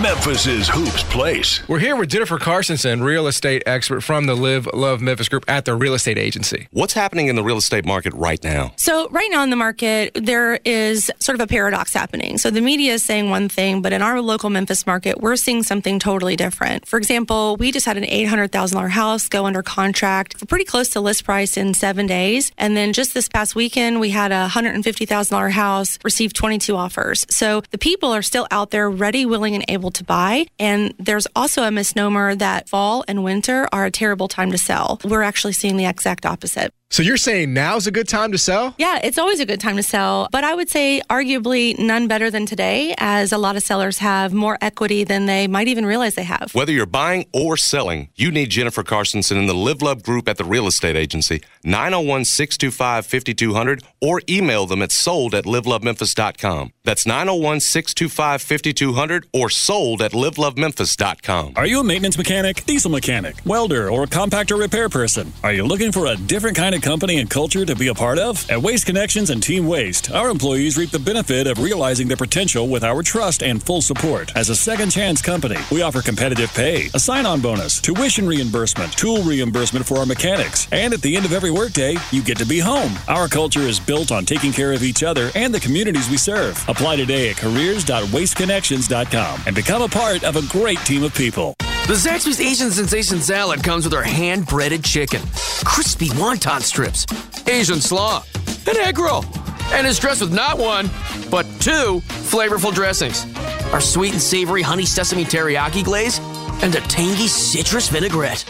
Memphis's 0.03 0.69
Hoops 0.69 1.05
Place. 1.05 1.63
We're 1.69 1.79
here 1.79 1.95
with 1.95 2.09
Jennifer 2.09 2.37
Carsonson, 2.37 3.01
real 3.01 3.29
estate 3.29 3.63
expert 3.65 4.01
from 4.01 4.27
the 4.27 4.35
Live 4.35 4.67
Love 4.75 5.01
Memphis 5.01 5.29
Group 5.29 5.45
at 5.47 5.67
the 5.67 5.77
real 5.77 5.95
estate 5.95 6.19
agency. 6.19 6.67
What's 6.73 6.95
happening 6.95 7.29
in 7.29 7.37
the 7.37 7.45
real 7.45 7.59
estate 7.59 7.85
market 7.85 8.13
right 8.15 8.43
now? 8.43 8.73
So, 8.75 9.09
right 9.11 9.29
now 9.31 9.45
in 9.45 9.51
the 9.51 9.57
market, 9.57 10.15
there 10.21 10.59
is 10.65 11.13
sort 11.21 11.37
of 11.37 11.41
a 11.41 11.47
paradox 11.47 11.95
happening. 11.95 12.39
So, 12.39 12.51
the 12.51 12.61
media 12.61 12.95
is 12.95 13.05
saying 13.05 13.31
one 13.31 13.49
thing, 13.49 13.83
but 13.83 13.93
in 13.93 14.03
our 14.03 14.21
local 14.21 14.51
Memphis 14.51 14.85
market, 14.85 15.21
we're 15.21 15.37
seeing 15.37 15.63
something 15.63 16.01
totally 16.01 16.35
different. 16.35 16.89
For 16.89 16.97
example, 16.97 17.57
we 17.57 17.71
just 17.71 17.87
had 17.87 17.97
an 17.97 18.03
$800,000 18.03 18.80
house 18.89 19.29
go 19.29 19.47
under 19.47 19.63
contract 19.63 20.39
for 20.39 20.47
pretty 20.47 20.65
close 20.65 20.91
to 20.91 21.01
list 21.01 21.25
price 21.25 21.57
in 21.57 21.75
seven 21.75 22.07
days. 22.07 22.53
And 22.59 22.77
then 22.77 22.93
just 22.93 23.15
this 23.15 23.29
past 23.29 23.55
weekend, 23.55 24.01
we 24.01 24.11
had 24.11 24.33
a 24.33 24.49
$150,000 24.49 25.51
house 25.51 25.99
receive 26.05 26.33
22 26.33 26.77
offers. 26.77 27.27
So, 27.31 27.63
the 27.71 27.79
people 27.79 28.13
are 28.13 28.23
still 28.23 28.47
out 28.51 28.71
there 28.71 28.91
ready, 28.91 29.27
willing, 29.27 29.55
and 29.55 29.65
able 29.69 29.91
to 29.93 30.05
buy. 30.05 30.47
And 30.59 30.95
there's 30.99 31.27
also 31.37 31.63
a 31.63 31.71
misnomer 31.71 32.35
that 32.37 32.69
fall 32.69 33.05
and 33.09 33.25
winter 33.25 33.69
are 33.73 33.85
a 33.85 33.91
terrible 33.91 34.29
time 34.29 34.51
to 34.53 34.59
sell. 34.59 35.01
We're 35.05 35.23
actually 35.23 35.53
seeing 35.53 35.77
the 35.77 35.87
exact 35.87 36.27
opposite. 36.27 36.73
So 36.93 37.05
you're 37.05 37.19
saying 37.19 37.55
now's 37.55 37.87
a 37.87 37.93
good 37.93 38.09
time 38.09 38.33
to 38.33 38.39
sell? 38.39 38.75
Yeah, 38.77 38.99
it's 39.05 39.17
always 39.17 39.39
a 39.39 39.47
good 39.47 39.61
time 39.61 39.77
to 39.77 39.83
sell, 39.83 40.29
but 40.33 40.43
I 40.43 40.57
would 40.57 40.69
say 40.69 41.01
arguably 41.09 41.79
none 41.79 42.09
better 42.09 42.33
than 42.33 42.47
today, 42.47 42.97
as 42.99 43.31
a 43.31 43.39
lot 43.39 43.55
of 43.55 43.63
sellers 43.63 43.99
have 43.99 44.33
more 44.33 44.59
equity 44.61 45.05
than 45.05 45.27
they 45.27 45.47
might 45.47 45.69
even 45.69 45.87
realize 45.87 46.17
they 46.17 46.25
have. 46.25 46.53
Whether 46.53 46.73
you're 46.73 46.87
buying 46.87 47.27
or 47.33 47.57
selling, 47.57 48.09
you 48.17 48.33
need 48.33 48.51
Jennifer 48.51 48.70
Carsonson 48.71 49.37
in 49.37 49.47
the 49.47 49.55
Live 49.55 49.83
Love 49.83 50.03
Group 50.03 50.29
at 50.29 50.37
the 50.37 50.45
real 50.45 50.67
estate 50.67 50.97
agency, 50.97 51.43
901 51.65 52.25
625 52.25 53.07
5200, 53.07 53.83
or 54.01 54.23
email 54.29 54.67
them 54.67 54.83
at 54.83 54.93
sold 54.93 55.35
at 55.35 55.45
livelovememphis.com. 55.45 56.73
That's 56.85 57.07
901 57.07 57.61
625 57.61 58.43
5200 58.43 59.27
or 59.33 59.51
sold 59.51 60.03
at 60.03 60.13
livelovememphis.com. 60.13 61.55
Are 61.57 61.67
you 61.67 61.81
a 61.81 61.85
maintenance 61.85 62.17
mechanic, 62.17 62.65
diesel 62.65 62.91
mechanic, 62.91 63.37
welder, 63.45 63.91
or 63.91 64.07
compactor 64.07 64.59
repair 64.59 64.89
person? 64.89 65.33
Are 65.43 65.53
you 65.53 65.65
looking 65.65 65.93
for 65.93 66.07
a 66.07 66.17
different 66.17 66.57
kind 66.57 66.75
of 66.75 66.83
company 66.83 67.19
and 67.19 67.29
culture 67.29 67.65
to 67.65 67.75
be 67.75 67.89
a 67.89 67.95
part 67.95 68.19
of? 68.19 68.49
At 68.51 68.63
Waste 68.63 68.87
Connections 68.87 69.31
and 69.31 69.43
Team 69.43 69.67
Waste, 69.67 70.11
our 70.13 70.31
employees 70.31 70.77
reap 70.77 70.91
the 70.91 70.99
benefit 70.99 71.47
of 71.47 71.59
realizing 71.59 72.09
their 72.09 72.17
potential 72.17 72.69
with 72.69 72.85
our 72.85 73.03
trust 73.03 73.43
and 73.43 73.63
full 73.63 73.83
support. 73.83 74.33
As 74.37 74.49
a 74.49 74.57
second 74.57 74.91
chance 74.91 75.21
company, 75.21 75.59
we 75.71 75.83
offer 75.83 76.01
competitive 76.01 76.53
pay, 76.55 76.89
a 76.95 76.99
sign 77.01 77.27
on 77.27 77.41
bonus, 77.41 77.81
tuition 77.81 78.27
reimbursement, 78.27 78.60
tool 78.67 79.23
reimbursement 79.23 79.87
for 79.87 79.99
our 79.99 80.07
mechanics, 80.07 80.67
and 80.73 80.95
at 80.95 81.03
the 81.03 81.17
end 81.17 81.25
of 81.25 81.33
every 81.33 81.51
workday, 81.51 81.97
you 82.11 82.23
get 82.23 82.39
to 82.39 82.47
be 82.47 82.59
home. 82.59 82.93
Our 83.09 83.29
culture 83.29 83.61
is 83.61 83.81
built 83.81 84.13
on 84.13 84.25
taking 84.25 84.53
care 84.53 84.73
of 84.73 84.83
each 84.83 85.03
other 85.03 85.31
and 85.35 85.55
the 85.55 85.61
communities 85.61 86.09
we 86.11 86.17
serve. 86.17 86.63
Apply 86.69 86.97
today 86.97 87.31
at 87.31 87.37
careers.wasteconnections.com 87.39 89.41
and 89.47 89.57
become 89.57 89.83
a 89.83 89.89
part 89.89 90.25
of 90.25 90.37
a 90.37 90.43
great 90.49 90.79
team 90.81 91.03
of 91.03 91.15
people. 91.15 91.55
The 91.87 91.95
Zaxby's 91.95 92.41
Asian 92.41 92.71
Sensation 92.71 93.21
Salad 93.21 93.65
comes 93.65 93.85
with 93.85 93.95
our 93.95 94.03
hand 94.03 94.47
breaded 94.47 94.85
chicken, 94.85 95.23
crispy 95.65 96.09
wonton 96.11 96.61
strips, 96.61 97.07
Asian 97.49 97.81
slaw, 97.81 98.23
an 98.69 98.77
egg 98.77 98.99
roll, 98.99 99.25
and 99.73 99.87
is 99.87 99.99
dressed 99.99 100.21
with 100.21 100.33
not 100.33 100.59
one, 100.59 100.91
but 101.31 101.47
two 101.61 102.03
flavorful 102.31 102.75
dressings 102.75 103.25
our 103.73 103.81
sweet 103.81 104.13
and 104.13 104.21
savory 104.21 104.63
honey 104.63 104.85
sesame 104.85 105.25
teriyaki 105.25 105.85
glaze, 105.85 106.19
and 106.63 106.75
a 106.75 106.81
tangy 106.83 107.27
citrus 107.27 107.89
vinaigrette. 107.89 108.45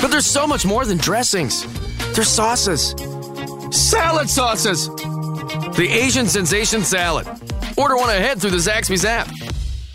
But 0.00 0.10
there's 0.10 0.26
so 0.26 0.46
much 0.46 0.64
more 0.64 0.84
than 0.84 0.98
dressings, 0.98 1.66
there's 2.14 2.28
sauces, 2.28 2.94
salad 3.70 4.28
sauces. 4.28 4.88
The 5.76 5.88
Asian 5.88 6.26
Sensation 6.26 6.82
Salad. 6.82 7.26
Order 7.76 7.96
one 7.96 8.10
ahead 8.10 8.40
through 8.40 8.50
the 8.50 8.56
Zaxby's 8.56 9.04
app. 9.04 9.28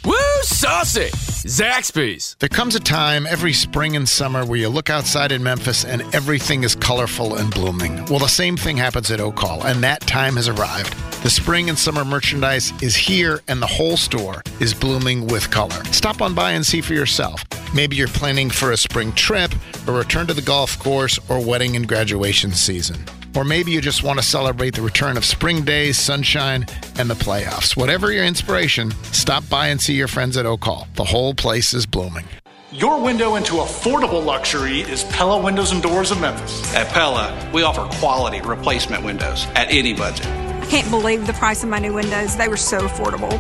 Woo, 0.03 0.15
saucy! 0.41 1.09
Zaxby's. 1.45 2.35
There 2.39 2.49
comes 2.49 2.73
a 2.73 2.79
time 2.79 3.27
every 3.27 3.53
spring 3.53 3.95
and 3.95 4.09
summer 4.09 4.43
where 4.43 4.57
you 4.57 4.67
look 4.67 4.89
outside 4.89 5.31
in 5.31 5.43
Memphis 5.43 5.85
and 5.85 6.01
everything 6.15 6.63
is 6.63 6.73
colorful 6.73 7.35
and 7.35 7.53
blooming. 7.53 8.03
Well, 8.05 8.17
the 8.17 8.27
same 8.27 8.57
thing 8.57 8.77
happens 8.77 9.11
at 9.11 9.19
Oak 9.19 9.37
Hall, 9.37 9.63
and 9.63 9.83
that 9.83 10.01
time 10.01 10.37
has 10.37 10.47
arrived. 10.47 10.95
The 11.21 11.29
spring 11.29 11.69
and 11.69 11.77
summer 11.77 12.03
merchandise 12.03 12.73
is 12.81 12.95
here, 12.95 13.41
and 13.47 13.61
the 13.61 13.67
whole 13.67 13.95
store 13.95 14.41
is 14.59 14.73
blooming 14.73 15.27
with 15.27 15.51
color. 15.51 15.83
Stop 15.91 16.19
on 16.19 16.33
by 16.33 16.53
and 16.53 16.65
see 16.65 16.81
for 16.81 16.95
yourself. 16.95 17.43
Maybe 17.75 17.95
you're 17.95 18.07
planning 18.07 18.49
for 18.49 18.71
a 18.71 18.77
spring 18.77 19.11
trip, 19.11 19.53
a 19.85 19.91
return 19.91 20.25
to 20.25 20.33
the 20.33 20.41
golf 20.41 20.79
course, 20.79 21.19
or 21.29 21.39
wedding 21.45 21.75
and 21.75 21.87
graduation 21.87 22.53
season. 22.53 23.05
Or 23.35 23.43
maybe 23.43 23.71
you 23.71 23.81
just 23.81 24.03
want 24.03 24.19
to 24.19 24.25
celebrate 24.25 24.75
the 24.75 24.81
return 24.81 25.17
of 25.17 25.25
spring 25.25 25.65
days, 25.65 25.97
sunshine, 25.97 26.65
and 26.97 27.09
the 27.09 27.15
playoffs. 27.15 27.75
Whatever 27.75 28.11
your 28.11 28.25
inspiration, 28.25 28.91
stop 29.11 29.47
by 29.49 29.67
and 29.67 29.81
see 29.81 29.93
your 29.93 30.07
friends 30.07 30.37
at 30.37 30.45
Oak 30.45 30.63
Hall. 30.63 30.87
The 30.95 31.03
whole 31.03 31.33
place 31.33 31.73
is 31.73 31.85
blooming. 31.85 32.25
Your 32.71 33.01
window 33.01 33.35
into 33.35 33.53
affordable 33.53 34.25
luxury 34.25 34.81
is 34.81 35.03
Pella 35.05 35.41
Windows 35.41 35.71
and 35.71 35.81
Doors 35.81 36.11
of 36.11 36.19
Memphis. 36.19 36.73
At 36.75 36.87
Pella, 36.89 37.51
we 37.53 37.63
offer 37.63 37.85
quality 37.99 38.41
replacement 38.41 39.03
windows 39.03 39.45
at 39.55 39.71
any 39.71 39.93
budget. 39.93 40.25
I 40.25 40.65
can't 40.65 40.89
believe 40.89 41.25
the 41.27 41.33
price 41.33 41.63
of 41.63 41.69
my 41.69 41.79
new 41.79 41.93
windows. 41.93 42.35
They 42.35 42.47
were 42.47 42.57
so 42.57 42.87
affordable. 42.87 43.31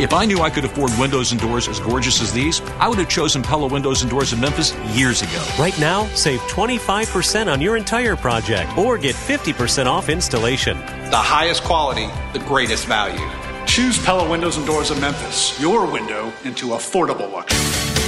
If 0.00 0.12
I 0.12 0.26
knew 0.26 0.38
I 0.38 0.48
could 0.48 0.64
afford 0.64 0.92
windows 0.96 1.32
and 1.32 1.40
doors 1.40 1.66
as 1.66 1.80
gorgeous 1.80 2.22
as 2.22 2.32
these, 2.32 2.60
I 2.78 2.86
would 2.86 2.98
have 2.98 3.08
chosen 3.08 3.42
Pella 3.42 3.66
Windows 3.66 4.02
and 4.02 4.08
Doors 4.08 4.32
of 4.32 4.38
Memphis 4.38 4.72
years 4.96 5.22
ago. 5.22 5.44
Right 5.58 5.76
now, 5.80 6.06
save 6.14 6.38
25% 6.42 7.52
on 7.52 7.60
your 7.60 7.76
entire 7.76 8.14
project 8.14 8.78
or 8.78 8.96
get 8.96 9.16
50% 9.16 9.86
off 9.86 10.08
installation. 10.08 10.78
The 11.10 11.16
highest 11.16 11.64
quality, 11.64 12.06
the 12.32 12.38
greatest 12.46 12.86
value. 12.86 13.26
Choose 13.66 13.98
Pella 14.04 14.30
Windows 14.30 14.56
and 14.56 14.64
Doors 14.64 14.92
of 14.92 15.00
Memphis, 15.00 15.60
your 15.60 15.84
window 15.90 16.32
into 16.44 16.68
affordable 16.68 17.32
luxury. 17.32 17.58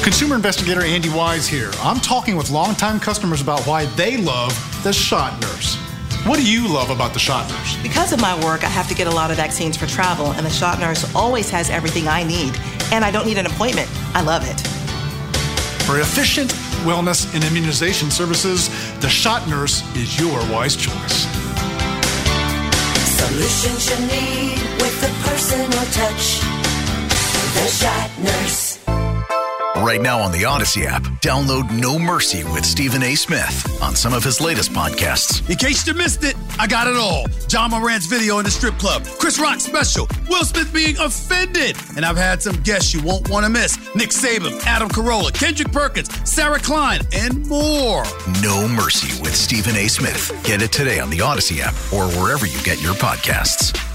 Consumer 0.04 0.36
investigator 0.36 0.82
Andy 0.82 1.08
Wise 1.08 1.48
here. 1.48 1.72
I'm 1.80 1.98
talking 1.98 2.36
with 2.36 2.50
longtime 2.50 3.00
customers 3.00 3.40
about 3.40 3.66
why 3.66 3.86
they 3.96 4.16
love 4.16 4.52
the 4.84 4.92
shot 4.92 5.40
nurse. 5.40 5.76
What 6.26 6.36
do 6.36 6.44
you 6.44 6.68
love 6.68 6.90
about 6.90 7.14
the 7.14 7.18
shot 7.18 7.48
nurse? 7.48 7.82
Because 7.82 8.12
of 8.12 8.20
my 8.20 8.34
work, 8.44 8.62
I 8.62 8.68
have 8.68 8.86
to 8.88 8.94
get 8.94 9.06
a 9.06 9.10
lot 9.10 9.30
of 9.30 9.38
vaccines 9.38 9.76
for 9.76 9.86
travel, 9.86 10.32
and 10.32 10.44
the 10.44 10.50
shot 10.50 10.78
nurse 10.78 11.10
always 11.14 11.48
has 11.48 11.70
everything 11.70 12.08
I 12.08 12.24
need, 12.24 12.54
and 12.92 13.04
I 13.06 13.10
don't 13.10 13.26
need 13.26 13.38
an 13.38 13.46
appointment. 13.46 13.88
I 14.14 14.20
love 14.20 14.42
it. 14.44 14.60
For 15.86 15.98
efficient 15.98 16.50
wellness 16.84 17.34
and 17.34 17.42
immunization 17.42 18.10
services, 18.10 18.68
the 19.00 19.08
shot 19.08 19.48
nurse 19.48 19.82
is 19.96 20.20
your 20.20 20.38
wise 20.52 20.76
choice. 20.76 21.26
Solutions 23.16 23.88
you 23.90 24.06
need 24.06 24.60
with 24.78 25.02
a 25.02 25.12
personal 25.26 25.84
touch. 25.90 26.40
The 27.54 27.66
shot 27.66 28.10
nurse. 28.20 28.69
Right 29.80 30.02
now 30.02 30.20
on 30.20 30.30
the 30.30 30.42
Audacy 30.42 30.84
app, 30.84 31.02
download 31.22 31.70
No 31.70 31.98
Mercy 31.98 32.44
with 32.44 32.66
Stephen 32.66 33.02
A. 33.02 33.14
Smith 33.14 33.80
on 33.80 33.96
some 33.96 34.12
of 34.12 34.22
his 34.22 34.38
latest 34.38 34.72
podcasts. 34.72 35.48
In 35.48 35.56
case 35.56 35.86
you 35.86 35.94
missed 35.94 36.22
it, 36.22 36.36
I 36.58 36.66
got 36.66 36.86
it 36.86 36.96
all. 36.96 37.24
Ja 37.48 37.66
Morant's 37.66 38.04
video 38.04 38.38
in 38.40 38.44
the 38.44 38.50
strip 38.50 38.74
club, 38.74 39.06
Chris 39.18 39.40
Rock 39.40 39.58
special, 39.58 40.06
Will 40.28 40.44
Smith 40.44 40.70
being 40.70 40.98
offended, 40.98 41.78
and 41.96 42.04
I've 42.04 42.18
had 42.18 42.42
some 42.42 42.56
guests 42.56 42.92
you 42.92 43.02
won't 43.02 43.30
want 43.30 43.46
to 43.46 43.50
miss: 43.50 43.78
Nick 43.94 44.10
Saban, 44.10 44.62
Adam 44.66 44.90
Carolla, 44.90 45.32
Kendrick 45.32 45.72
Perkins, 45.72 46.10
Sarah 46.30 46.60
Klein, 46.60 47.00
and 47.14 47.46
more. 47.48 48.04
No 48.42 48.68
Mercy 48.68 49.18
with 49.22 49.34
Stephen 49.34 49.76
A. 49.76 49.88
Smith. 49.88 50.30
Get 50.44 50.60
it 50.60 50.72
today 50.72 51.00
on 51.00 51.08
the 51.08 51.18
Audacy 51.18 51.60
app 51.60 51.74
or 51.90 52.06
wherever 52.20 52.44
you 52.44 52.60
get 52.64 52.82
your 52.82 52.94
podcasts. 52.94 53.89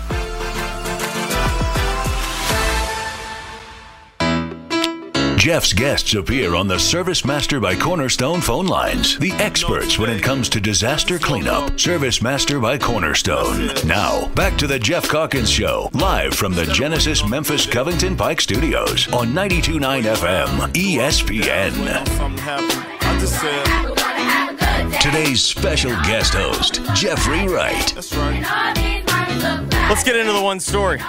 Geoff's 5.46 5.74
guests 5.74 6.16
appear 6.16 6.56
on 6.56 6.68
the 6.68 6.80
Service 6.80 7.24
Master 7.24 7.60
by 7.60 7.76
Cornerstone 7.76 8.42
phone 8.42 8.66
lines. 8.66 9.20
The 9.20 9.32
experts 9.34 10.00
when 10.00 10.10
it 10.10 10.24
comes 10.24 10.50
to 10.50 10.60
disaster 10.60 11.20
cleanup. 11.20 11.80
Service 11.80 12.20
Master 12.20 12.60
by 12.60 12.80
Cornerstone. 12.80 13.68
Now, 13.86 14.28
back 14.30 14.58
to 14.58 14.66
the 14.66 14.80
Geoff 14.80 15.08
Calkins 15.08 15.52
Show, 15.52 15.92
live 15.94 16.34
from 16.34 16.56
the 16.56 16.66
Genesis 16.66 17.24
Memphis 17.24 17.68
Covington 17.68 18.18
Pike 18.18 18.42
Studios 18.42 19.08
on 19.14 19.34
92.9 19.34 20.16
FM 20.16 20.74
ESPN. 20.74 21.76
Today's 25.00 25.44
special 25.44 25.92
guest 26.08 26.34
host, 26.34 26.82
Jeffrey 26.96 27.48
Wright. 27.48 27.94
Let's 27.94 28.12
get 30.04 30.16
into 30.16 30.34
the 30.34 30.42
one 30.42 30.60
story. 30.60 31.00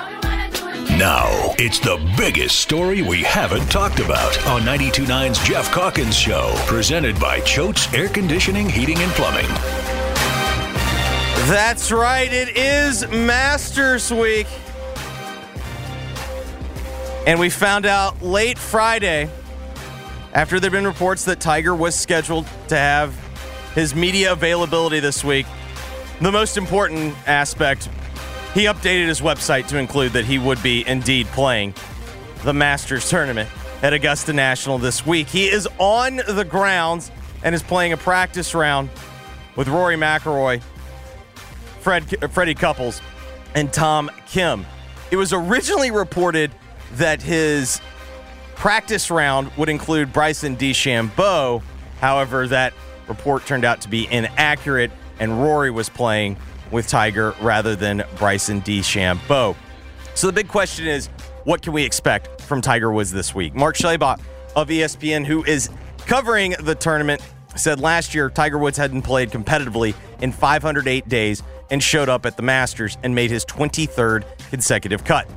Now, 0.99 1.55
it's 1.59 1.79
the 1.79 2.03
biggest 2.17 2.59
story 2.59 3.03
we 3.03 3.23
haven't 3.23 3.71
talked 3.71 3.99
about 4.01 4.47
on 4.47 4.63
92.9's 4.63 5.47
Geoff 5.47 5.71
Calkins 5.71 6.17
Show, 6.17 6.55
presented 6.67 7.21
by 7.21 7.41
Choate's 7.41 7.93
Air 7.93 8.09
Conditioning, 8.09 8.67
Heating, 8.67 8.97
and 9.01 9.13
Plumbing. 9.13 9.47
That's 11.51 11.93
right. 11.93 12.33
It 12.33 12.57
is 12.57 13.07
Masters 13.09 14.11
Week. 14.11 14.47
And 17.27 17.39
we 17.39 17.51
found 17.51 17.85
out 17.85 18.23
late 18.23 18.59
Friday, 18.59 19.29
after 20.33 20.59
there 20.59 20.71
had 20.71 20.77
been 20.79 20.87
reports 20.87 21.27
that 21.27 21.41
Tiger 21.41 21.75
was 21.75 21.95
scheduled 21.95 22.47
to 22.69 22.77
have 22.77 23.15
his 23.75 23.95
media 23.95 24.33
availability 24.33 25.01
this 25.01 25.23
week, 25.23 25.45
the 26.23 26.33
most 26.33 26.57
important 26.57 27.15
aspect, 27.29 27.91
he 28.57 28.65
updated 28.65 29.07
his 29.07 29.21
website 29.21 29.67
to 29.69 29.77
include 29.77 30.15
that 30.15 30.25
he 30.25 30.39
would 30.39 30.63
be 30.63 30.83
indeed 30.89 31.27
playing 31.27 31.75
the 32.43 32.55
Masters 32.55 33.07
tournament 33.07 33.51
at 33.83 33.93
Augusta 33.93 34.33
National 34.33 34.79
this 34.79 35.05
week. 35.05 35.29
He 35.29 35.47
is 35.47 35.69
on 35.77 36.23
the 36.27 36.43
grounds 36.43 37.11
and 37.45 37.55
is 37.55 37.63
playing 37.63 37.93
a 37.93 37.99
practice 37.99 38.55
round 38.55 38.89
with 39.57 39.69
Rory 39.69 39.97
McIlroy, 39.97 40.63
Fred, 41.81 42.33
Freddie 42.33 42.55
Couples, 42.55 43.03
and 43.55 43.71
Tom 43.71 44.11
Kim. 44.27 44.65
It 45.11 45.17
was 45.17 45.35
originally 45.35 45.91
reported 45.91 46.51
that 46.95 47.21
his 47.21 47.83
practice 48.55 49.11
round 49.11 49.51
would 49.59 49.69
include 49.69 50.15
Bryson 50.15 50.57
DeChambeau. 50.57 51.63
However, 52.01 52.49
that 52.49 52.73
report 53.07 53.45
turned 53.45 53.67
out 53.67 53.83
to 53.83 53.91
be 53.91 54.11
inaccurate, 54.11 54.93
and 55.21 55.43
Rory 55.43 55.71
was 55.71 55.91
playing 55.91 56.39
with 56.71 56.89
Tiger 56.89 57.35
rather 57.41 57.77
than 57.77 58.05
Bryson 58.17 58.63
DeChambeau. 58.63 59.57
So 60.15 60.27
the 60.27 60.33
big 60.33 60.49
question 60.49 60.87
is, 60.87 61.09
what 61.45 61.63
can 61.63 61.73
we 61.73 61.85
expect 61.85 62.41
from 62.43 62.61
Tiger 62.61 62.91
Woods 62.91 63.13
this 63.13 63.35
week? 63.35 63.55
Mark 63.55 63.77
Schlabach 63.77 64.21
of 64.57 64.69
ESPN, 64.69 65.25
who 65.25 65.45
is 65.45 65.71
covering 66.07 66.55
the 66.61 66.75
tournament, 66.75 67.23
said 67.55 67.81
last 67.81 68.15
year 68.15 68.29
Tiger 68.31 68.59
Woods 68.59 68.77
hadn't 68.77 69.03
played 69.03 69.31
competitively 69.31 69.95
in 70.21 70.33
508 70.33 71.09
days 71.09 71.43
and 71.71 71.83
showed 71.83 72.09
up 72.09 72.27
at 72.27 72.37
the 72.37 72.43
Masters 72.43 72.97
and 73.03 73.15
made 73.15 73.31
his 73.31 73.45
23rd 73.45 74.25
consecutive 74.51 75.05
cut. 75.05 75.29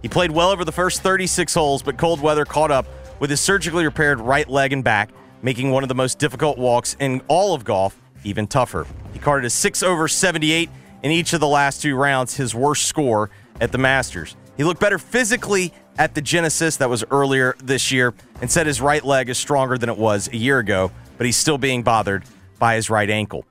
He 0.00 0.08
played 0.08 0.30
well 0.30 0.50
over 0.50 0.64
the 0.64 0.72
first 0.72 1.02
36 1.02 1.54
holes, 1.54 1.82
but 1.82 1.96
cold 1.96 2.20
weather 2.20 2.44
caught 2.44 2.70
up 2.70 2.86
with 3.20 3.30
his 3.30 3.40
surgically 3.40 3.84
repaired 3.84 4.20
right 4.20 4.48
leg 4.48 4.72
and 4.72 4.82
back, 4.82 5.10
making 5.42 5.70
one 5.70 5.84
of 5.84 5.88
the 5.88 5.94
most 5.94 6.18
difficult 6.18 6.58
walks 6.58 6.96
in 6.98 7.22
all 7.28 7.54
of 7.54 7.64
golf 7.64 8.01
even 8.24 8.46
tougher. 8.46 8.86
He 9.12 9.18
carded 9.18 9.46
a 9.46 9.50
6 9.50 9.82
over 9.82 10.08
78 10.08 10.70
in 11.02 11.10
each 11.10 11.32
of 11.32 11.40
the 11.40 11.48
last 11.48 11.82
two 11.82 11.96
rounds, 11.96 12.36
his 12.36 12.54
worst 12.54 12.86
score 12.86 13.30
at 13.60 13.72
the 13.72 13.78
Masters. 13.78 14.36
He 14.56 14.64
looked 14.64 14.80
better 14.80 14.98
physically 14.98 15.72
at 15.98 16.14
the 16.14 16.20
Genesis 16.20 16.76
that 16.76 16.88
was 16.88 17.04
earlier 17.10 17.56
this 17.62 17.90
year 17.90 18.14
and 18.40 18.50
said 18.50 18.66
his 18.66 18.80
right 18.80 19.04
leg 19.04 19.28
is 19.28 19.38
stronger 19.38 19.78
than 19.78 19.88
it 19.88 19.96
was 19.96 20.28
a 20.28 20.36
year 20.36 20.58
ago, 20.58 20.90
but 21.16 21.26
he's 21.26 21.36
still 21.36 21.58
being 21.58 21.82
bothered 21.82 22.24
by 22.58 22.76
his 22.76 22.88
right 22.88 23.10
ankle. 23.10 23.44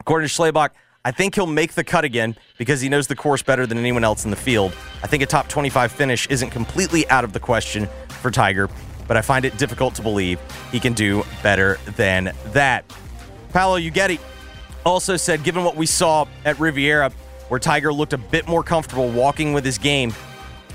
According 0.00 0.28
to 0.28 0.34
Schlabach, 0.34 0.70
I 1.04 1.12
think 1.12 1.36
he'll 1.36 1.46
make 1.46 1.74
the 1.74 1.84
cut 1.84 2.04
again 2.04 2.36
because 2.58 2.80
he 2.80 2.88
knows 2.88 3.06
the 3.06 3.14
course 3.14 3.42
better 3.42 3.66
than 3.66 3.78
anyone 3.78 4.02
else 4.02 4.24
in 4.24 4.30
the 4.30 4.36
field. 4.36 4.72
I 5.04 5.06
think 5.06 5.22
a 5.22 5.26
top 5.26 5.48
25 5.48 5.92
finish 5.92 6.26
isn't 6.28 6.50
completely 6.50 7.08
out 7.08 7.22
of 7.22 7.32
the 7.32 7.38
question 7.38 7.88
for 8.08 8.30
Tiger, 8.30 8.68
but 9.06 9.16
I 9.16 9.20
find 9.20 9.44
it 9.44 9.56
difficult 9.56 9.94
to 9.96 10.02
believe 10.02 10.40
he 10.72 10.80
can 10.80 10.94
do 10.94 11.24
better 11.42 11.78
than 11.96 12.32
that. 12.52 12.84
Paolo 13.56 13.80
Uggetti 13.80 14.20
also 14.84 15.16
said, 15.16 15.42
given 15.42 15.64
what 15.64 15.76
we 15.76 15.86
saw 15.86 16.26
at 16.44 16.60
Riviera, 16.60 17.10
where 17.48 17.58
Tiger 17.58 17.90
looked 17.90 18.12
a 18.12 18.18
bit 18.18 18.46
more 18.46 18.62
comfortable 18.62 19.08
walking 19.08 19.54
with 19.54 19.64
his 19.64 19.78
game, 19.78 20.12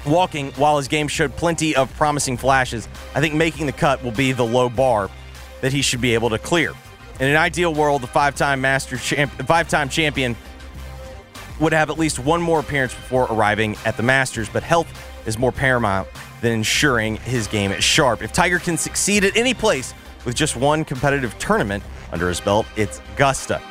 walking 0.04 0.52
while 0.54 0.78
his 0.78 0.88
game 0.88 1.08
showed 1.08 1.36
plenty 1.36 1.76
of 1.76 1.96
promising 1.96 2.38
flashes, 2.38 2.88
I 3.14 3.20
think 3.20 3.36
making 3.36 3.68
the 3.68 3.72
cut 3.72 4.04
will 4.04 4.10
be 4.10 4.32
the 4.32 4.44
low 4.44 4.68
bar 4.68 5.12
that 5.62 5.72
he 5.72 5.84
should 5.84 6.02
be 6.02 6.16
able 6.16 6.32
to 6.32 6.40
clear. 6.40 6.72
In 7.20 7.28
an 7.28 7.36
ideal 7.36 7.72
world, 7.72 8.02
the 8.02 8.08
five-time 8.08 8.62
master 8.62 8.98
champ, 8.98 9.32
five-time 9.44 9.88
champion 9.88 10.36
would 11.60 11.74
have 11.74 11.92
at 11.92 12.00
least 12.00 12.18
one 12.18 12.42
more 12.42 12.62
appearance 12.62 12.96
before 12.96 13.26
arriving 13.26 13.78
at 13.86 13.96
the 13.96 14.02
Masters, 14.02 14.50
but 14.50 14.64
health 14.64 14.88
is 15.28 15.38
more 15.38 15.52
paramount 15.52 16.08
than 16.42 16.52
ensuring 16.52 17.18
his 17.18 17.46
game 17.46 17.72
is 17.72 17.84
sharp. 17.84 18.24
If 18.24 18.34
Tiger 18.34 18.58
can 18.58 18.76
succeed 18.76 19.24
at 19.24 19.38
any 19.38 19.54
place 19.54 19.94
with 20.26 20.34
just 20.36 20.56
one 20.56 20.84
competitive 20.84 21.38
tournament 21.38 21.84
under 22.12 22.28
his 22.28 22.39
belt, 22.39 22.66
it's 22.76 23.01
Augusta. 23.14 23.62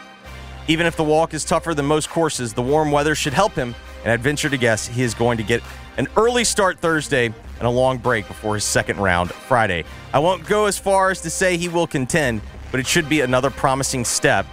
Even 0.68 0.86
if 0.86 0.97
the 0.97 1.05
walk 1.05 1.34
is 1.34 1.45
tougher 1.45 1.74
than 1.74 1.86
most 1.86 2.09
courses, 2.11 2.53
the 2.53 2.62
warm 2.62 2.91
weather 2.91 3.14
should 3.14 3.32
help 3.32 3.55
him, 3.55 3.74
and 4.03 4.12
I'd 4.12 4.20
venture 4.20 4.49
to 4.49 4.57
guess 4.57 4.86
he 4.86 5.03
is 5.03 5.14
going 5.14 5.36
to 5.38 5.43
get 5.43 5.62
an 5.97 6.09
early 6.16 6.45
start 6.45 6.78
Thursday 6.78 7.26
and 7.26 7.66
a 7.66 7.70
long 7.70 7.99
break 7.99 8.26
before 8.28 8.55
his 8.55 8.64
second 8.64 8.99
round 8.99 9.32
Friday. 9.32 9.84
I 10.12 10.18
won't 10.18 10.47
go 10.47 10.66
as 10.66 10.78
far 10.78 11.11
as 11.11 11.20
to 11.22 11.30
say 11.30 11.57
he 11.57 11.68
will 11.68 11.86
contend, 11.86 12.41
but 12.70 12.80
it 12.80 12.86
should 12.86 13.09
be 13.09 13.20
another 13.20 13.51
promising 13.51 14.05
step 14.05 14.47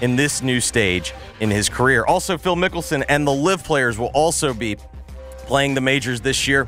in 0.00 0.16
this 0.16 0.42
new 0.42 0.60
stage 0.60 1.14
in 1.40 1.50
his 1.50 1.68
career. 1.68 2.04
Also, 2.04 2.36
Phil 2.36 2.56
Mickelson 2.56 3.04
and 3.08 3.26
the 3.26 3.32
LIV 3.32 3.64
players 3.64 3.98
will 3.98 4.10
also 4.14 4.52
be 4.52 4.76
playing 5.46 5.74
the 5.74 5.80
majors 5.80 6.20
this 6.20 6.46
year. 6.46 6.66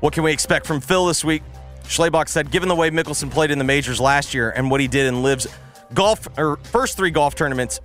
What 0.00 0.12
can 0.12 0.22
we 0.22 0.32
expect 0.32 0.66
from 0.66 0.80
Phil 0.80 1.06
this 1.06 1.24
week? 1.24 1.42
Schlabach 1.84 2.28
said, 2.28 2.50
given 2.50 2.68
the 2.68 2.74
way 2.74 2.90
Mickelson 2.90 3.30
played 3.30 3.50
in 3.50 3.58
the 3.58 3.64
majors 3.64 4.00
last 4.00 4.34
year 4.34 4.50
and 4.50 4.70
what 4.70 4.80
he 4.80 4.88
did 4.88 5.06
in 5.06 5.22
LIV's 5.22 5.46
golf 5.94 6.28
or 6.38 6.56
first 6.56 6.96
three 6.96 7.10
golf 7.10 7.34
tournaments 7.34 7.80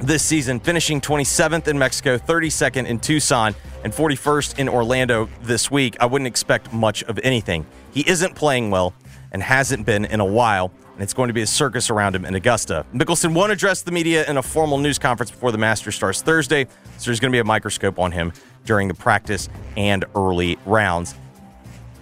this 0.00 0.22
season, 0.22 0.60
finishing 0.60 1.00
27th 1.00 1.68
in 1.68 1.78
Mexico, 1.78 2.18
32nd 2.18 2.86
in 2.86 2.98
Tucson, 2.98 3.54
and 3.82 3.92
41st 3.92 4.58
in 4.58 4.68
Orlando 4.68 5.28
this 5.42 5.70
week, 5.70 5.96
I 6.00 6.06
wouldn't 6.06 6.26
expect 6.26 6.72
much 6.72 7.02
of 7.04 7.18
anything. 7.22 7.66
He 7.92 8.08
isn't 8.08 8.34
playing 8.34 8.70
well 8.70 8.92
and 9.32 9.42
hasn't 9.42 9.86
been 9.86 10.04
in 10.04 10.20
a 10.20 10.24
while, 10.24 10.70
and 10.94 11.02
it's 11.02 11.14
going 11.14 11.28
to 11.28 11.34
be 11.34 11.42
a 11.42 11.46
circus 11.46 11.88
around 11.88 12.14
him 12.14 12.24
in 12.24 12.34
Augusta. 12.34 12.84
Mickelson 12.92 13.34
won't 13.34 13.52
address 13.52 13.82
the 13.82 13.92
media 13.92 14.28
in 14.28 14.36
a 14.36 14.42
formal 14.42 14.78
news 14.78 14.98
conference 14.98 15.30
before 15.30 15.50
the 15.50 15.58
Masters 15.58 15.94
starts 15.94 16.20
Thursday, 16.20 16.64
so 16.98 17.04
there's 17.06 17.20
going 17.20 17.30
to 17.30 17.36
be 17.36 17.40
a 17.40 17.44
microscope 17.44 17.98
on 17.98 18.12
him 18.12 18.32
during 18.64 18.88
the 18.88 18.94
practice 18.94 19.48
and 19.76 20.04
early 20.14 20.58
rounds. 20.66 21.14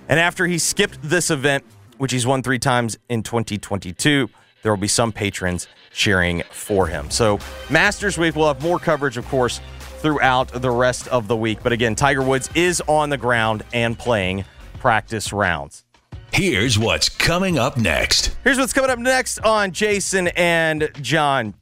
And 0.08 0.18
after 0.18 0.46
he 0.46 0.58
skipped 0.58 0.98
this 1.02 1.30
event, 1.30 1.64
which 1.98 2.12
he's 2.12 2.26
won 2.26 2.42
three 2.42 2.58
times 2.58 2.98
in 3.08 3.22
2022, 3.22 4.28
there 4.64 4.72
will 4.72 4.80
be 4.80 4.88
some 4.88 5.12
patrons 5.12 5.68
cheering 5.92 6.42
for 6.50 6.88
him. 6.88 7.10
So, 7.10 7.38
Masters 7.70 8.18
Week 8.18 8.34
we'll 8.34 8.48
have 8.48 8.62
more 8.62 8.78
coverage, 8.80 9.16
of 9.16 9.28
course, 9.28 9.60
throughout 9.98 10.48
the 10.48 10.70
rest 10.70 11.06
of 11.08 11.28
the 11.28 11.36
week. 11.36 11.58
But 11.62 11.72
again, 11.72 11.94
Tiger 11.94 12.22
Woods 12.22 12.50
is 12.54 12.82
on 12.88 13.10
the 13.10 13.18
ground 13.18 13.62
and 13.72 13.96
playing 13.96 14.44
practice 14.80 15.32
rounds. 15.32 15.84
Here's 16.32 16.78
what's 16.78 17.08
coming 17.10 17.58
up 17.58 17.76
next. 17.76 18.36
Here's 18.42 18.58
what's 18.58 18.72
coming 18.72 18.90
up 18.90 18.98
next 18.98 19.38
on 19.40 19.70
Jason 19.70 20.28
and 20.28 20.90
John. 21.00 21.54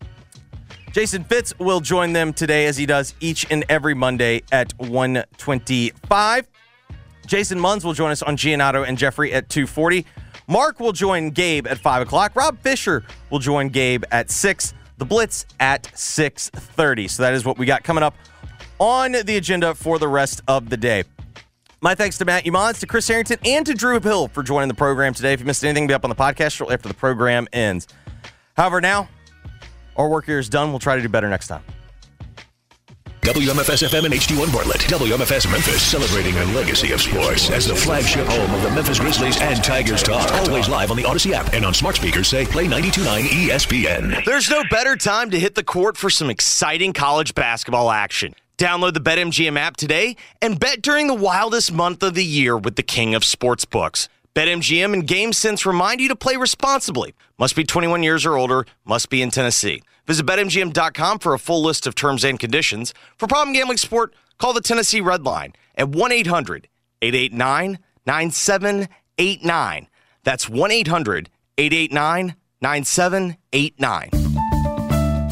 Jason 0.92 1.24
Fitz 1.24 1.58
will 1.58 1.80
join 1.80 2.12
them 2.12 2.32
today 2.32 2.66
as 2.66 2.76
he 2.76 2.86
does 2.86 3.14
each 3.20 3.46
and 3.50 3.64
every 3.68 3.94
Monday 3.94 4.42
at 4.52 4.72
125. 4.78 6.48
Jason 7.26 7.58
Munz 7.58 7.84
will 7.84 7.94
join 7.94 8.12
us 8.12 8.22
on 8.22 8.36
Giannotto 8.36 8.86
and 8.86 8.96
Jeffrey 8.96 9.32
at 9.32 9.48
240. 9.48 10.06
Mark 10.46 10.80
will 10.80 10.92
join 10.92 11.30
Gabe 11.30 11.66
at 11.66 11.78
5 11.78 12.02
o'clock. 12.02 12.34
Rob 12.34 12.58
Fisher 12.60 13.04
will 13.30 13.38
join 13.38 13.68
Gabe 13.68 14.04
at 14.10 14.30
6. 14.30 14.74
The 14.98 15.04
Blitz 15.04 15.46
at 15.58 15.84
6.30. 15.84 17.10
So 17.10 17.22
that 17.22 17.34
is 17.34 17.44
what 17.44 17.58
we 17.58 17.66
got 17.66 17.82
coming 17.82 18.04
up 18.04 18.14
on 18.78 19.12
the 19.12 19.36
agenda 19.36 19.74
for 19.74 19.98
the 19.98 20.08
rest 20.08 20.42
of 20.48 20.70
the 20.70 20.76
day. 20.76 21.04
My 21.80 21.96
thanks 21.96 22.16
to 22.18 22.24
Matt 22.24 22.44
Youmans, 22.44 22.78
to 22.80 22.86
Chris 22.86 23.08
Herrington, 23.08 23.38
and 23.44 23.66
to 23.66 23.74
Drew 23.74 23.98
Hill 23.98 24.28
for 24.28 24.44
joining 24.44 24.68
the 24.68 24.74
program 24.74 25.14
today. 25.14 25.32
If 25.32 25.40
you 25.40 25.46
missed 25.46 25.64
anything, 25.64 25.88
be 25.88 25.94
up 25.94 26.04
on 26.04 26.10
the 26.10 26.16
podcast 26.16 26.72
after 26.72 26.86
the 26.86 26.94
program 26.94 27.48
ends. 27.52 27.88
However, 28.56 28.80
now 28.80 29.08
our 29.96 30.08
work 30.08 30.26
here 30.26 30.38
is 30.38 30.48
done. 30.48 30.70
We'll 30.70 30.78
try 30.78 30.94
to 30.94 31.02
do 31.02 31.08
better 31.08 31.28
next 31.28 31.48
time. 31.48 31.62
WMFS 33.22 33.86
FM 33.88 34.06
and 34.06 34.14
HD1 34.14 34.52
Bartlett. 34.52 34.80
WMFS 34.80 35.48
Memphis 35.48 35.80
celebrating 35.80 36.36
a 36.38 36.44
legacy 36.46 36.90
of 36.90 37.00
sports 37.00 37.50
as 37.50 37.64
the 37.64 37.76
flagship 37.76 38.26
home 38.26 38.52
of 38.52 38.62
the 38.62 38.70
Memphis 38.72 38.98
Grizzlies 38.98 39.40
and 39.40 39.62
Tigers 39.62 40.02
Talk. 40.02 40.28
Always 40.32 40.68
live 40.68 40.90
on 40.90 40.96
the 40.96 41.04
Audacy 41.04 41.30
app 41.30 41.52
and 41.52 41.64
on 41.64 41.72
smart 41.72 41.94
speakers 41.94 42.26
say 42.26 42.44
play 42.44 42.64
929 42.64 43.22
ESPN. 43.26 44.24
There's 44.24 44.50
no 44.50 44.64
better 44.72 44.96
time 44.96 45.30
to 45.30 45.38
hit 45.38 45.54
the 45.54 45.62
court 45.62 45.96
for 45.96 46.10
some 46.10 46.30
exciting 46.30 46.92
college 46.92 47.32
basketball 47.36 47.92
action. 47.92 48.34
Download 48.58 48.92
the 48.92 48.98
BetMGM 48.98 49.56
app 49.56 49.76
today 49.76 50.16
and 50.40 50.58
bet 50.58 50.82
during 50.82 51.06
the 51.06 51.14
wildest 51.14 51.70
month 51.72 52.02
of 52.02 52.14
the 52.14 52.24
year 52.24 52.58
with 52.58 52.74
the 52.74 52.82
king 52.82 53.14
of 53.14 53.22
sportsbooks. 53.22 54.08
BetMGM 54.34 54.94
and 54.94 55.06
GameSense 55.06 55.64
remind 55.64 56.00
you 56.00 56.08
to 56.08 56.16
play 56.16 56.34
responsibly. 56.34 57.14
Must 57.38 57.54
be 57.54 57.62
21 57.62 58.02
years 58.02 58.26
or 58.26 58.36
older, 58.36 58.66
must 58.84 59.10
be 59.10 59.22
in 59.22 59.30
Tennessee. 59.30 59.80
Visit 60.06 60.26
BetMGM.com 60.26 61.18
for 61.20 61.34
a 61.34 61.38
full 61.38 61.62
list 61.62 61.86
of 61.86 61.94
terms 61.94 62.24
and 62.24 62.38
conditions. 62.38 62.92
For 63.16 63.26
problem 63.26 63.54
gambling 63.54 63.78
support, 63.78 64.14
call 64.38 64.52
the 64.52 64.60
Tennessee 64.60 65.00
Red 65.00 65.22
Line 65.24 65.52
at 65.76 65.88
1 65.88 66.12
800 66.12 66.68
889 67.00 67.78
9789. 68.06 69.88
That's 70.24 70.48
1 70.48 70.70
800 70.70 71.30
889 71.58 72.34
9789. 72.60 74.32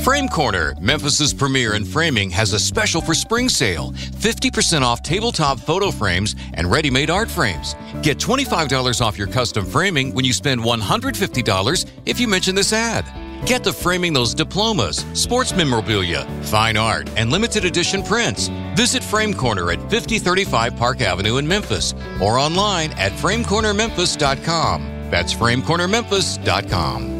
Frame 0.03 0.29
Corner, 0.29 0.75
Memphis's 0.81 1.35
premier 1.35 1.75
in 1.75 1.85
framing, 1.85 2.31
has 2.31 2.55
a 2.55 2.59
special 2.59 3.03
for 3.03 3.13
spring 3.13 3.51
sale 3.51 3.93
50% 3.93 4.81
off 4.81 5.03
tabletop 5.03 5.61
photo 5.61 5.91
frames 5.91 6.35
and 6.55 6.71
ready 6.71 6.91
made 6.91 7.11
art 7.11 7.31
frames. 7.31 7.77
Get 8.03 8.19
$25 8.19 9.03
off 9.03 9.19
your 9.19 9.27
custom 9.27 9.67
framing 9.67 10.15
when 10.15 10.25
you 10.25 10.33
spend 10.33 10.63
$150 10.63 11.91
if 12.07 12.19
you 12.19 12.29
mention 12.29 12.55
this 12.55 12.73
ad. 12.73 13.05
Get 13.47 13.65
to 13.65 13.73
framing 13.73 14.13
those 14.13 14.35
diplomas, 14.35 15.05
sports 15.15 15.55
memorabilia, 15.55 16.25
fine 16.43 16.77
art, 16.77 17.09
and 17.17 17.31
limited 17.31 17.65
edition 17.65 18.03
prints. 18.03 18.49
Visit 18.77 19.03
Frame 19.03 19.35
Corner 19.35 19.71
at 19.73 19.81
5035 19.91 20.77
Park 20.77 21.01
Avenue 21.01 21.39
in 21.39 21.47
Memphis 21.47 21.95
or 22.23 22.39
online 22.39 22.93
at 22.93 23.13
framecornermemphis.com. 23.13 25.11
That's 25.11 25.35
framecornermemphis.com. 25.35 27.20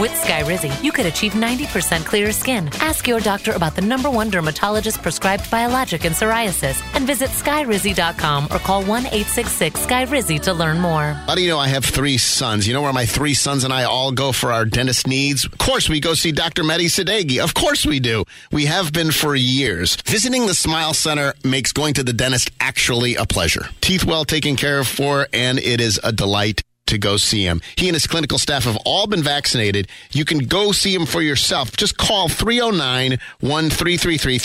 With 0.00 0.12
Skyrizi, 0.12 0.82
you 0.82 0.90
could 0.90 1.04
achieve 1.04 1.32
90% 1.32 2.06
clearer 2.06 2.32
skin. 2.32 2.70
Ask 2.80 3.06
your 3.06 3.20
doctor 3.20 3.52
about 3.52 3.76
the 3.76 3.82
number 3.82 4.10
one 4.10 4.30
dermatologist 4.30 5.02
prescribed 5.02 5.50
biologic 5.50 6.06
in 6.06 6.12
psoriasis 6.12 6.82
and 6.94 7.06
visit 7.06 7.28
skyrizi.com 7.28 8.46
or 8.46 8.58
call 8.58 8.80
1 8.80 9.06
866 9.06 9.84
Skyrizi 9.84 10.40
to 10.40 10.54
learn 10.54 10.80
more. 10.80 11.12
How 11.12 11.34
do 11.34 11.42
you 11.42 11.48
know 11.50 11.58
I 11.58 11.68
have 11.68 11.84
three 11.84 12.16
sons? 12.16 12.66
You 12.66 12.72
know 12.72 12.80
where 12.80 12.92
my 12.94 13.04
three 13.04 13.34
sons 13.34 13.64
and 13.64 13.72
I 13.72 13.84
all 13.84 14.12
go 14.12 14.32
for 14.32 14.50
our 14.50 14.64
dentist 14.64 15.06
needs? 15.06 15.44
Of 15.44 15.58
course, 15.58 15.90
we 15.90 16.00
go 16.00 16.14
see 16.14 16.32
Dr. 16.32 16.62
Mehdi 16.62 16.86
Sadeghi. 16.86 17.38
Of 17.38 17.52
course, 17.52 17.84
we 17.84 18.00
do. 18.00 18.24
We 18.50 18.64
have 18.64 18.94
been 18.94 19.12
for 19.12 19.36
years. 19.36 19.96
Visiting 20.06 20.46
the 20.46 20.54
Smile 20.54 20.94
Center 20.94 21.34
makes 21.44 21.72
going 21.72 21.92
to 21.94 22.02
the 22.02 22.14
dentist 22.14 22.50
actually 22.60 23.16
a 23.16 23.26
pleasure. 23.26 23.66
Teeth 23.82 24.04
well 24.04 24.24
taken 24.24 24.56
care 24.56 24.78
of 24.78 24.88
for, 24.88 25.28
and 25.34 25.58
it 25.58 25.82
is 25.82 26.00
a 26.02 26.12
delight 26.12 26.62
to 26.92 26.98
go 26.98 27.16
see 27.16 27.44
him. 27.44 27.60
He 27.76 27.88
and 27.88 27.94
his 27.94 28.06
clinical 28.06 28.38
staff 28.38 28.64
have 28.64 28.76
all 28.84 29.06
been 29.06 29.22
vaccinated. 29.22 29.88
You 30.12 30.24
can 30.24 30.40
go 30.40 30.72
see 30.72 30.94
him 30.94 31.06
for 31.06 31.22
yourself. 31.22 31.76
Just 31.76 31.96
call 31.96 32.28
309 32.28 33.18
1333 33.40 34.38